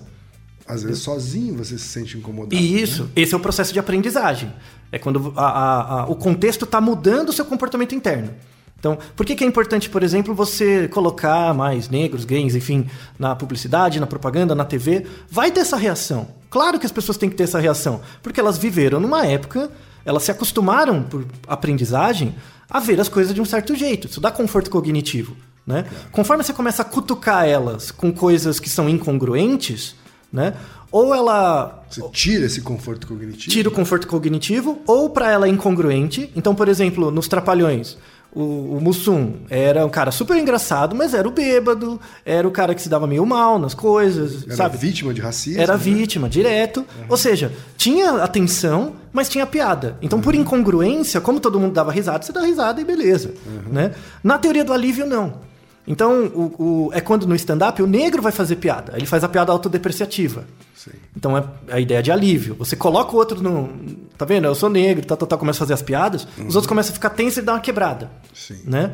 Às 0.65 0.81
vezes, 0.83 0.99
sozinho, 1.03 1.55
você 1.55 1.77
se 1.77 1.85
sente 1.87 2.17
incomodado. 2.17 2.55
E 2.55 2.81
isso, 2.81 3.09
esse 3.15 3.33
é 3.33 3.37
o 3.37 3.39
processo 3.39 3.71
de 3.73 3.79
aprendizagem. 3.79 4.51
É 4.91 4.97
quando 4.99 5.33
a- 5.35 5.41
a- 5.41 6.01
a- 6.01 6.05
o 6.07 6.15
contexto 6.15 6.65
está 6.65 6.79
mudando 6.81 7.29
o 7.29 7.33
seu 7.33 7.45
comportamento 7.45 7.93
interno. 7.95 8.33
Então, 8.79 8.97
por 9.15 9.25
que, 9.25 9.35
que 9.35 9.43
é 9.43 9.47
importante, 9.47 9.89
por 9.89 10.03
exemplo, 10.03 10.33
você 10.35 10.87
colocar 10.89 11.53
mais 11.53 11.89
negros, 11.89 12.25
gays, 12.25 12.53
enfim, 12.55 12.85
na 13.17 13.35
publicidade, 13.35 13.99
na 13.99 14.05
propaganda, 14.07 14.53
na 14.53 14.63
TV? 14.65 15.05
Vai 15.29 15.51
ter 15.51 15.61
essa 15.61 15.75
reação. 15.77 16.27
Claro 16.49 16.79
que 16.79 16.85
as 16.85 16.91
pessoas 16.91 17.17
têm 17.17 17.29
que 17.29 17.35
ter 17.35 17.43
essa 17.43 17.59
reação, 17.59 18.01
porque 18.21 18.39
elas 18.39 18.57
viveram 18.57 18.99
numa 18.99 19.25
época, 19.25 19.71
elas 20.07 20.23
se 20.23 20.31
acostumaram 20.31 21.03
por 21.03 21.25
aprendizagem 21.45 22.33
a 22.69 22.79
ver 22.79 22.99
as 22.99 23.09
coisas 23.09 23.33
de 23.35 23.41
um 23.41 23.45
certo 23.45 23.75
jeito. 23.75 24.07
Isso 24.07 24.21
dá 24.21 24.31
conforto 24.31 24.69
cognitivo. 24.69 25.35
Né? 25.65 25.85
Conforme 26.13 26.45
você 26.45 26.53
começa 26.53 26.81
a 26.81 26.85
cutucar 26.85 27.45
elas 27.45 27.91
com 27.91 28.09
coisas 28.13 28.57
que 28.57 28.69
são 28.69 28.87
incongruentes, 28.87 29.95
né? 30.31 30.53
ou 30.89 31.13
ela 31.13 31.83
Você 31.89 32.01
tira 32.13 32.45
esse 32.45 32.61
conforto 32.61 33.05
cognitivo. 33.05 33.51
tira 33.51 33.67
o 33.67 33.71
conforto 33.71 34.07
cognitivo, 34.07 34.81
ou 34.87 35.09
para 35.09 35.29
ela 35.29 35.45
é 35.45 35.49
incongruente. 35.49 36.31
Então, 36.37 36.55
por 36.55 36.69
exemplo, 36.69 37.11
nos 37.11 37.27
Trapalhões, 37.27 37.97
o, 38.37 38.77
o 38.77 38.81
Mussum 38.81 39.33
era 39.49 39.83
um 39.83 39.89
cara 39.89 40.11
super 40.11 40.37
engraçado, 40.37 40.95
mas 40.95 41.13
era 41.15 41.27
o 41.27 41.31
bêbado, 41.31 41.99
era 42.23 42.47
o 42.47 42.51
cara 42.51 42.75
que 42.75 42.81
se 42.81 42.87
dava 42.87 43.07
meio 43.07 43.25
mal 43.25 43.57
nas 43.57 43.73
coisas, 43.73 44.43
Era 44.43 44.55
sabe? 44.55 44.77
vítima 44.77 45.11
de 45.13 45.21
racismo. 45.21 45.59
Era 45.59 45.73
né? 45.73 45.79
vítima, 45.79 46.29
direto. 46.29 46.85
Ou 47.09 47.17
seja, 47.17 47.51
tinha 47.75 48.11
atenção, 48.23 48.93
mas 49.11 49.27
tinha 49.27 49.45
piada. 49.45 49.97
Então, 50.01 50.21
por 50.21 50.35
incongruência, 50.35 51.19
como 51.19 51.39
todo 51.39 51.59
mundo 51.59 51.73
dava 51.73 51.91
risada, 51.91 52.23
você 52.23 52.31
dá 52.31 52.41
risada 52.41 52.79
e 52.79 52.85
beleza. 52.85 53.33
Né? 53.71 53.91
Na 54.23 54.37
teoria 54.37 54.63
do 54.63 54.71
alívio, 54.71 55.07
não. 55.07 55.46
Então, 55.87 56.25
o, 56.27 56.87
o- 56.87 56.89
é 56.93 56.99
quando 56.99 57.25
no 57.25 57.33
stand-up 57.35 57.81
o 57.81 57.87
negro 57.87 58.21
vai 58.21 58.31
fazer 58.31 58.57
piada. 58.57 58.93
Ele 58.97 59.05
faz 59.05 59.23
a 59.23 59.29
piada 59.29 59.51
autodepreciativa. 59.53 60.43
Sim. 60.75 60.91
Então 61.15 61.37
é 61.37 61.43
a 61.71 61.79
ideia 61.79 62.03
de 62.03 62.11
alívio. 62.11 62.55
Você 62.55 62.75
coloca 62.75 63.13
o 63.13 63.15
outro 63.15 63.41
no. 63.41 63.69
Tá 64.17 64.25
vendo? 64.25 64.45
Eu 64.45 64.53
sou 64.55 64.69
negro, 64.69 65.05
tal, 65.05 65.15
tal, 65.17 65.27
tal, 65.27 65.39
começa 65.39 65.57
a 65.57 65.61
fazer 65.61 65.73
as 65.73 65.81
piadas, 65.81 66.27
os 66.37 66.55
outros 66.55 66.67
começam 66.67 66.91
a 66.91 66.93
ficar 66.93 67.11
tensos 67.11 67.37
e 67.37 67.41
dá 67.41 67.53
uma 67.53 67.59
quebrada. 67.61 68.11
Sim. 68.33 68.59
Né? 68.65 68.93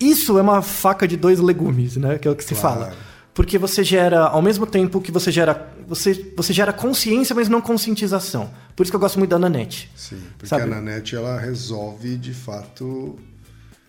Isso 0.00 0.38
é 0.38 0.42
uma 0.42 0.62
faca 0.62 1.06
de 1.06 1.16
dois 1.16 1.40
legumes, 1.40 1.96
né? 1.96 2.18
Que 2.18 2.26
é 2.26 2.30
o 2.30 2.36
que 2.36 2.44
se 2.44 2.54
Claro. 2.54 2.80
fala. 2.80 2.92
Porque 3.34 3.56
você 3.58 3.84
gera, 3.84 4.24
ao 4.26 4.42
mesmo 4.42 4.66
tempo 4.66 5.00
que 5.00 5.12
você 5.12 5.30
gera. 5.30 5.72
Você, 5.86 6.32
você 6.36 6.52
gera 6.52 6.72
consciência, 6.72 7.34
mas 7.34 7.48
não 7.48 7.60
conscientização. 7.60 8.50
Por 8.74 8.82
isso 8.82 8.90
que 8.92 8.96
eu 8.96 9.00
gosto 9.00 9.18
muito 9.18 9.30
da 9.30 9.38
Nanete. 9.38 9.90
Sim, 9.94 10.20
porque 10.36 10.46
Sabe? 10.46 10.62
a 10.64 10.66
Nanete 10.66 11.14
ela 11.16 11.38
resolve 11.38 12.16
de 12.16 12.32
fato 12.34 13.16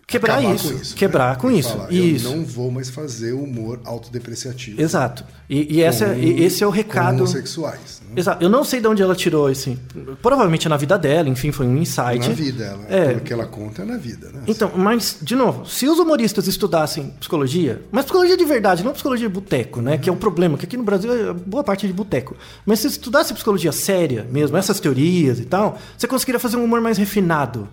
Quebrar 0.10 0.44
isso. 0.44 0.74
com 0.74 0.82
isso, 0.82 0.96
quebrar 0.96 1.30
né? 1.36 1.36
com 1.42 1.52
E 1.52 1.60
isso. 1.60 1.70
falar, 1.70 1.92
isso. 1.92 2.28
Eu 2.28 2.36
não 2.38 2.44
vou 2.46 2.72
mais 2.72 2.90
fazer 2.90 3.34
humor 3.34 3.80
autodepreciativo. 3.86 4.82
Exato. 4.82 5.24
E, 5.50 5.78
e 5.78 5.82
essa, 5.82 6.06
com- 6.08 6.20
esse 6.20 6.64
é 6.64 6.68
o 6.68 6.70
recado. 6.70 7.18
homossexuais. 7.18 8.02
né? 8.08 8.14
Exato. 8.16 8.44
Eu 8.44 8.50
não 8.50 8.64
sei 8.64 8.80
de 8.82 8.88
onde 8.88 9.02
ela 9.02 9.16
tirou 9.16 9.50
esse. 9.50 9.78
Provavelmente 10.22 10.68
é 10.68 10.70
na 10.70 10.78
vida 10.78 10.98
dela, 10.98 11.30
enfim, 11.30 11.52
foi 11.52 11.66
um 11.68 11.78
insight. 11.78 12.28
Na 12.28 12.34
vida, 12.34 12.64
ela, 12.66 12.86
É. 12.90 13.08
pelo 13.10 13.22
que 13.22 13.34
ela 13.34 13.46
conta 13.46 13.82
é 13.84 13.86
na 13.86 13.98
vida, 13.98 14.30
né? 14.32 14.42
Então, 14.48 14.72
mas, 14.76 15.18
de 15.22 15.36
novo, 15.36 15.66
se 15.66 15.88
os 15.88 16.00
humoristas 16.00 16.48
estudassem 16.48 17.14
psicologia, 17.20 17.82
mas 17.92 18.06
psicologia 18.06 18.36
de 18.38 18.46
verdade, 18.46 18.84
não 18.84 18.94
psicologia 18.94 19.28
de 19.28 19.34
boteco, 19.34 19.82
né? 19.82 19.98
Que 19.98 20.10
é 20.10 20.14
um 20.14 20.18
problema, 20.18 20.58
que 20.58 20.66
aqui 20.66 20.76
no 20.78 20.84
Brasil 20.84 21.12
é 21.30 21.34
boa 21.34 21.64
parte 21.64 21.86
de 21.88 21.94
boteco. 21.94 22.36
Mas 22.66 22.80
se 22.80 22.88
estudasse 22.88 23.34
psicologia 23.34 23.72
séria 23.72 24.28
mesmo, 24.32 24.58
essas 24.58 24.80
teorias 24.80 25.40
e 25.40 25.46
tal, 25.46 25.78
você 25.98 26.08
conseguiria 26.08 26.40
fazer 26.40 26.58
um 26.58 26.64
humor 26.64 26.82
mais 26.82 26.98
refinado. 26.98 27.68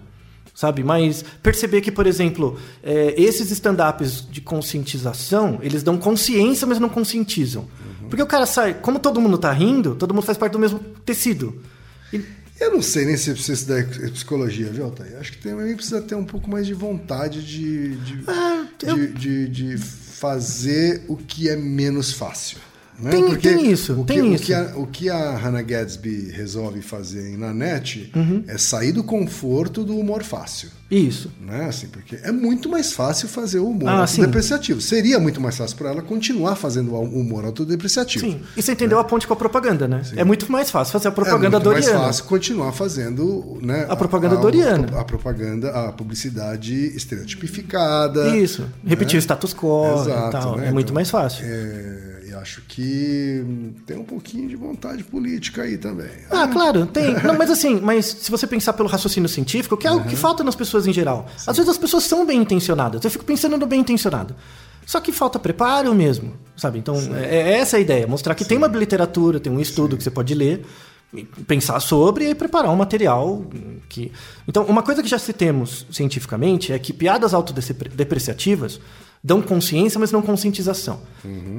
Sabe? 0.56 0.82
Mas 0.82 1.22
perceber 1.42 1.82
que, 1.82 1.92
por 1.92 2.06
exemplo, 2.06 2.58
é, 2.82 3.14
esses 3.20 3.50
stand-ups 3.50 4.26
de 4.30 4.40
conscientização, 4.40 5.58
eles 5.62 5.82
dão 5.82 5.98
consciência, 5.98 6.66
mas 6.66 6.80
não 6.80 6.88
conscientizam. 6.88 7.68
Porque 8.08 8.22
o 8.22 8.26
cara 8.26 8.46
sai, 8.46 8.72
como 8.72 8.98
todo 8.98 9.20
mundo 9.20 9.36
tá 9.36 9.52
rindo, 9.52 9.94
todo 9.94 10.14
mundo 10.14 10.24
faz 10.24 10.38
parte 10.38 10.52
do 10.52 10.58
mesmo 10.58 10.78
tecido. 11.04 11.60
E- 12.12 12.22
Eu 12.58 12.72
não 12.72 12.80
sei 12.80 13.04
nem 13.04 13.18
se 13.18 13.30
precisa 13.32 13.52
estudar 13.52 14.10
psicologia, 14.12 14.70
viu, 14.72 14.84
Altair? 14.86 15.18
Acho 15.20 15.32
que 15.32 15.38
também 15.46 15.74
precisa 15.76 16.00
ter 16.00 16.14
um 16.14 16.24
pouco 16.24 16.48
mais 16.48 16.66
de 16.66 16.72
vontade 16.72 17.44
de, 17.44 17.96
de, 17.96 18.24
Ah, 18.26 18.64
eu- 18.82 18.96
de, 18.96 19.12
de- 19.12 19.48
de 19.48 19.76
fazer 19.78 21.04
o 21.06 21.16
que 21.18 21.50
é 21.50 21.56
menos 21.56 22.12
fácil. 22.12 22.56
Né? 22.98 23.10
Tem- 23.10 23.24
Porque 23.26 23.48
tem 23.48 23.70
isso, 23.70 23.92
o 24.00 24.04
tem 24.04 24.22
que, 24.22 24.28
isso. 24.34 24.42
O 24.42 24.46
que, 24.46 24.54
a, 24.54 24.72
o 24.76 24.86
que 24.86 25.10
a 25.10 25.36
Hannah 25.36 25.60
Gadsby 25.62 26.30
resolve 26.30 26.80
fazer 26.80 27.28
em 27.30 27.36
Nanette 27.36 28.10
Uhum. 28.16 28.42
é 28.48 28.56
sair 28.56 28.92
do 28.92 29.04
conforto 29.04 29.84
do 29.84 29.98
humor 29.98 30.22
fácil. 30.22 30.70
Isso. 30.90 31.30
Né? 31.40 31.66
Assim, 31.68 31.88
porque 31.88 32.16
é 32.22 32.30
muito 32.32 32.68
mais 32.68 32.92
fácil 32.92 33.28
fazer 33.28 33.58
o 33.58 33.68
humor 33.68 33.88
Ah, 33.88 34.06
sim. 34.06 34.20
autodepreciativo. 34.20 34.80
Seria 34.80 35.18
muito 35.18 35.40
mais 35.40 35.56
fácil 35.56 35.76
para 35.76 35.90
ela 35.90 36.00
continuar 36.00 36.54
fazendo 36.56 36.94
o 36.94 37.02
humor 37.02 37.44
autodepreciativo. 37.44 38.24
Sim. 38.24 38.40
E 38.56 38.62
você 38.62 38.72
entendeu 38.72 38.98
a 38.98 39.04
ponte 39.04 39.26
com 39.26 39.32
a 39.32 39.36
propaganda, 39.36 39.86
né? 39.88 40.00
É 40.16 40.24
muito 40.24 40.50
mais 40.50 40.70
fácil 40.70 40.92
fazer 40.92 41.08
a 41.08 41.12
propaganda 41.12 41.46
é 41.46 41.50
muito 41.50 41.64
doriana. 41.64 41.92
mais 41.92 42.06
fácil 42.06 42.24
continuar 42.24 42.72
fazendo 42.72 43.58
né, 43.60 43.84
A 43.88 43.96
propaganda 43.96 44.36
doriana. 44.36 44.88
A, 44.98 45.04
propaganda, 45.04 45.70
a 45.70 45.92
publicidade 45.92 46.72
estereotipificada. 46.96 48.36
Isso. 48.36 48.64
Repetir 48.86 49.14
né? 49.14 49.18
o 49.18 49.22
status 49.22 49.52
quo 49.54 50.00
Exato, 50.02 50.28
e 50.28 50.30
tal. 50.40 50.56
né? 50.56 50.68
É 50.68 50.72
muito 50.72 50.86
Então, 50.86 50.94
mais 50.94 51.10
fácil. 51.10 51.44
É, 51.44 52.05
acho 52.46 52.62
que 52.62 53.42
hum, 53.44 53.74
tem 53.84 53.98
um 53.98 54.04
pouquinho 54.04 54.48
de 54.48 54.54
vontade 54.54 55.02
política 55.02 55.62
aí 55.62 55.76
também. 55.76 56.10
Ah, 56.30 56.46
claro, 56.46 56.86
tem. 56.86 57.12
Não, 57.24 57.36
mas 57.36 57.50
assim, 57.50 57.80
mas 57.80 58.06
se 58.06 58.30
você 58.30 58.46
pensar 58.46 58.72
pelo 58.72 58.88
raciocínio 58.88 59.28
científico, 59.28 59.76
que 59.76 59.86
é 59.86 59.90
o 59.90 60.04
que 60.04 60.14
falta 60.14 60.44
nas 60.44 60.54
pessoas 60.54 60.86
em 60.86 60.92
geral. 60.92 61.26
Às 61.44 61.56
vezes 61.56 61.68
as 61.68 61.76
pessoas 61.76 62.04
são 62.04 62.24
bem 62.24 62.40
intencionadas. 62.40 63.04
Eu 63.04 63.10
fico 63.10 63.24
pensando 63.24 63.58
no 63.58 63.66
bem 63.66 63.80
intencionado. 63.80 64.36
Só 64.86 65.00
que 65.00 65.10
falta 65.10 65.40
preparo 65.40 65.92
mesmo, 65.92 66.34
sabe? 66.56 66.78
Então, 66.78 66.94
é, 67.16 67.36
é 67.36 67.58
essa 67.58 67.76
a 67.76 67.80
ideia. 67.80 68.06
Mostrar 68.06 68.36
que 68.36 68.44
tem 68.44 68.56
uma 68.56 68.68
literatura, 68.68 69.40
tem 69.40 69.52
um 69.52 69.58
estudo 69.58 69.96
que 69.96 70.04
você 70.04 70.12
pode 70.12 70.32
ler, 70.32 70.64
pensar 71.48 71.80
sobre 71.80 72.30
e 72.30 72.34
preparar 72.36 72.70
um 72.70 72.76
material 72.76 73.44
que... 73.88 74.12
Então, 74.46 74.62
uma 74.66 74.84
coisa 74.84 75.02
que 75.02 75.08
já 75.08 75.18
citemos 75.18 75.84
cientificamente 75.90 76.72
é 76.72 76.78
que 76.78 76.92
piadas 76.92 77.34
autodepreciativas 77.34 78.80
dão 79.26 79.42
consciência, 79.42 79.98
mas 79.98 80.12
não 80.12 80.22
conscientização. 80.22 81.00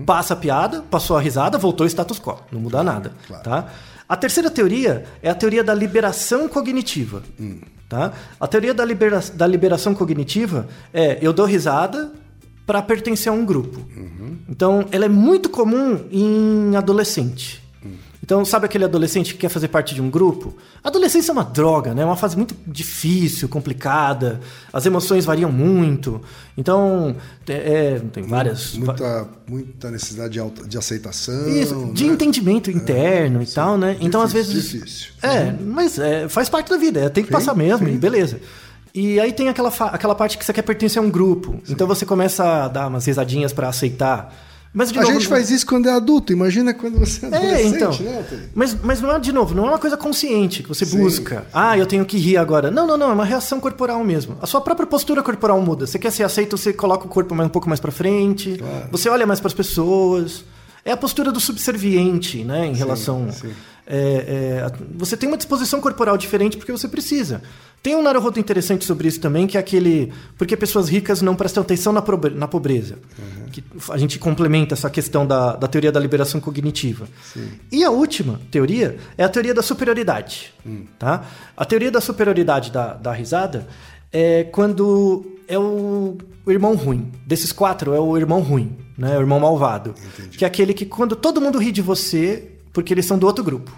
Passa 0.06 0.34
a 0.34 0.38
piada, 0.38 0.82
passou 0.90 1.18
a 1.18 1.22
risada, 1.22 1.58
voltou 1.58 1.84
ao 1.84 1.90
status 1.90 2.18
quo. 2.18 2.38
Não 2.50 2.62
muda 2.62 2.82
nada, 2.82 3.12
claro. 3.28 3.44
tá? 3.44 3.74
A 4.08 4.16
terceira 4.16 4.50
teoria 4.50 5.04
é 5.22 5.30
a 5.30 5.36
teoria 5.36 5.62
da 5.62 5.74
liberação 5.74 6.48
cognitiva. 6.48 7.22
Tá? 7.90 8.14
A 8.40 8.48
teoria 8.48 8.74
da, 8.74 8.86
libera 8.86 9.22
da 9.34 9.46
liberação 9.46 9.94
cognitiva 9.94 10.66
é 10.94 11.20
eu 11.22 11.34
dou 11.34 11.46
risada 11.46 12.10
para 12.66 12.82
pertencer 12.82 13.30
a 13.30 13.36
um 13.36 13.46
grupo. 13.46 13.86
Então, 14.48 14.86
ela 14.90 15.04
é 15.04 15.10
muito 15.10 15.50
comum 15.50 16.06
em 16.10 16.74
adolescente. 16.78 17.62
Então, 18.24 18.44
sabe 18.44 18.66
aquele 18.66 18.84
adolescente 18.84 19.34
que 19.34 19.40
quer 19.42 19.50
fazer 19.50 19.68
parte 19.68 19.94
de 19.94 20.02
um 20.02 20.10
grupo? 20.10 20.56
A 20.84 20.88
adolescência 20.88 21.32
é 21.32 21.34
uma 21.34 21.44
droga, 21.44 21.94
né? 21.94 22.02
É 22.02 22.06
uma 22.06 22.16
fase 22.18 22.36
muito 22.36 22.56
difícil, 22.66 23.48
complicada. 23.48 24.40
As 24.74 24.86
emoções 24.88 25.24
variam 25.24 25.52
muito. 25.52 26.20
Então, 26.58 27.16
é, 27.48 27.54
é, 27.54 28.02
tem 28.12 28.24
várias. 28.24 28.74
Muita, 28.74 29.28
muita 29.48 29.92
necessidade 29.92 30.34
de, 30.34 30.40
alta- 30.40 30.68
de 30.68 30.78
aceitação. 30.78 31.48
Isso, 31.48 31.92
de 31.94 32.06
né? 32.06 32.14
entendimento 32.14 32.72
interno 32.72 33.42
e 33.44 33.46
tal, 33.46 33.78
né? 33.78 33.96
Então, 34.02 34.20
às 34.22 34.32
Difícil, 34.32 34.54
vezes. 34.56 34.72
difícil. 34.72 35.14
É, 35.22 35.54
mas 35.64 36.00
é, 36.00 36.28
faz 36.28 36.50
parte 36.50 36.70
da 36.72 36.78
vida, 36.78 37.00
é, 37.02 37.10
tem 37.10 37.24
que 37.24 37.30
Sim, 37.30 37.34
passar 37.34 37.56
mesmo, 37.56 37.88
sim. 37.88 37.94
e 37.94 37.98
beleza. 37.98 38.40
E 38.96 39.20
aí 39.20 39.32
tem 39.32 39.48
aquela, 39.48 39.70
aquela 39.70 40.16
parte 40.16 40.40
que 40.40 40.44
você 40.44 40.52
quer 40.52 40.64
pertencer 40.64 41.00
a 41.00 41.06
um 41.06 41.10
grupo. 41.12 41.62
Então 41.70 41.86
você 41.86 42.04
começa 42.04 42.66
a 42.66 42.68
dar 42.68 42.88
umas 42.88 43.06
risadinhas 43.06 43.54
pra 43.54 43.70
aceitar. 43.70 44.34
Mas 44.78 44.92
de 44.92 45.00
A 45.00 45.02
novo, 45.02 45.14
gente 45.16 45.28
faz 45.28 45.50
isso 45.50 45.66
quando 45.66 45.90
é 45.90 45.92
adulto. 45.92 46.32
Imagina 46.32 46.72
quando 46.72 47.00
você 47.00 47.26
é 47.26 47.30
É, 47.30 47.36
adolescente, 47.36 47.76
então. 47.78 47.92
né? 48.00 48.26
Mas, 48.54 48.78
mas 48.84 49.02
não 49.02 49.12
é, 49.12 49.18
de 49.20 49.32
novo, 49.32 49.56
não 49.56 49.66
é 49.66 49.70
uma 49.70 49.80
coisa 49.80 49.98
consciente 49.98 50.62
que 50.62 50.70
você 50.70 50.86
Sim, 50.86 51.00
busca. 51.00 51.48
Ah, 51.52 51.76
eu 51.76 51.88
tenho 51.88 52.06
que 52.06 52.16
rir 52.18 52.38
agora. 52.38 52.70
Não, 52.70 52.86
não, 52.86 52.96
não, 52.96 53.10
é 53.10 53.14
uma 53.14 53.26
reação 53.26 53.60
corporal 53.60 54.04
mesmo. 54.04 54.38
A 54.40 54.46
sua 54.46 54.62
própria 54.62 54.86
postura 54.86 55.24
corporal 55.24 55.60
muda. 55.60 55.88
Você 55.88 55.98
quer 55.98 56.12
ser 56.12 56.22
aceito, 56.24 56.56
você 56.56 56.72
coloca 56.72 57.06
o 57.06 57.10
corpo 57.10 57.34
mais, 57.34 57.48
um 57.48 57.52
pouco 57.52 57.68
mais 57.68 57.80
pra 57.80 57.92
frente. 57.92 58.62
Você 58.92 59.10
olha 59.10 59.26
mais 59.26 59.40
pras 59.40 59.54
pessoas. 59.56 60.46
É 60.86 60.92
a 60.92 60.98
postura 60.98 61.32
do 61.32 61.40
subserviente, 61.40 62.44
né, 62.44 62.68
em 62.68 62.74
relação. 62.74 63.30
sim. 63.32 63.50
é, 63.90 64.60
é, 64.60 64.64
a- 64.64 64.72
você 64.96 65.18
tem 65.18 65.28
uma 65.28 65.38
disposição 65.38 65.82
corporal 65.82 66.18
diferente 66.18 66.56
porque 66.56 66.72
você 66.72 66.88
precisa. 66.88 67.42
Tem 67.82 67.96
um 67.96 68.02
Naruhodo 68.02 68.40
interessante 68.40 68.84
sobre 68.84 69.08
isso 69.08 69.20
também, 69.20 69.48
que 69.48 69.56
é 69.56 69.60
aquele. 69.60 70.12
Porque 70.38 70.58
pessoas 70.58 70.90
ricas 70.90 71.22
não 71.22 71.36
prestam 71.36 71.62
atenção 71.62 71.94
na, 71.94 72.04
na 72.36 72.48
pobreza. 72.48 72.98
Que 73.52 73.64
a 73.90 73.98
gente 73.98 74.20
complementa 74.20 74.74
essa 74.74 74.90
questão 74.90 75.26
da, 75.26 75.56
da 75.56 75.68
teoria 75.68 75.92
da 75.92 76.00
liberação 76.00 76.42
cognitiva. 76.42 77.08
E 77.72 77.84
a 77.84 77.90
última 77.90 78.42
teoria 78.52 78.98
é 79.18 79.24
a 79.24 79.30
teoria 79.30 79.54
da 79.54 79.62
superioridade. 79.62 80.54
Tá? 81.00 81.26
A 81.56 81.66
teoria 81.66 81.92
da 81.92 82.02
superioridade 82.02 82.72
da, 82.72 82.94
da 82.94 83.14
risada 83.14 83.68
é 84.12 84.44
quando 84.46 85.26
é 85.48 85.58
o, 85.58 86.18
o 86.46 86.52
irmão 86.52 86.76
ruim. 86.76 87.12
Desses 87.26 87.52
quatro, 87.52 87.94
é 87.94 88.00
o 88.00 88.18
irmão 88.18 88.42
ruim, 88.42 88.76
né? 88.98 89.18
o 89.18 89.22
irmão 89.22 89.40
malvado. 89.40 89.94
Que 90.32 90.44
é 90.44 90.48
aquele 90.48 90.74
que, 90.74 90.86
quando 90.86 91.16
todo 91.16 91.40
mundo 91.40 91.58
ri 91.58 91.72
de 91.72 91.82
você, 91.82 92.52
porque 92.74 92.94
eles 92.94 93.06
são 93.06 93.18
do 93.18 93.26
outro 93.26 93.44
grupo 93.44 93.72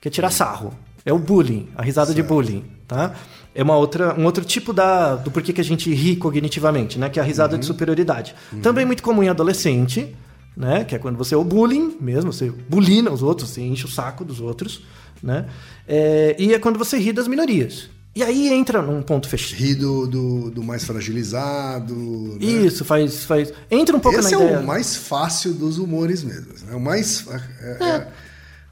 que 0.00 0.08
é 0.08 0.10
tirar 0.10 0.30
sarro. 0.30 0.72
É 1.04 1.12
o 1.12 1.18
bullying, 1.18 1.68
a 1.76 1.82
risada 1.82 2.12
de 2.14 2.22
bullying, 2.22 2.64
tá? 2.86 3.14
É 3.54 3.62
uma 3.62 3.76
outra, 3.76 4.14
um 4.18 4.24
outro 4.24 4.44
tipo 4.44 4.72
da, 4.72 5.16
do 5.16 5.30
porquê 5.30 5.52
que 5.52 5.60
a 5.60 5.64
gente 5.64 5.92
ri 5.92 6.16
cognitivamente, 6.16 6.98
né? 6.98 7.08
Que 7.08 7.18
é 7.18 7.22
a 7.22 7.24
risada 7.24 7.56
de 7.56 7.64
superioridade. 7.64 8.34
Também 8.62 8.84
muito 8.84 9.02
comum 9.02 9.22
em 9.22 9.28
adolescente, 9.28 10.14
né? 10.56 10.84
Que 10.84 10.94
é 10.94 10.98
quando 10.98 11.16
você 11.16 11.34
é 11.34 11.38
o 11.38 11.44
bullying 11.44 11.96
mesmo, 12.00 12.32
você 12.32 12.50
bulina 12.50 13.10
os 13.10 13.22
outros, 13.22 13.50
você 13.50 13.62
enche 13.62 13.84
o 13.84 13.88
saco 13.88 14.24
dos 14.24 14.40
outros, 14.40 14.82
né? 15.22 15.46
É, 15.88 16.36
e 16.38 16.52
é 16.52 16.58
quando 16.58 16.78
você 16.78 16.98
ri 16.98 17.12
das 17.12 17.26
minorias. 17.28 17.88
E 18.14 18.22
aí 18.22 18.48
entra 18.48 18.80
num 18.80 19.02
ponto 19.02 19.28
fechado. 19.28 19.58
Rir 19.58 19.74
do, 19.74 20.06
do, 20.06 20.50
do 20.50 20.62
mais 20.62 20.84
fragilizado. 20.84 21.94
né? 21.94 22.46
Isso, 22.46 22.82
faz, 22.82 23.24
faz... 23.24 23.52
Entra 23.70 23.94
um 23.94 24.00
pouco 24.00 24.18
Esse 24.18 24.34
na 24.34 24.40
é 24.40 24.44
ideia... 24.44 24.60
o 24.60 24.66
mais 24.66 24.96
fácil 24.96 25.52
dos 25.52 25.76
humores 25.76 26.24
mesmo. 26.24 26.54
Né? 26.66 26.74
O 26.74 26.80
mais. 26.80 27.26
É, 27.60 27.84
é- 27.84 28.08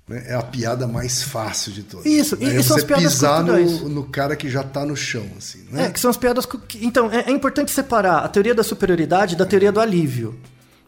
né? 0.09 0.25
É 0.29 0.35
a 0.35 0.43
piada 0.43 0.87
mais 0.87 1.23
fácil 1.23 1.73
de 1.73 1.83
todas. 1.83 2.07
Isso, 2.07 2.37
e- 2.41 2.45
É 2.45 2.61
e 2.61 2.63
são 2.63 2.77
as 2.77 2.85
piadas 2.85 3.15
pisar 3.15 3.43
no, 3.43 3.89
no 3.89 4.05
cara 4.05 4.37
que 4.37 4.49
já 4.51 4.63
tá 4.63 4.85
no 4.85 4.97
chão, 4.97 5.27
assim, 5.39 5.65
né? 5.71 5.87
É, 5.87 5.91
que 5.91 5.99
são 6.01 6.11
as 6.11 6.17
piadas. 6.17 6.45
que- 6.47 6.85
Então, 6.85 7.11
é, 7.11 7.25
é 7.27 7.31
importante 7.31 7.71
separar 7.71 8.19
a 8.19 8.29
teoria 8.29 8.55
da 8.55 8.63
superioridade 8.63 9.37
da 9.37 9.47
teoria 9.47 9.73
do 9.73 9.81
alívio. 9.81 10.39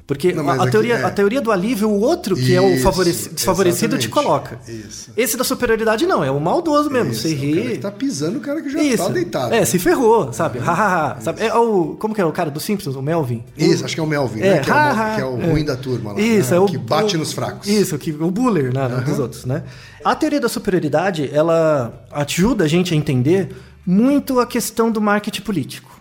Porque 0.06 0.32
Não, 0.32 0.48
a, 0.48 0.54
aqui 0.54 0.70
teoria, 0.70 0.94
é- 0.94 1.04
a 1.04 1.10
teoria 1.10 1.40
do 1.40 1.50
alívio, 1.50 1.88
o 1.90 2.00
outro, 2.00 2.36
que 2.36 2.54
é 2.54 2.60
o 2.60 2.74
Isso, 2.74 2.84
favoreci- 2.84 3.28
desfavorecido, 3.30 3.98
te 3.98 4.08
coloca. 4.08 4.60
Isso. 4.68 5.10
Esse 5.16 5.36
da 5.36 5.42
superioridade 5.42 6.06
não, 6.06 6.22
é 6.22 6.30
o 6.30 6.38
maldoso 6.38 6.88
mesmo. 6.88 7.10
Isso, 7.10 7.22
você 7.22 7.30
é 7.34 7.34
o 7.34 7.40
cara 7.40 7.62
ri. 7.62 7.68
que 7.72 7.78
tá 7.78 7.90
pisando 7.90 8.38
o 8.38 8.40
cara 8.40 8.62
que 8.62 8.70
já 8.70 8.80
Isso. 8.80 9.02
tá 9.04 9.08
deitado. 9.08 9.52
É, 9.52 9.64
se 9.64 9.80
ferrou, 9.80 10.32
sabe? 10.32 10.60
Hahaha. 10.60 11.20
sabe? 11.20 11.42
É 11.42 11.52
o. 11.52 11.96
Como 11.98 12.14
que 12.14 12.20
é 12.20 12.24
o 12.24 12.30
cara 12.30 12.52
dos 12.52 12.62
Simpsons, 12.62 12.94
o 12.94 13.02
Melvin? 13.02 13.42
Isso, 13.58 13.84
acho 13.84 13.94
que 13.96 14.00
é 14.00 14.04
o 14.04 14.06
Melvin, 14.06 14.42
É, 14.42 14.50
né? 14.54 14.58
Que 14.60 14.70
é, 14.70 14.72
o, 14.72 14.76
haha, 14.76 15.14
que 15.16 15.20
é 15.20 15.24
o 15.24 15.40
é. 15.42 15.46
ruim 15.50 15.64
da 15.64 15.76
turma 15.76 16.12
lá. 16.12 16.20
Isso, 16.20 16.52
né? 16.52 16.56
é 16.56 16.60
o 16.60 16.66
que 16.66 16.78
bate 16.78 17.16
o- 17.16 17.18
nos 17.18 17.32
fracos. 17.32 17.66
Isso, 17.68 17.98
que, 17.98 18.12
o 18.12 18.30
buller 18.30 18.72
né, 18.72 18.88
dos 19.04 19.18
outros, 19.18 19.44
né? 19.44 19.64
A 20.04 20.14
teoria 20.14 20.38
da 20.40 20.48
superioridade, 20.48 21.28
ela 21.32 22.06
ajuda 22.12 22.62
a 22.62 22.68
gente 22.68 22.94
a 22.94 22.96
entender 22.96 23.48
muito 23.84 24.38
a 24.38 24.46
questão 24.46 24.88
do 24.88 25.00
marketing 25.00 25.42
político. 25.42 25.95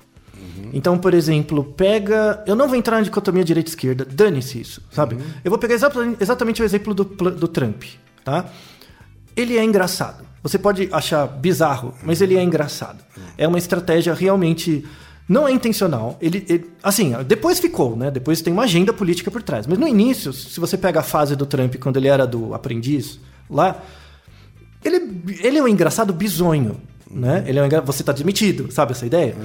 Então, 0.75 0.97
por 0.97 1.13
exemplo, 1.13 1.63
pega. 1.63 2.43
Eu 2.45 2.55
não 2.55 2.67
vou 2.67 2.75
entrar 2.75 2.97
na 2.97 3.03
dicotomia 3.03 3.43
direita-esquerda, 3.45 4.03
dane-se 4.05 4.59
isso, 4.59 4.81
sabe? 4.91 5.17
Eu 5.43 5.49
vou 5.49 5.57
pegar 5.57 5.73
exa- 5.73 5.89
exatamente 6.19 6.61
o 6.61 6.65
exemplo 6.65 6.93
do, 6.93 7.05
do 7.05 7.47
Trump, 7.47 7.83
tá? 8.25 8.45
Ele 9.35 9.57
é 9.57 9.63
engraçado. 9.63 10.25
Você 10.43 10.59
pode 10.59 10.89
achar 10.91 11.25
bizarro, 11.27 11.93
mas 12.03 12.21
ele 12.21 12.35
é 12.37 12.43
engraçado. 12.43 12.99
É 13.37 13.47
uma 13.47 13.57
estratégia 13.57 14.13
realmente. 14.13 14.85
Não 15.27 15.47
é 15.47 15.51
intencional. 15.51 16.17
Ele, 16.21 16.45
ele- 16.47 16.69
assim, 16.83 17.15
depois 17.25 17.59
ficou, 17.59 17.95
né? 17.95 18.11
Depois 18.11 18.41
tem 18.41 18.53
uma 18.53 18.63
agenda 18.63 18.91
política 18.93 19.31
por 19.31 19.41
trás. 19.41 19.65
Mas 19.65 19.79
no 19.79 19.87
início, 19.87 20.31
se 20.33 20.59
você 20.59 20.77
pega 20.77 20.99
a 20.99 21.03
fase 21.03 21.35
do 21.35 21.45
Trump 21.45 21.75
quando 21.77 21.97
ele 21.97 22.07
era 22.09 22.27
do 22.27 22.53
aprendiz 22.53 23.17
lá, 23.49 23.81
ele, 24.83 25.21
ele 25.41 25.57
é 25.57 25.63
um 25.63 25.67
engraçado 25.67 26.13
bizonho, 26.13 26.79
né? 27.09 27.43
Ele 27.47 27.57
é 27.59 27.63
um. 27.63 27.69
Você 27.85 28.03
tá 28.03 28.11
demitido, 28.11 28.71
sabe 28.71 28.91
essa 28.91 29.05
ideia? 29.05 29.35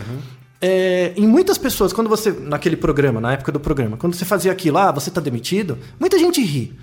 É, 0.60 1.14
em 1.16 1.26
muitas 1.26 1.56
pessoas, 1.56 1.92
quando 1.92 2.08
você. 2.08 2.30
Naquele 2.30 2.76
programa, 2.76 3.20
na 3.20 3.32
época 3.32 3.50
do 3.50 3.58
programa, 3.58 3.96
quando 3.96 4.14
você 4.14 4.24
fazia 4.24 4.52
aquilo, 4.52 4.76
ah, 4.76 4.92
você 4.92 5.10
tá 5.10 5.20
demitido, 5.20 5.78
muita 5.98 6.18
gente 6.18 6.42
ri. 6.42 6.76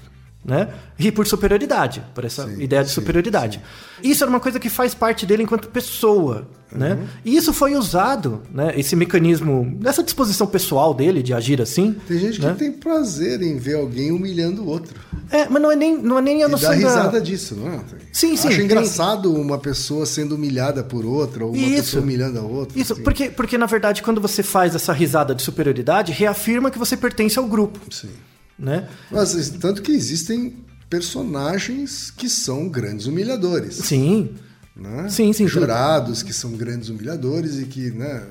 Né? 0.48 0.70
Ri 0.96 1.12
por 1.12 1.28
superioridade, 1.28 2.02
por 2.16 2.24
essa 2.24 2.48
Sim, 2.48 2.62
ideia 2.62 2.82
de 2.82 2.88
sim, 2.88 2.96
superioridade. 2.96 3.62
Isso 4.02 4.24
era 4.24 4.30
uma 4.30 4.40
coisa 4.40 4.58
que 4.62 4.70
faz 4.70 4.96
parte 4.96 5.26
dele 5.26 5.44
enquanto 5.44 5.68
pessoa. 5.68 6.48
Né? 6.72 6.98
E 7.26 7.36
isso 7.36 7.52
foi 7.54 7.76
usado, 7.76 8.42
né? 8.54 8.74
esse 8.78 8.96
mecanismo, 8.96 9.78
essa 9.84 10.02
disposição 10.02 10.48
pessoal 10.48 10.94
dele 10.94 11.22
de 11.22 11.34
agir 11.34 11.62
assim. 11.62 11.96
Tem 12.08 12.18
gente 12.18 12.42
né? 12.42 12.54
que 12.54 12.60
tem 12.60 12.72
prazer 12.72 13.42
em 13.42 13.58
ver 13.58 13.76
alguém 13.76 14.12
humilhando 14.12 14.64
o 14.64 14.68
outro. 14.68 14.96
É, 15.30 15.50
mas 15.50 15.62
não 15.62 15.70
é 15.72 15.76
nem, 15.76 15.98
não 15.98 16.18
é 16.18 16.22
nem 16.22 16.44
a 16.44 16.48
E 16.48 16.52
noção 16.52 16.70
dá 16.70 16.76
risada 16.76 17.12
da... 17.12 17.20
disso, 17.20 17.56
não 17.56 17.68
é? 17.68 17.80
Sim, 18.14 18.38
sim, 18.38 18.48
Acho 18.48 18.56
tem- 18.58 18.66
engraçado 18.66 19.34
uma 19.34 19.58
pessoa 19.58 20.06
sendo 20.06 20.36
humilhada 20.36 20.82
por 20.84 21.06
outra, 21.06 21.44
ou 21.46 21.52
uma 21.52 21.58
Isso. 21.58 21.76
pessoa 21.76 22.04
humilhando 22.04 22.40
a 22.40 22.44
outra. 22.44 22.80
Isso, 22.80 22.94
assim. 22.94 23.04
porque, 23.04 23.30
porque 23.30 23.58
na 23.58 23.66
verdade, 23.66 24.02
quando 24.02 24.22
você 24.22 24.42
faz 24.44 24.76
essa 24.76 24.94
risada 24.94 25.36
de 25.36 25.42
superioridade, 25.42 26.14
reafirma 26.14 26.72
que 26.72 26.80
você 26.80 26.96
pertence 26.96 27.38
ao 27.38 27.46
grupo. 27.48 27.80
Sim. 27.94 28.10
Né? 28.58 28.88
Mas, 29.12 29.50
tanto 29.60 29.82
que 29.82 29.92
existem 29.92 30.56
personagens 30.90 32.12
que 32.12 32.30
são 32.30 32.68
grandes 32.70 33.06
humilhadores. 33.06 33.76
Sim. 33.76 34.36
né? 34.76 35.08
Sim, 35.10 35.32
sim. 35.34 35.48
Jurados 35.48 36.24
que 36.24 36.34
são 36.34 36.52
grandes 36.54 36.90
humilhadores 36.90 37.60
e 37.60 37.66
que, 37.66 37.92
né, 37.92 38.24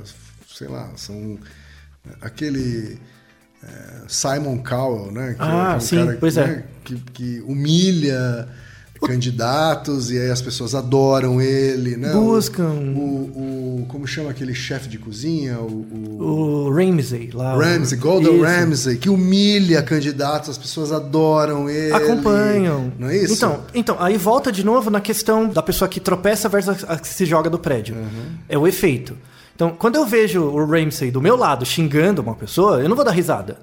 sei 0.52 0.68
lá, 0.68 0.90
são 0.96 1.38
aquele 2.20 2.98
é, 3.62 4.02
Simon 4.08 4.62
Cowell, 4.62 5.12
né? 5.12 5.34
Que 5.34 5.42
Ah, 5.42 5.70
que 5.78 5.84
um 5.84 5.86
sim, 5.86 5.96
cara, 6.04 6.16
pois 6.18 6.36
é. 6.36 6.46
né, 6.46 6.64
Que, 6.84 6.96
que 7.12 7.40
humilha 7.46 8.48
candidatos 9.00 10.10
e 10.10 10.18
aí 10.18 10.30
as 10.30 10.40
pessoas 10.42 10.74
adoram 10.74 11.40
ele, 11.40 11.96
né? 11.96 12.12
Buscam. 12.12 12.70
O, 12.96 13.00
o- 13.80 13.86
como 13.88 14.06
chama 14.06 14.30
aquele 14.30 14.54
chefe 14.54 14.88
de 14.88 14.98
cozinha? 14.98 15.58
O, 15.60 15.66
o- 15.66 16.66
O 16.66 16.70
Ramsey 16.70 17.30
lá. 17.32 17.54
Ramsey, 17.56 17.98
Gordon 17.98 18.34
Isso. 18.36 18.44
Ramsay, 18.44 18.96
que 18.96 19.08
humilha 19.08 19.82
candidatos, 19.82 20.50
as 20.50 20.58
pessoas 20.58 20.92
adoram 20.92 21.68
ele. 21.70 21.92
Acompanham. 21.92 22.92
Não 22.98 23.08
é 23.08 23.16
isso? 23.16 23.34
Então, 23.34 23.60
então, 23.74 23.96
aí 24.00 24.16
volta 24.16 24.50
de 24.50 24.64
novo 24.64 24.90
na 24.90 25.00
questão 25.00 25.48
da 25.48 25.62
pessoa 25.62 25.88
que 25.88 26.00
tropeça 26.00 26.48
versus 26.48 26.84
a 26.88 26.96
que 26.98 27.08
se 27.08 27.24
joga 27.24 27.48
do 27.50 27.58
prédio. 27.58 27.94
Uhum. 27.96 28.26
É 28.48 28.58
o 28.58 28.66
efeito. 28.66 29.16
Então, 29.54 29.70
quando 29.70 29.96
eu 29.96 30.04
vejo 30.04 30.42
o 30.42 30.64
Ramsey 30.66 31.10
do 31.10 31.20
meu 31.20 31.36
lado 31.36 31.64
xingando 31.64 32.20
uma 32.20 32.34
pessoa, 32.34 32.80
eu 32.82 32.88
não 32.88 32.96
vou 32.96 33.04
dar 33.04 33.12
risada. 33.12 33.58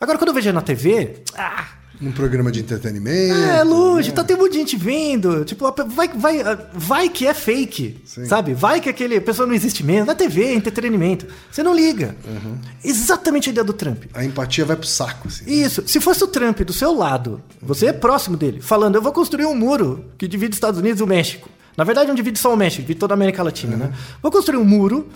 Agora, 0.00 0.16
quando 0.18 0.28
eu 0.28 0.34
vejo 0.34 0.48
ele 0.48 0.54
na 0.54 0.62
TV, 0.62 1.22
ah, 1.36 1.66
Num 2.00 2.12
programa 2.12 2.52
de 2.52 2.60
entretenimento. 2.60 3.34
É, 3.34 3.62
longe, 3.64 4.10
né? 4.10 4.14
tá 4.14 4.22
tem 4.22 4.36
um 4.36 4.38
monte 4.38 4.52
de 4.52 4.58
gente 4.58 4.76
vendo. 4.76 5.44
Tipo, 5.44 5.72
vai, 5.88 6.08
vai, 6.08 6.42
vai 6.72 7.08
que 7.08 7.26
é 7.26 7.34
fake. 7.34 8.00
Sim. 8.04 8.24
Sabe? 8.24 8.54
Vai 8.54 8.80
que 8.80 8.88
aquele 8.88 9.16
a 9.16 9.20
pessoa 9.20 9.46
não 9.46 9.54
existe 9.54 9.82
mesmo. 9.84 10.06
Na 10.06 10.14
TV, 10.14 10.54
entretenimento. 10.54 11.26
Você 11.50 11.62
não 11.62 11.74
liga. 11.74 12.14
Uhum. 12.24 12.58
Exatamente 12.84 13.48
a 13.48 13.52
ideia 13.52 13.64
do 13.64 13.72
Trump. 13.72 14.04
A 14.14 14.24
empatia 14.24 14.64
vai 14.64 14.76
pro 14.76 14.86
saco, 14.86 15.28
assim. 15.28 15.44
né? 15.44 15.52
Isso. 15.52 15.82
Se 15.86 16.00
fosse 16.00 16.22
o 16.22 16.28
Trump 16.28 16.60
do 16.60 16.72
seu 16.72 16.94
lado, 16.94 17.42
você 17.60 17.86
é 17.86 17.92
próximo 17.92 18.36
dele, 18.36 18.60
falando, 18.60 18.94
eu 18.94 19.02
vou 19.02 19.12
construir 19.12 19.46
um 19.46 19.54
muro 19.54 20.04
que 20.16 20.28
divide 20.28 20.50
os 20.50 20.56
Estados 20.56 20.78
Unidos 20.78 21.00
e 21.00 21.02
o 21.02 21.06
México. 21.06 21.48
Na 21.76 21.84
verdade, 21.84 22.08
não 22.08 22.14
divide 22.14 22.38
só 22.38 22.52
o 22.52 22.56
México, 22.56 22.82
divide 22.82 22.98
toda 23.00 23.14
a 23.14 23.16
América 23.16 23.42
Latina, 23.42 23.76
né? 23.76 23.92
Vou 24.22 24.30
construir 24.32 24.58
um 24.58 24.64
muro 24.64 25.08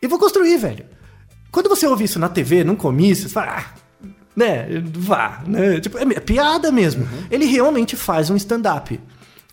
e 0.00 0.06
vou 0.06 0.18
construir, 0.18 0.56
velho. 0.58 0.84
Quando 1.50 1.68
você 1.68 1.86
ouve 1.86 2.04
isso 2.04 2.18
na 2.18 2.28
TV, 2.28 2.64
num 2.64 2.74
comício, 2.76 3.28
você 3.28 3.32
fala, 3.32 3.58
ah, 3.58 3.83
né, 4.36 4.66
vá, 4.94 5.42
né? 5.46 5.80
Tipo, 5.80 5.98
é 5.98 6.04
piada 6.20 6.70
mesmo. 6.72 7.06
Ele 7.30 7.44
realmente 7.46 7.96
faz 7.96 8.30
um 8.30 8.36
stand-up. 8.36 9.00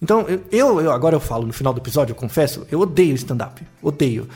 Então, 0.01 0.25
eu, 0.51 0.81
eu- 0.81 0.91
agora 0.91 1.15
eu 1.15 1.19
falo 1.19 1.45
no 1.45 1.53
final 1.53 1.73
do 1.73 1.79
episódio, 1.79 2.13
eu 2.13 2.15
confesso, 2.15 2.65
eu 2.71 2.79
odeio 2.79 3.13
stand-up. 3.15 3.61
Odeio. 3.81 4.27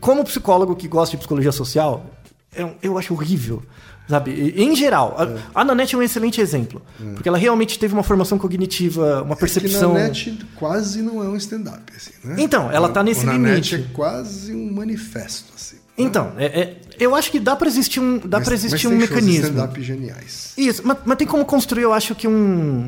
Como 0.00 0.24
psicólogo 0.24 0.76
que 0.76 0.86
gosta 0.86 1.12
de 1.12 1.18
psicologia 1.18 1.50
social, 1.52 2.06
eu, 2.54 2.74
eu 2.82 2.96
acho 2.98 3.12
horrível. 3.12 3.62
Sabe? 4.06 4.52
Em 4.54 4.76
geral, 4.76 5.16
a, 5.54 5.60
a 5.62 5.64
Nanette 5.64 5.94
é 5.94 5.98
um 5.98 6.02
excelente 6.02 6.38
exemplo. 6.38 6.82
Porque 7.14 7.26
ela 7.28 7.38
realmente 7.38 7.78
teve 7.78 7.94
uma 7.94 8.02
formação 8.02 8.38
cognitiva, 8.38 9.22
uma 9.22 9.34
percepção. 9.34 9.92
É 9.96 10.10
que 10.10 10.28
Nanette 10.30 10.46
quase 10.56 11.00
não 11.00 11.24
é 11.24 11.26
um 11.28 11.36
stand-up, 11.36 11.90
assim, 11.96 12.12
né? 12.22 12.36
Então, 12.38 12.70
ela 12.70 12.90
tá 12.90 13.02
nesse 13.02 13.24
o 13.24 13.26
Nanette 13.26 13.74
limite. 13.76 13.90
é 13.90 13.94
quase 13.94 14.54
um 14.54 14.70
manifesto, 14.72 15.52
assim. 15.56 15.76
Então, 15.96 16.32
é- 16.36 16.46
é- 16.60 16.76
eu 16.98 17.14
acho 17.14 17.30
que 17.30 17.38
dá 17.38 17.54
pra 17.54 17.68
existir 17.68 18.00
um, 18.00 18.18
dá 18.18 18.38
Mas- 18.38 18.48
mas 18.48 18.64
existir 18.64 18.88
tem 18.88 18.96
um 18.96 19.00
mecanismo. 19.00 19.44
stand-up 19.46 19.80
geniais. 19.82 20.52
Isso, 20.56 20.82
mas, 20.84 20.98
mas 21.04 21.16
tem 21.18 21.26
como 21.26 21.44
construir, 21.44 21.82
eu 21.82 21.92
acho 21.92 22.14
que 22.16 22.26
um, 22.26 22.32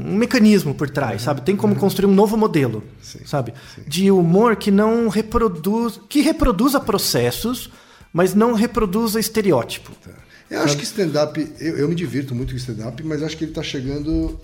um 0.09 0.16
mecanismo 0.16 0.74
por 0.74 0.90
trás, 0.90 1.22
sabe? 1.22 1.40
Tem 1.42 1.54
como 1.54 1.76
construir 1.76 2.07
um 2.11 2.14
novo 2.14 2.36
modelo, 2.36 2.82
Sim, 3.00 3.20
sabe? 3.24 3.54
De 3.86 4.11
humor 4.11 4.57
que 4.57 4.70
não 4.72 5.09
reproduz, 5.09 6.00
que 6.09 6.20
reproduza 6.20 6.80
processos, 6.80 7.70
mas 8.12 8.34
não 8.34 8.54
reproduza 8.54 9.20
estereótipo. 9.20 9.92
Tá. 10.04 10.11
Eu 10.50 10.61
acho 10.62 10.76
que 10.76 10.84
stand-up, 10.84 11.52
eu, 11.61 11.76
eu 11.78 11.88
me 11.88 11.94
divirto 11.94 12.34
muito 12.34 12.50
com 12.52 12.57
stand-up, 12.57 13.00
mas 13.04 13.22
acho 13.22 13.36
que 13.36 13.44
ele 13.44 13.52
tá 13.52 13.62
chegando. 13.62 14.38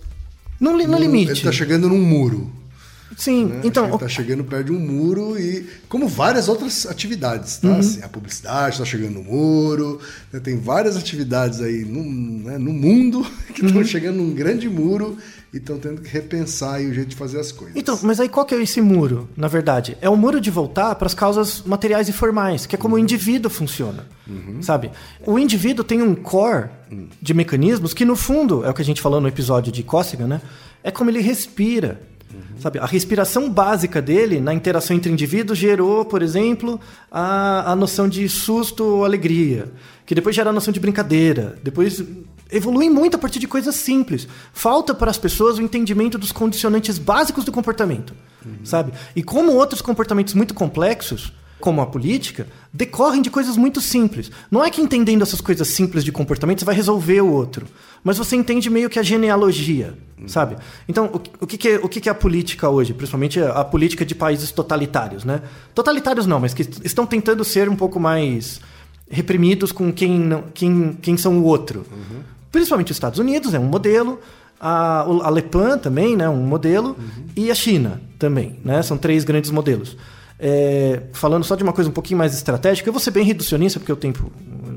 No, 0.60 0.72
no 0.72 0.86
num- 0.86 0.98
limite. 0.98 1.32
Ele 1.32 1.40
tá 1.40 1.52
chegando 1.52 1.88
num 1.88 2.00
muro. 2.00 2.50
Sim, 3.16 3.46
né? 3.46 3.60
Então, 3.64 3.84
que 3.86 3.92
ele 3.92 3.98
tá 3.98 4.08
chegando 4.08 4.44
perto 4.44 4.66
de 4.66 4.72
um 4.72 4.78
muro 4.80 5.38
e. 5.38 5.66
Como 5.88 6.08
várias 6.08 6.48
outras 6.48 6.86
atividades, 6.86 7.58
tá? 7.58 7.68
Uhum. 7.68 7.78
Assim, 7.78 8.02
a 8.02 8.08
publicidade 8.08 8.78
tá 8.78 8.84
chegando 8.84 9.14
no 9.14 9.22
muro, 9.24 10.00
né? 10.32 10.40
tem 10.40 10.58
várias 10.58 10.96
atividades 10.96 11.60
aí 11.60 11.84
no, 11.84 12.02
né, 12.02 12.58
no 12.58 12.72
mundo 12.72 13.26
que 13.54 13.64
estão 13.64 13.80
Uhum. 13.82 13.86
chegando 13.86 14.16
num 14.16 14.32
grande 14.34 14.68
muro 14.68 15.16
e 15.52 15.58
estão 15.58 15.78
tendo 15.78 16.00
que 16.00 16.08
repensar 16.08 16.76
aí 16.76 16.86
o 16.86 16.94
jeito 16.94 17.08
de 17.10 17.16
fazer 17.16 17.38
as 17.38 17.52
coisas. 17.52 17.76
Então, 17.76 17.98
mas 18.02 18.18
aí 18.18 18.28
qual 18.28 18.46
que 18.46 18.54
é 18.54 18.62
esse 18.62 18.80
muro, 18.80 19.28
na 19.36 19.48
verdade? 19.48 19.98
É 20.00 20.08
o 20.08 20.16
muro 20.16 20.40
de 20.40 20.50
voltar 20.50 20.94
para 20.94 21.06
as 21.06 21.12
causas 21.14 21.62
materiais 21.66 22.08
e 22.08 22.12
formais, 22.12 22.64
que 22.64 22.74
é 22.74 22.78
como 22.78 22.94
o 22.94 22.98
indivíduo 22.98 23.50
funciona, 23.50 24.06
sabe? 24.62 24.90
O 25.26 25.38
indivíduo 25.38 25.84
tem 25.84 26.00
um 26.00 26.14
core 26.14 26.70
de 27.20 27.34
mecanismos 27.34 27.92
que, 27.92 28.04
no 28.04 28.16
fundo, 28.16 28.64
é 28.64 28.70
o 28.70 28.74
que 28.74 28.80
a 28.80 28.84
gente 28.84 29.02
falou 29.02 29.20
no 29.20 29.28
episódio 29.28 29.70
de 29.70 29.82
Cossiga, 29.82 30.26
né? 30.26 30.40
É 30.82 30.90
como 30.90 31.10
ele 31.10 31.20
respira, 31.20 32.00
sabe? 32.58 32.78
A 32.78 32.86
respiração 32.86 33.50
básica 33.50 34.00
dele, 34.00 34.40
na 34.40 34.54
interação 34.54 34.96
entre 34.96 35.10
indivíduos, 35.10 35.58
gerou, 35.58 36.04
por 36.04 36.22
exemplo, 36.22 36.80
a, 37.10 37.72
a 37.72 37.76
noção 37.76 38.08
de 38.08 38.28
susto 38.28 38.84
ou 38.84 39.04
alegria, 39.04 39.70
que 40.06 40.14
depois 40.14 40.34
gera 40.34 40.50
a 40.50 40.52
noção 40.52 40.72
de 40.72 40.80
brincadeira, 40.80 41.58
depois 41.62 42.02
evolui 42.50 42.90
muito 42.90 43.16
a 43.16 43.18
partir 43.18 43.38
de 43.38 43.48
coisas 43.48 43.74
simples. 43.74 44.28
Falta 44.52 44.94
para 44.94 45.10
as 45.10 45.18
pessoas 45.18 45.58
o 45.58 45.62
entendimento 45.62 46.18
dos 46.18 46.32
condicionantes 46.32 46.98
básicos 46.98 47.44
do 47.44 47.52
comportamento, 47.52 48.14
sabe? 48.62 48.92
E 49.16 49.22
como 49.22 49.52
outros 49.52 49.80
comportamentos 49.80 50.34
muito 50.34 50.52
complexos, 50.52 51.32
como 51.62 51.80
a 51.80 51.86
política, 51.86 52.46
decorrem 52.72 53.22
de 53.22 53.30
coisas 53.30 53.56
muito 53.56 53.80
simples. 53.80 54.30
Não 54.50 54.62
é 54.64 54.68
que 54.70 54.80
entendendo 54.82 55.22
essas 55.22 55.40
coisas 55.40 55.68
simples 55.68 56.04
de 56.04 56.10
comportamento 56.12 56.58
você 56.58 56.64
vai 56.64 56.74
resolver 56.74 57.20
o 57.22 57.30
outro, 57.32 57.64
mas 58.04 58.18
você 58.18 58.34
entende 58.36 58.68
meio 58.68 58.90
que 58.90 58.98
a 58.98 59.02
genealogia, 59.02 59.94
sabe? 60.26 60.56
Então, 60.88 61.08
o, 61.12 61.18
que- 61.18 61.30
o 61.40 61.46
que, 61.46 61.56
que 61.58 61.68
é, 61.68 61.76
o 61.76 61.88
que, 61.88 62.00
que 62.00 62.08
é 62.08 62.12
a 62.12 62.14
política 62.14 62.68
hoje? 62.68 62.92
Principalmente 62.92 63.40
a, 63.40 63.60
a 63.60 63.64
política 63.64 64.04
de 64.04 64.14
países 64.14 64.50
totalitários, 64.52 65.24
né? 65.24 65.40
Totalitários 65.74 66.26
não, 66.26 66.40
mas 66.40 66.52
que 66.52 66.62
estão 66.84 67.06
tentando 67.06 67.44
ser 67.44 67.68
um 67.68 67.76
pouco 67.76 67.98
mais 68.00 68.60
reprimidos 69.10 69.70
com 69.72 69.92
quem, 69.92 70.18
não, 70.18 70.42
quem, 70.52 70.98
quem 71.00 71.16
são 71.16 71.38
o 71.38 71.44
outro. 71.44 71.86
Principalmente 72.50 72.90
os 72.90 72.96
Estados 72.96 73.18
Unidos 73.18 73.54
é 73.54 73.58
um 73.58 73.64
modelo, 73.64 74.20
a, 74.60 75.00
a 75.00 75.30
Lepan 75.30 75.78
também, 75.78 76.16
né, 76.16 76.28
um 76.28 76.42
modelo, 76.46 76.96
e 77.36 77.50
a 77.50 77.54
China 77.54 78.00
também, 78.18 78.58
né? 78.64 78.82
São 78.82 78.96
três 78.98 79.24
grandes 79.24 79.50
modelos. 79.50 79.96
É, 80.44 81.04
falando 81.12 81.44
só 81.44 81.54
de 81.54 81.62
uma 81.62 81.72
coisa 81.72 81.88
um 81.88 81.92
pouquinho 81.92 82.18
mais 82.18 82.34
estratégica, 82.34 82.88
eu 82.88 82.92
vou 82.92 82.98
ser 82.98 83.12
bem 83.12 83.24
reducionista 83.24 83.78
porque 83.78 83.92
o 83.92 83.96
tempo 83.96 84.32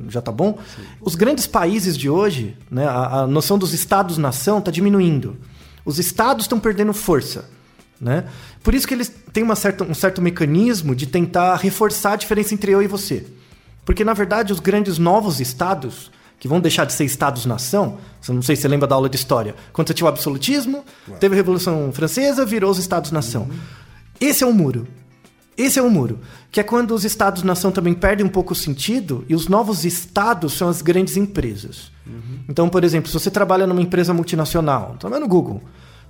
já 0.07 0.22
tá 0.22 0.32
bom. 0.32 0.59
Os 1.01 1.16
grandes 1.16 1.47
países 1.47 1.97
de 1.97 2.07
hoje, 2.07 2.55
né, 2.70 2.86
a, 2.86 3.22
a 3.22 3.28
noção 3.28 3.57
dos 3.57 3.74
estados-nação 3.74 4.59
está 4.59 4.70
diminuindo. 4.70 5.38
Os 5.84 5.97
estados 5.97 6.45
estão 6.45 6.59
perdendo 6.59 6.93
força. 6.93 7.49
Né? 7.99 8.26
Por 8.61 8.76
isso 8.76 8.88
que 8.88 8.93
eles 8.93 9.11
têm 9.34 9.43
uma 9.43 9.55
certa, 9.55 9.84
um 9.84 9.95
certo 9.95 10.22
mecanismo 10.22 10.93
de 10.93 11.07
tentar 11.07 11.55
reforçar 11.55 12.13
a 12.13 12.16
diferença 12.16 12.53
entre 12.53 12.72
eu 12.72 12.84
e 12.84 12.88
você. 12.88 13.26
Porque, 13.84 14.03
na 14.03 14.13
verdade, 14.13 14.53
os 14.53 14.59
grandes 14.59 14.99
novos 14.99 15.39
estados, 15.39 16.11
que 16.39 16.47
vão 16.47 16.59
deixar 16.59 16.86
de 16.86 16.93
ser 16.93 17.05
estados-nação, 17.05 17.97
não 18.30 18.43
sei 18.43 18.55
se 18.55 18.61
você 18.61 18.68
lembra 18.68 18.88
da 18.88 18.93
aula 18.93 19.09
de 19.09 19.16
história, 19.16 19.55
quando 19.74 19.88
você 19.88 19.95
tinha 19.95 20.05
o 20.05 20.09
absolutismo, 20.09 20.86
teve 21.20 21.34
a 21.34 21.38
Revolução 21.38 21.91
Francesa, 21.91 22.45
virou 22.45 22.70
os 22.70 22.78
estados-nação. 22.78 23.49
Esse 24.20 24.43
é 24.43 24.47
o 24.47 24.53
muro. 24.53 24.88
Esse 25.57 25.79
é 25.79 25.81
o 25.81 25.89
muro. 25.89 26.19
Que 26.51 26.59
é 26.59 26.63
quando 26.63 26.91
os 26.93 27.05
estados-nação 27.05 27.71
também 27.71 27.93
perdem 27.93 28.25
um 28.25 28.29
pouco 28.29 28.53
o 28.53 28.55
sentido 28.55 29.23
e 29.29 29.35
os 29.35 29.47
novos 29.47 29.85
estados 29.85 30.53
são 30.53 30.67
as 30.69 30.81
grandes 30.81 31.15
empresas. 31.17 31.91
Então, 32.47 32.69
por 32.69 32.83
exemplo, 32.83 33.07
se 33.09 33.13
você 33.17 33.31
trabalha 33.31 33.65
numa 33.65 33.81
empresa 33.81 34.13
multinacional, 34.13 34.95
trabalha 34.99 35.21
no 35.21 35.27
Google, 35.27 35.61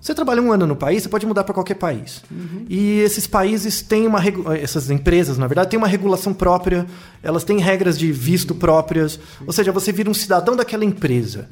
você 0.01 0.13
trabalha 0.13 0.41
um 0.41 0.51
ano 0.51 0.67
no 0.67 0.75
país, 0.75 1.01
você 1.03 1.09
pode 1.09 1.25
mudar 1.25 1.43
para 1.43 1.53
qualquer 1.53 1.75
país. 1.75 2.21
E 2.69 2.99
esses 2.99 3.25
países 3.25 3.81
têm 3.81 4.05
uma 4.05 4.19
regu- 4.19 4.51
essas 4.51 4.89
empresas, 4.89 5.37
na 5.37 5.47
verdade, 5.47 5.69
têm 5.69 5.77
uma 5.77 5.87
regulação 5.87 6.33
própria, 6.33 6.85
elas 7.23 7.43
têm 7.43 7.59
regras 7.59 7.97
de 7.97 8.11
visto 8.11 8.53
próprias, 8.53 9.19
ou 9.47 9.53
seja, 9.53 9.71
você 9.71 9.91
vira 9.91 10.09
um 10.09 10.13
cidadão 10.13 10.55
daquela 10.55 10.83
empresa. 10.85 11.47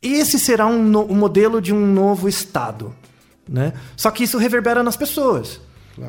Esse 0.00 0.38
será 0.38 0.66
um, 0.66 0.82
no- 0.82 1.10
um 1.10 1.14
modelo 1.14 1.60
de 1.60 1.74
um 1.74 1.86
novo 1.92 2.28
estado, 2.28 2.94
né? 3.48 3.72
Só 3.96 4.10
que 4.10 4.22
isso 4.24 4.38
reverbera 4.38 4.82
nas 4.82 4.96
pessoas. 4.96 5.60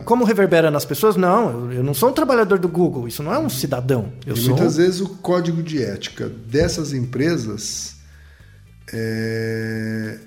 Como 0.03 0.25
reverbera 0.25 0.69
nas 0.69 0.85
pessoas? 0.85 1.15
Não, 1.15 1.71
eu, 1.71 1.83
não 1.83 1.93
sou 1.93 2.09
um 2.09 2.13
trabalhador 2.13 2.59
do 2.59 2.67
Google, 2.67 3.07
isso 3.07 3.23
não 3.23 3.33
é 3.33 3.39
um 3.39 3.49
cidadão. 3.49 4.11
Eu 4.25 4.35
e 4.35 4.37
sou 4.37 4.49
muitas 4.49 4.77
vezes 4.77 4.99
o 4.99 5.09
código 5.09 5.63
de 5.63 5.81
ética 5.81 6.27
dessas 6.27 6.91
empresas 6.91 7.95
é, 8.91 10.17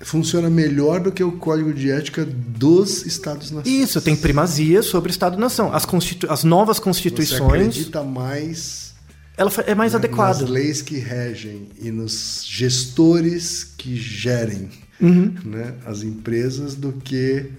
funciona 0.00 0.50
melhor 0.50 1.00
do 1.00 1.12
que 1.12 1.22
o 1.22 1.32
código 1.32 1.72
de 1.72 1.90
ética 1.90 2.24
dos 2.24 3.06
Estados-nações. 3.06 3.72
Isso, 3.72 4.00
tem 4.00 4.16
primazia 4.16 4.82
sobre 4.82 5.10
o 5.10 5.12
Estado-nação. 5.12 5.72
As, 5.72 5.84
constitu... 5.84 6.26
As 6.30 6.42
novas 6.42 6.78
Você 6.78 6.82
constituições, 6.82 7.40
acredita 7.68 8.02
mais 8.02 8.92
ela 9.36 9.50
é 9.66 9.74
mais 9.74 9.92
né, 9.92 9.98
adequada. 9.98 10.40
nas 10.42 10.50
leis 10.50 10.82
que 10.82 10.98
regem 10.98 11.68
e 11.80 11.90
nos 11.90 12.44
gestores 12.46 13.64
que 13.64 13.96
gerem 13.96 14.68
Uhum. 15.00 15.34
né, 15.44 15.74
as 15.84 16.04
empresas 16.04 16.76
do 16.76 16.92
que 16.92 17.50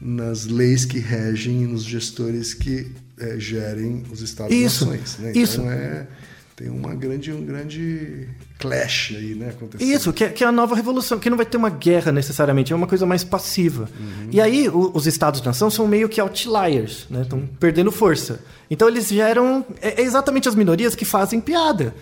nas 0.00 0.46
leis 0.46 0.84
que 0.84 0.98
regem 0.98 1.62
e 1.62 1.66
nos 1.66 1.82
gestores 1.82 2.54
que 2.54 2.90
eh, 3.18 3.38
gerem 3.38 4.04
os 4.10 4.20
Estados-nações. 4.22 5.18
Né? 5.18 5.32
isso. 5.34 5.60
Então 5.60 5.70
é, 5.70 6.06
tem 6.54 6.68
uma 6.68 6.94
grande, 6.94 7.32
um 7.32 7.44
grande 7.44 8.28
clash 8.58 9.12
aí 9.16 9.34
né, 9.34 9.50
acontecendo. 9.50 9.88
Isso, 9.88 10.12
que 10.12 10.24
é, 10.24 10.28
que 10.30 10.42
é 10.42 10.46
a 10.46 10.52
nova 10.52 10.74
revolução, 10.74 11.18
que 11.18 11.30
não 11.30 11.36
vai 11.36 11.46
ter 11.46 11.56
uma 11.56 11.70
guerra 11.70 12.10
necessariamente, 12.10 12.72
é 12.72 12.76
uma 12.76 12.86
coisa 12.88 13.06
mais 13.06 13.22
passiva. 13.22 13.88
Uhum. 13.98 14.28
E 14.32 14.40
aí, 14.40 14.68
o- 14.68 14.90
os 14.94 15.06
estados-nação 15.06 15.70
são 15.70 15.86
meio 15.86 16.08
que 16.08 16.20
outliers, 16.20 17.06
né? 17.08 17.22
Estão 17.22 17.40
perdendo 17.60 17.92
força. 17.92 18.40
Então, 18.70 18.88
eles 18.88 19.08
geram. 19.08 19.64
É, 19.80 20.02
é 20.02 20.04
exatamente 20.04 20.48
as 20.48 20.54
minorias 20.54 20.94
que 20.94 21.04
fazem 21.04 21.40
piada. 21.40 21.94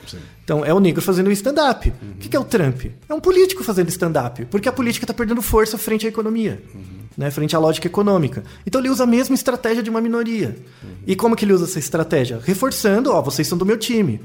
Então, 0.44 0.64
é 0.64 0.72
o 0.72 0.80
negro 0.80 1.02
fazendo 1.02 1.30
stand-up. 1.30 1.88
Uhum. 1.88 2.10
O 2.12 2.14
que, 2.14 2.28
que 2.28 2.36
é 2.36 2.40
o 2.40 2.44
Trump? 2.44 2.86
É 3.08 3.14
um 3.14 3.20
político 3.20 3.62
fazendo 3.62 3.88
stand-up, 3.88 4.44
porque 4.46 4.68
a 4.68 4.72
política 4.72 5.04
está 5.04 5.12
perdendo 5.14 5.42
força 5.42 5.76
frente 5.76 6.06
à 6.06 6.08
economia. 6.08 6.62
Uhum. 6.74 6.96
Né, 7.16 7.30
frente 7.30 7.56
à 7.56 7.58
lógica 7.58 7.86
econômica. 7.86 8.42
Então 8.66 8.78
ele 8.78 8.90
usa 8.90 9.04
a 9.04 9.06
mesma 9.06 9.34
estratégia 9.34 9.82
de 9.82 9.88
uma 9.88 10.02
minoria. 10.02 10.54
Uhum. 10.82 10.88
E 11.06 11.16
como 11.16 11.34
que 11.34 11.46
ele 11.46 11.52
usa 11.54 11.64
essa 11.64 11.78
estratégia? 11.78 12.38
Reforçando, 12.44 13.10
ó, 13.10 13.22
vocês 13.22 13.48
são 13.48 13.56
do 13.56 13.64
meu 13.64 13.78
time. 13.78 14.20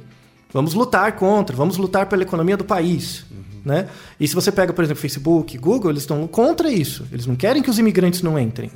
Vamos 0.54 0.74
lutar 0.74 1.12
contra, 1.14 1.56
vamos 1.56 1.78
lutar 1.78 2.08
pela 2.08 2.24
economia 2.24 2.58
do 2.58 2.64
país. 2.66 3.26
Né? 3.64 3.88
E 4.20 4.28
se 4.28 4.34
você 4.34 4.52
pega, 4.52 4.74
por 4.74 4.84
exemplo, 4.84 5.00
Facebook, 5.00 5.56
Google, 5.58 5.92
eles 5.92 6.02
estão 6.02 6.26
contra 6.28 6.70
isso. 6.72 7.06
Eles 7.12 7.28
não 7.28 7.36
querem 7.36 7.62
que 7.62 7.70
os 7.70 7.78
imigrantes 7.78 8.22
não 8.24 8.38
entrem. 8.40 8.72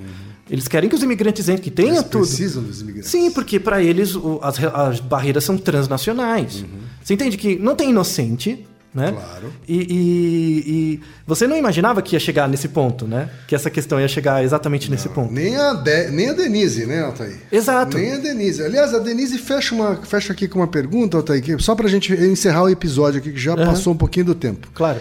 Eles 0.47 0.67
querem 0.67 0.88
que 0.88 0.95
os 0.95 1.01
imigrantes 1.01 1.49
entrem, 1.49 1.63
que 1.63 1.71
tenha 1.71 1.89
Eles 1.95 2.03
tudo. 2.03 2.19
precisam 2.28 2.61
dos 2.61 2.82
imigrantes. 2.82 3.09
Sim, 3.09 3.32
porque 3.32 3.59
para 3.59 3.82
eles 3.82 4.15
o- 4.15 4.39
as, 4.43 4.63
as 4.63 4.99
barreiras 4.99 5.43
são 5.43 5.57
transnacionais. 5.57 6.63
Você 7.03 7.15
entende 7.15 7.36
que 7.36 7.55
não 7.57 7.76
tem 7.76 7.89
inocente, 7.89 8.63
né? 8.95 9.11
Claro. 9.11 9.51
E, 9.67 9.75
e- 9.77 10.63
e 10.95 10.99
você 11.27 11.45
não 11.45 11.57
imaginava 11.57 12.01
que 12.01 12.15
ia 12.15 12.19
chegar 12.19 12.47
nesse 12.47 12.69
ponto, 12.69 13.05
né? 13.05 13.29
Que 13.47 13.53
essa 13.53 13.69
questão 13.69 13.99
ia 13.99 14.07
chegar 14.07 14.43
exatamente 14.43 14.89
nesse 14.89 15.09
ponto. 15.09 15.33
Nem 15.33 15.55
a, 15.57 15.73
De- 15.73 16.09
nem 16.11 16.29
a 16.29 16.33
Denise, 16.33 16.85
né, 16.85 17.01
Altair? 17.03 17.35
Exato. 17.51 17.97
Nem 17.97 18.13
a 18.13 18.17
Denise. 18.17 18.63
Aliás, 18.63 18.93
a 18.93 18.99
Denise 18.99 19.37
fecha, 19.37 19.75
uma, 19.75 19.97
fecha 19.97 20.31
aqui 20.31 20.47
com 20.47 20.59
uma 20.59 20.67
pergunta, 20.67 21.17
Altair, 21.17 21.43
que- 21.43 21.59
só 21.61 21.75
pra 21.75 21.87
gente 21.89 22.13
encerrar 22.13 22.63
o 22.63 22.69
episódio 22.69 23.19
aqui, 23.19 23.31
que 23.33 23.39
já 23.39 23.55
passou 23.55 23.93
um 23.93 23.97
pouquinho 23.97 24.27
do 24.27 24.35
tempo. 24.35 24.69
Claro. 24.73 24.99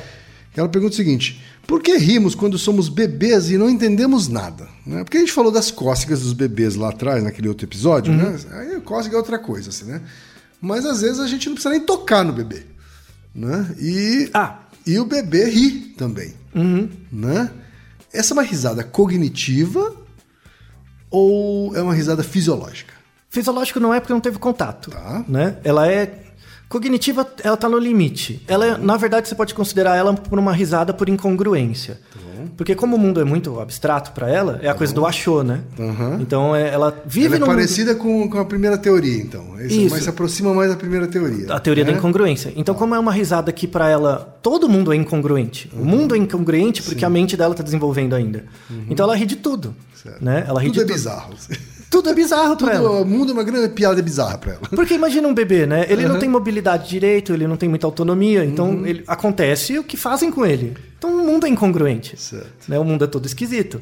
Ela 0.56 0.68
pergunta 0.68 0.92
o 0.92 0.96
seguinte: 0.96 1.42
por 1.66 1.82
que 1.82 1.96
rimos 1.96 2.34
quando 2.34 2.56
somos 2.58 2.88
bebês 2.88 3.50
e 3.50 3.56
não 3.58 3.68
entendemos 3.70 4.28
nada? 4.28 4.66
Né? 4.86 5.02
Porque 5.04 5.16
a 5.16 5.20
gente 5.20 5.32
falou 5.32 5.50
das 5.52 5.70
cócegas 5.70 6.20
dos 6.20 6.32
bebês 6.32 6.74
lá 6.76 6.90
atrás, 6.90 7.22
naquele 7.24 7.48
outro 7.48 7.66
episódio, 7.66 8.12
Uhum. 8.12 8.18
né? 8.18 8.38
Aí 8.52 8.80
cócega 8.80 9.14
é 9.16 9.18
outra 9.18 9.38
coisa, 9.38 9.70
assim, 9.70 9.84
né? 9.86 10.00
Mas 10.60 10.86
às 10.86 11.00
vezes 11.02 11.20
a 11.20 11.26
gente 11.26 11.46
não 11.48 11.54
precisa 11.54 11.72
nem 11.74 11.80
tocar 11.80 12.24
no 12.24 12.32
bebê. 12.32 12.62
Né? 13.34 13.74
E, 13.80 14.30
Ah. 14.32 14.60
e 14.86 14.98
o 14.98 15.04
bebê 15.04 15.44
ri 15.48 15.70
também. 15.96 16.34
Né? 17.10 17.50
Essa 18.12 18.32
é 18.32 18.34
uma 18.34 18.42
risada 18.42 18.84
cognitiva 18.84 19.94
ou 21.10 21.74
é 21.76 21.82
uma 21.82 21.94
risada 21.94 22.22
fisiológica? 22.22 22.94
Fisiológico 23.28 23.80
não 23.80 23.92
é 23.92 23.98
porque 23.98 24.12
não 24.12 24.20
teve 24.20 24.38
contato. 24.38 24.90
Tá. 24.90 25.24
Né? 25.26 25.58
Ela 25.64 25.90
é. 25.90 26.23
Cognitiva, 26.78 27.24
ela 27.44 27.56
tá 27.56 27.68
no 27.68 27.78
limite. 27.78 28.42
Ela, 28.48 28.66
é- 28.66 28.76
na 28.76 28.96
verdade, 28.96 29.28
você 29.28 29.34
pode 29.36 29.54
considerar 29.54 29.94
ela 29.96 30.12
por 30.12 30.36
uma 30.38 30.52
risada 30.52 30.92
por 30.92 31.08
incongruência. 31.08 32.00
Porque 32.56 32.74
como 32.74 32.94
o 32.96 32.98
mundo 32.98 33.20
é 33.20 33.24
muito 33.24 33.58
abstrato 33.60 34.10
para 34.12 34.28
ela, 34.28 34.58
é 34.62 34.68
a 34.68 34.74
coisa 34.74 34.92
do 34.92 35.06
achou, 35.06 35.42
né? 35.42 35.60
Aham. 35.78 36.18
Então 36.20 36.54
é- 36.54 36.68
ela 36.74 36.94
vive 37.06 37.26
Ela 37.26 37.36
é 37.36 37.38
no 37.38 37.46
mundo- 37.46 37.54
parecida 37.56 37.94
com, 37.94 38.28
com 38.28 38.38
a 38.38 38.44
primeira 38.44 38.76
teoria, 38.76 39.22
então. 39.22 39.58
Esse- 39.60 39.84
Isso. 39.86 39.94
Mas 39.94 40.02
se 40.04 40.08
aproxima 40.10 40.52
mais 40.52 40.68
da 40.70 40.76
primeira 40.76 41.06
teoria. 41.06 41.52
A 41.52 41.58
teoria 41.60 41.84
da 41.84 41.92
né? 41.92 41.98
incongruência. 41.98 42.52
Então, 42.56 42.74
como 42.74 42.94
é 42.94 42.98
uma 42.98 43.12
risada 43.12 43.50
que 43.52 43.66
para 43.66 43.88
ela 43.88 44.36
todo 44.42 44.68
mundo 44.68 44.92
é 44.92 44.96
incongruente. 44.96 45.70
O 45.78 45.84
mundo 45.84 46.14
é 46.14 46.18
incongruente 46.18 46.82
porque 46.82 47.04
a 47.04 47.10
mente 47.10 47.36
dela 47.36 47.52
está 47.54 47.62
desenvolvendo 47.62 48.14
ainda. 48.14 48.44
Então 48.90 49.04
ela 49.04 49.16
ri 49.16 49.26
de 49.26 49.36
tudo. 49.36 49.74
Certo. 49.94 50.22
Né? 50.22 50.44
Ela 50.46 50.60
ri 50.60 50.68
Tudo 50.68 50.80
é 50.80 50.84
de 50.84 50.88
tudo. 50.88 50.96
bizarro. 50.96 51.34
Tudo 51.94 52.10
é 52.10 52.14
bizarro 52.14 52.46
ela. 52.46 52.56
Tudo, 52.56 53.02
o 53.02 53.04
mundo 53.04 53.30
é 53.30 53.32
uma 53.32 53.44
grande 53.44 53.68
piada 53.68 54.02
bizarra 54.02 54.36
pra 54.36 54.52
ela. 54.54 54.62
Porque 54.70 54.94
imagina 54.94 55.28
um 55.28 55.32
bebê, 55.34 55.64
né? 55.64 55.86
Ele 55.88 56.08
não 56.08 56.18
tem 56.18 56.28
mobilidade 56.28 56.88
direito, 56.88 57.32
ele 57.32 57.46
não 57.46 57.56
tem 57.56 57.68
muita 57.68 57.86
autonomia, 57.86 58.44
então 58.44 58.70
Uhum. 58.70 58.86
ele, 58.86 59.04
acontece 59.06 59.78
o 59.78 59.84
que 59.84 59.96
fazem 59.96 60.30
com 60.30 60.44
ele. 60.44 60.74
Então 60.98 61.14
o 61.14 61.24
mundo 61.24 61.46
é 61.46 61.48
incongruente. 61.48 62.20
Certo. 62.20 62.48
Né? 62.68 62.78
O 62.78 62.84
mundo 62.84 63.04
é 63.04 63.06
todo 63.06 63.26
esquisito. 63.26 63.80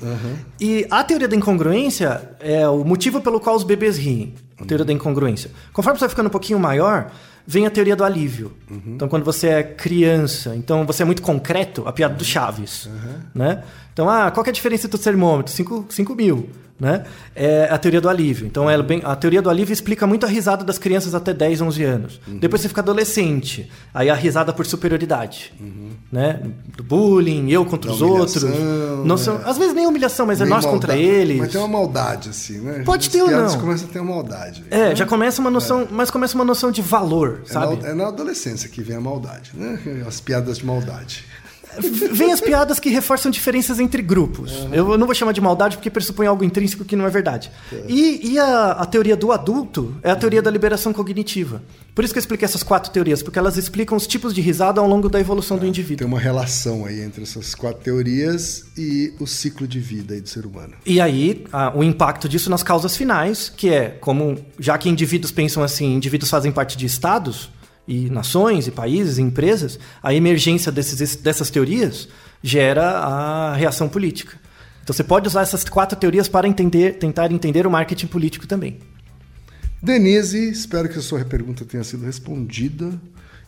E 0.61 0.87
a 0.91 1.03
teoria 1.03 1.27
da 1.27 1.35
incongruência 1.37 2.31
é 2.39 2.69
o 2.69 2.85
motivo 2.85 3.21
pelo 3.23 3.41
qual 3.41 3.57
os 3.57 3.65
bebês 3.65 3.97
riem. 3.97 4.35
A 4.61 4.65
teoria 4.65 4.85
da 4.85 4.93
incongruência. 4.93 5.51
Conforme 5.73 5.99
você 5.99 6.05
vai 6.05 6.11
ficando 6.11 6.27
um 6.27 6.31
pouquinho 6.31 6.59
maior, 6.59 7.11
vem 7.47 7.67
a 7.67 7.71
teoria 7.71 7.97
do 7.97 8.05
alívio. 8.05 8.53
Então, 8.87 9.09
quando 9.09 9.25
você 9.25 9.49
é 9.49 9.63
criança, 9.63 10.55
então 10.57 10.85
você 10.87 11.03
é 11.03 11.07
muito 11.07 11.23
concreto, 11.23 11.83
a 11.87 11.93
piada 11.93 12.15
do 12.15 12.25
Chaves. 12.25 12.89
Né? 13.35 13.63
Então, 13.93 14.09
ah, 14.09 14.31
qual 14.31 14.45
é 14.47 14.49
a 14.51 14.53
diferença 14.53 14.89
do 14.89 14.99
termômetro? 14.99 15.53
5 15.53 16.15
mil. 16.15 16.49
Né? 16.81 17.05
É 17.37 17.69
a 17.71 17.79
teoria 17.79 18.01
do 18.01 18.09
alívio. 18.09 18.45
Então, 18.45 18.69
ela 18.69 18.83
bem, 18.83 19.01
a 19.05 19.15
teoria 19.15 19.41
do 19.41 19.49
alívio 19.49 19.73
explica 19.73 20.05
muito 20.05 20.27
a 20.27 20.29
risada 20.29 20.65
das 20.65 20.79
crianças 20.79 21.15
até 21.15 21.33
10, 21.33 21.61
11 21.61 21.85
anos. 21.85 22.21
Depois 22.27 22.61
você 22.61 22.67
fica 22.69 22.81
adolescente. 22.81 23.71
Aí 23.95 24.11
a 24.11 24.15
risada 24.17 24.53
por 24.53 24.67
superioridade. 24.67 25.53
Né? 26.11 26.41
Do 26.77 26.83
bullying, 26.83 27.51
eu 27.51 27.65
contra 27.65 27.89
Da 27.89 27.95
os 27.95 28.03
outros. 28.03 28.43
Não 28.43 29.05
né? 29.05 29.17
são, 29.17 29.41
às 29.45 29.57
vezes 29.59 29.75
nem 29.75 29.87
humilhação, 29.87 30.27
mas 30.27 30.41
é 30.41 30.45
Nem 30.45 30.53
nós 30.55 30.65
contra 30.67 30.95
maldade. 30.95 31.09
eles. 31.17 31.39
Mas 31.39 31.53
tem 31.53 31.61
uma 31.61 31.69
maldade, 31.69 32.31
assim, 32.31 32.59
né? 32.61 32.83
Pode 32.85 33.07
As 33.07 33.13
ter 33.13 33.23
ou 33.23 33.31
não. 33.31 33.61
começam 33.61 33.89
a 33.89 33.93
ter 33.93 34.01
uma 34.01 34.15
maldade. 34.15 34.65
É, 34.69 34.97
já 34.97 35.07
começa 35.07 35.41
uma 35.41 35.51
noção, 35.51 35.87
mas 35.89 36.11
começa 36.11 36.35
uma 36.35 36.45
noção 36.45 36.73
de 36.73 36.83
valor, 36.83 37.32
É 37.45 37.53
sabe? 37.53 37.83
na, 37.83 37.89
é 37.89 37.95
na 37.95 38.09
adolescência 38.09 38.69
que 38.69 38.83
vem 38.83 38.97
a 38.97 39.01
maldade, 39.01 39.53
né? 39.55 40.05
As 40.07 40.21
piadas 40.21 40.59
de 40.59 40.67
maldade. 40.67 41.25
Vem 42.13 42.33
as 42.33 42.41
piadas 42.41 42.79
que 42.79 42.91
reforçam 42.91 43.31
diferenças 43.31 43.81
entre 43.81 44.03
grupos. 44.03 44.53
Eu 44.73 44.97
não 44.99 45.07
vou 45.07 45.15
chamar 45.15 45.33
de 45.33 45.41
maldade 45.41 45.77
porque 45.77 45.91
pressupõe 45.91 46.27
algo 46.27 46.45
intrínseco 46.45 46.85
que 46.85 46.95
não 46.97 47.07
é 47.07 47.11
verdade. 47.11 47.51
E, 47.89 48.33
e 48.33 48.39
a, 48.39 48.73
a 48.73 48.87
teoria 48.87 49.17
do 49.17 49.33
adulto 49.33 49.95
é 50.03 50.11
a 50.11 50.17
teoria 50.17 50.43
da 50.43 50.51
liberação 50.51 50.93
cognitiva. 50.93 51.63
Por 51.95 52.05
isso 52.05 52.13
que 52.13 52.19
eu 52.19 52.21
expliquei 52.23 52.45
essas 52.47 52.63
quatro 52.63 52.91
teorias, 52.91 53.23
porque 53.23 53.39
elas 53.39 53.57
explicam 53.57 53.97
os 53.97 54.07
tipos 54.07 54.33
de 54.35 54.41
risada 54.41 54.81
ao 54.81 54.89
longo 54.89 55.09
da 55.09 55.21
evolução 55.21 55.57
do 55.57 55.61
Tem 55.61 55.69
indivíduo. 55.71 56.07
uma 56.07 56.19
relação 56.19 56.85
aí 56.87 57.01
entre 57.01 57.23
essas 57.23 57.55
quatro 57.55 57.83
teorias 57.83 58.65
e 58.77 59.13
o 59.21 59.27
ciclo 59.27 59.67
de 59.67 59.79
vida 59.79 60.19
do 60.21 60.29
ser 60.29 60.47
humano. 60.47 60.73
E 60.87 61.01
aí, 61.01 61.45
a- 61.53 61.73
o 61.77 61.83
impacto 61.85 62.29
disso 62.29 62.49
nas 62.51 62.63
causas 62.63 62.97
finais, 62.97 63.53
que 63.55 63.69
é 63.69 63.91
como, 64.01 64.39
já 64.59 64.77
que 64.79 64.89
indivíduos 64.89 65.31
pensam 65.33 65.63
assim, 65.63 65.95
indivíduos 65.95 66.31
fazem 66.31 66.51
parte 66.51 66.77
de 66.77 66.87
estados, 66.87 67.51
e 67.93 68.09
nações, 68.09 68.67
e 68.67 68.71
países, 68.71 69.19
e 69.19 69.23
empresas, 69.23 69.79
a 70.03 70.15
emergência 70.15 70.73
desses, 70.73 71.17
dessas 71.17 71.51
teorias 71.51 72.09
gera 72.43 72.91
a 72.91 73.55
reação 73.55 73.87
política. 73.89 74.37
Então 74.83 74.95
você 74.95 75.05
pode 75.05 75.29
usar 75.29 75.43
essas 75.43 75.63
quatro 75.65 75.99
teorias 75.99 76.27
para 76.27 76.49
entender, 76.49 76.95
tentar 76.99 77.31
entender 77.31 77.67
o 77.67 77.71
marketing 77.71 78.07
político 78.07 78.47
também. 78.47 78.79
Denise, 79.83 80.51
espero 80.51 80.89
que 80.89 80.99
a 80.99 81.03
sua 81.03 81.23
pergunta 81.25 81.65
tenha 81.67 81.85
sido 81.85 82.07
respondida, 82.07 82.91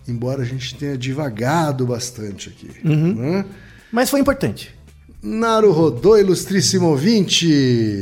embora 0.07 0.43
a 0.43 0.45
gente 0.45 0.75
tenha 0.75 0.99
divagado 0.99 1.87
bastante 1.87 2.51
aqui. 2.51 2.71
Uhum. 2.85 3.15
Né? 3.15 3.45
Mas 3.91 4.11
foi 4.11 4.21
importante. 4.21 4.75
Naruhodô, 5.23 6.19
ilustríssimo 6.19 6.89
ouvinte! 6.89 8.01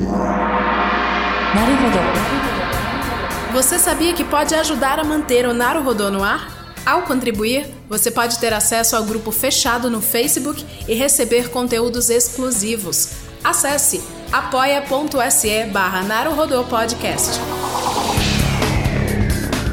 Naruhodô. 1.54 2.41
Você 3.52 3.78
sabia 3.78 4.14
que 4.14 4.24
pode 4.24 4.54
ajudar 4.54 4.98
a 4.98 5.04
manter 5.04 5.46
o 5.46 5.52
Naruhodô 5.52 6.10
no 6.10 6.24
ar? 6.24 6.74
Ao 6.86 7.02
contribuir, 7.02 7.66
você 7.86 8.10
pode 8.10 8.38
ter 8.38 8.50
acesso 8.50 8.96
ao 8.96 9.04
grupo 9.04 9.30
fechado 9.30 9.90
no 9.90 10.00
Facebook 10.00 10.64
e 10.88 10.94
receber 10.94 11.50
conteúdos 11.50 12.08
exclusivos. 12.08 13.10
Acesse 13.44 14.02
apoia.se 14.32 15.64
barra 15.64 16.02
Podcast. 16.64 17.38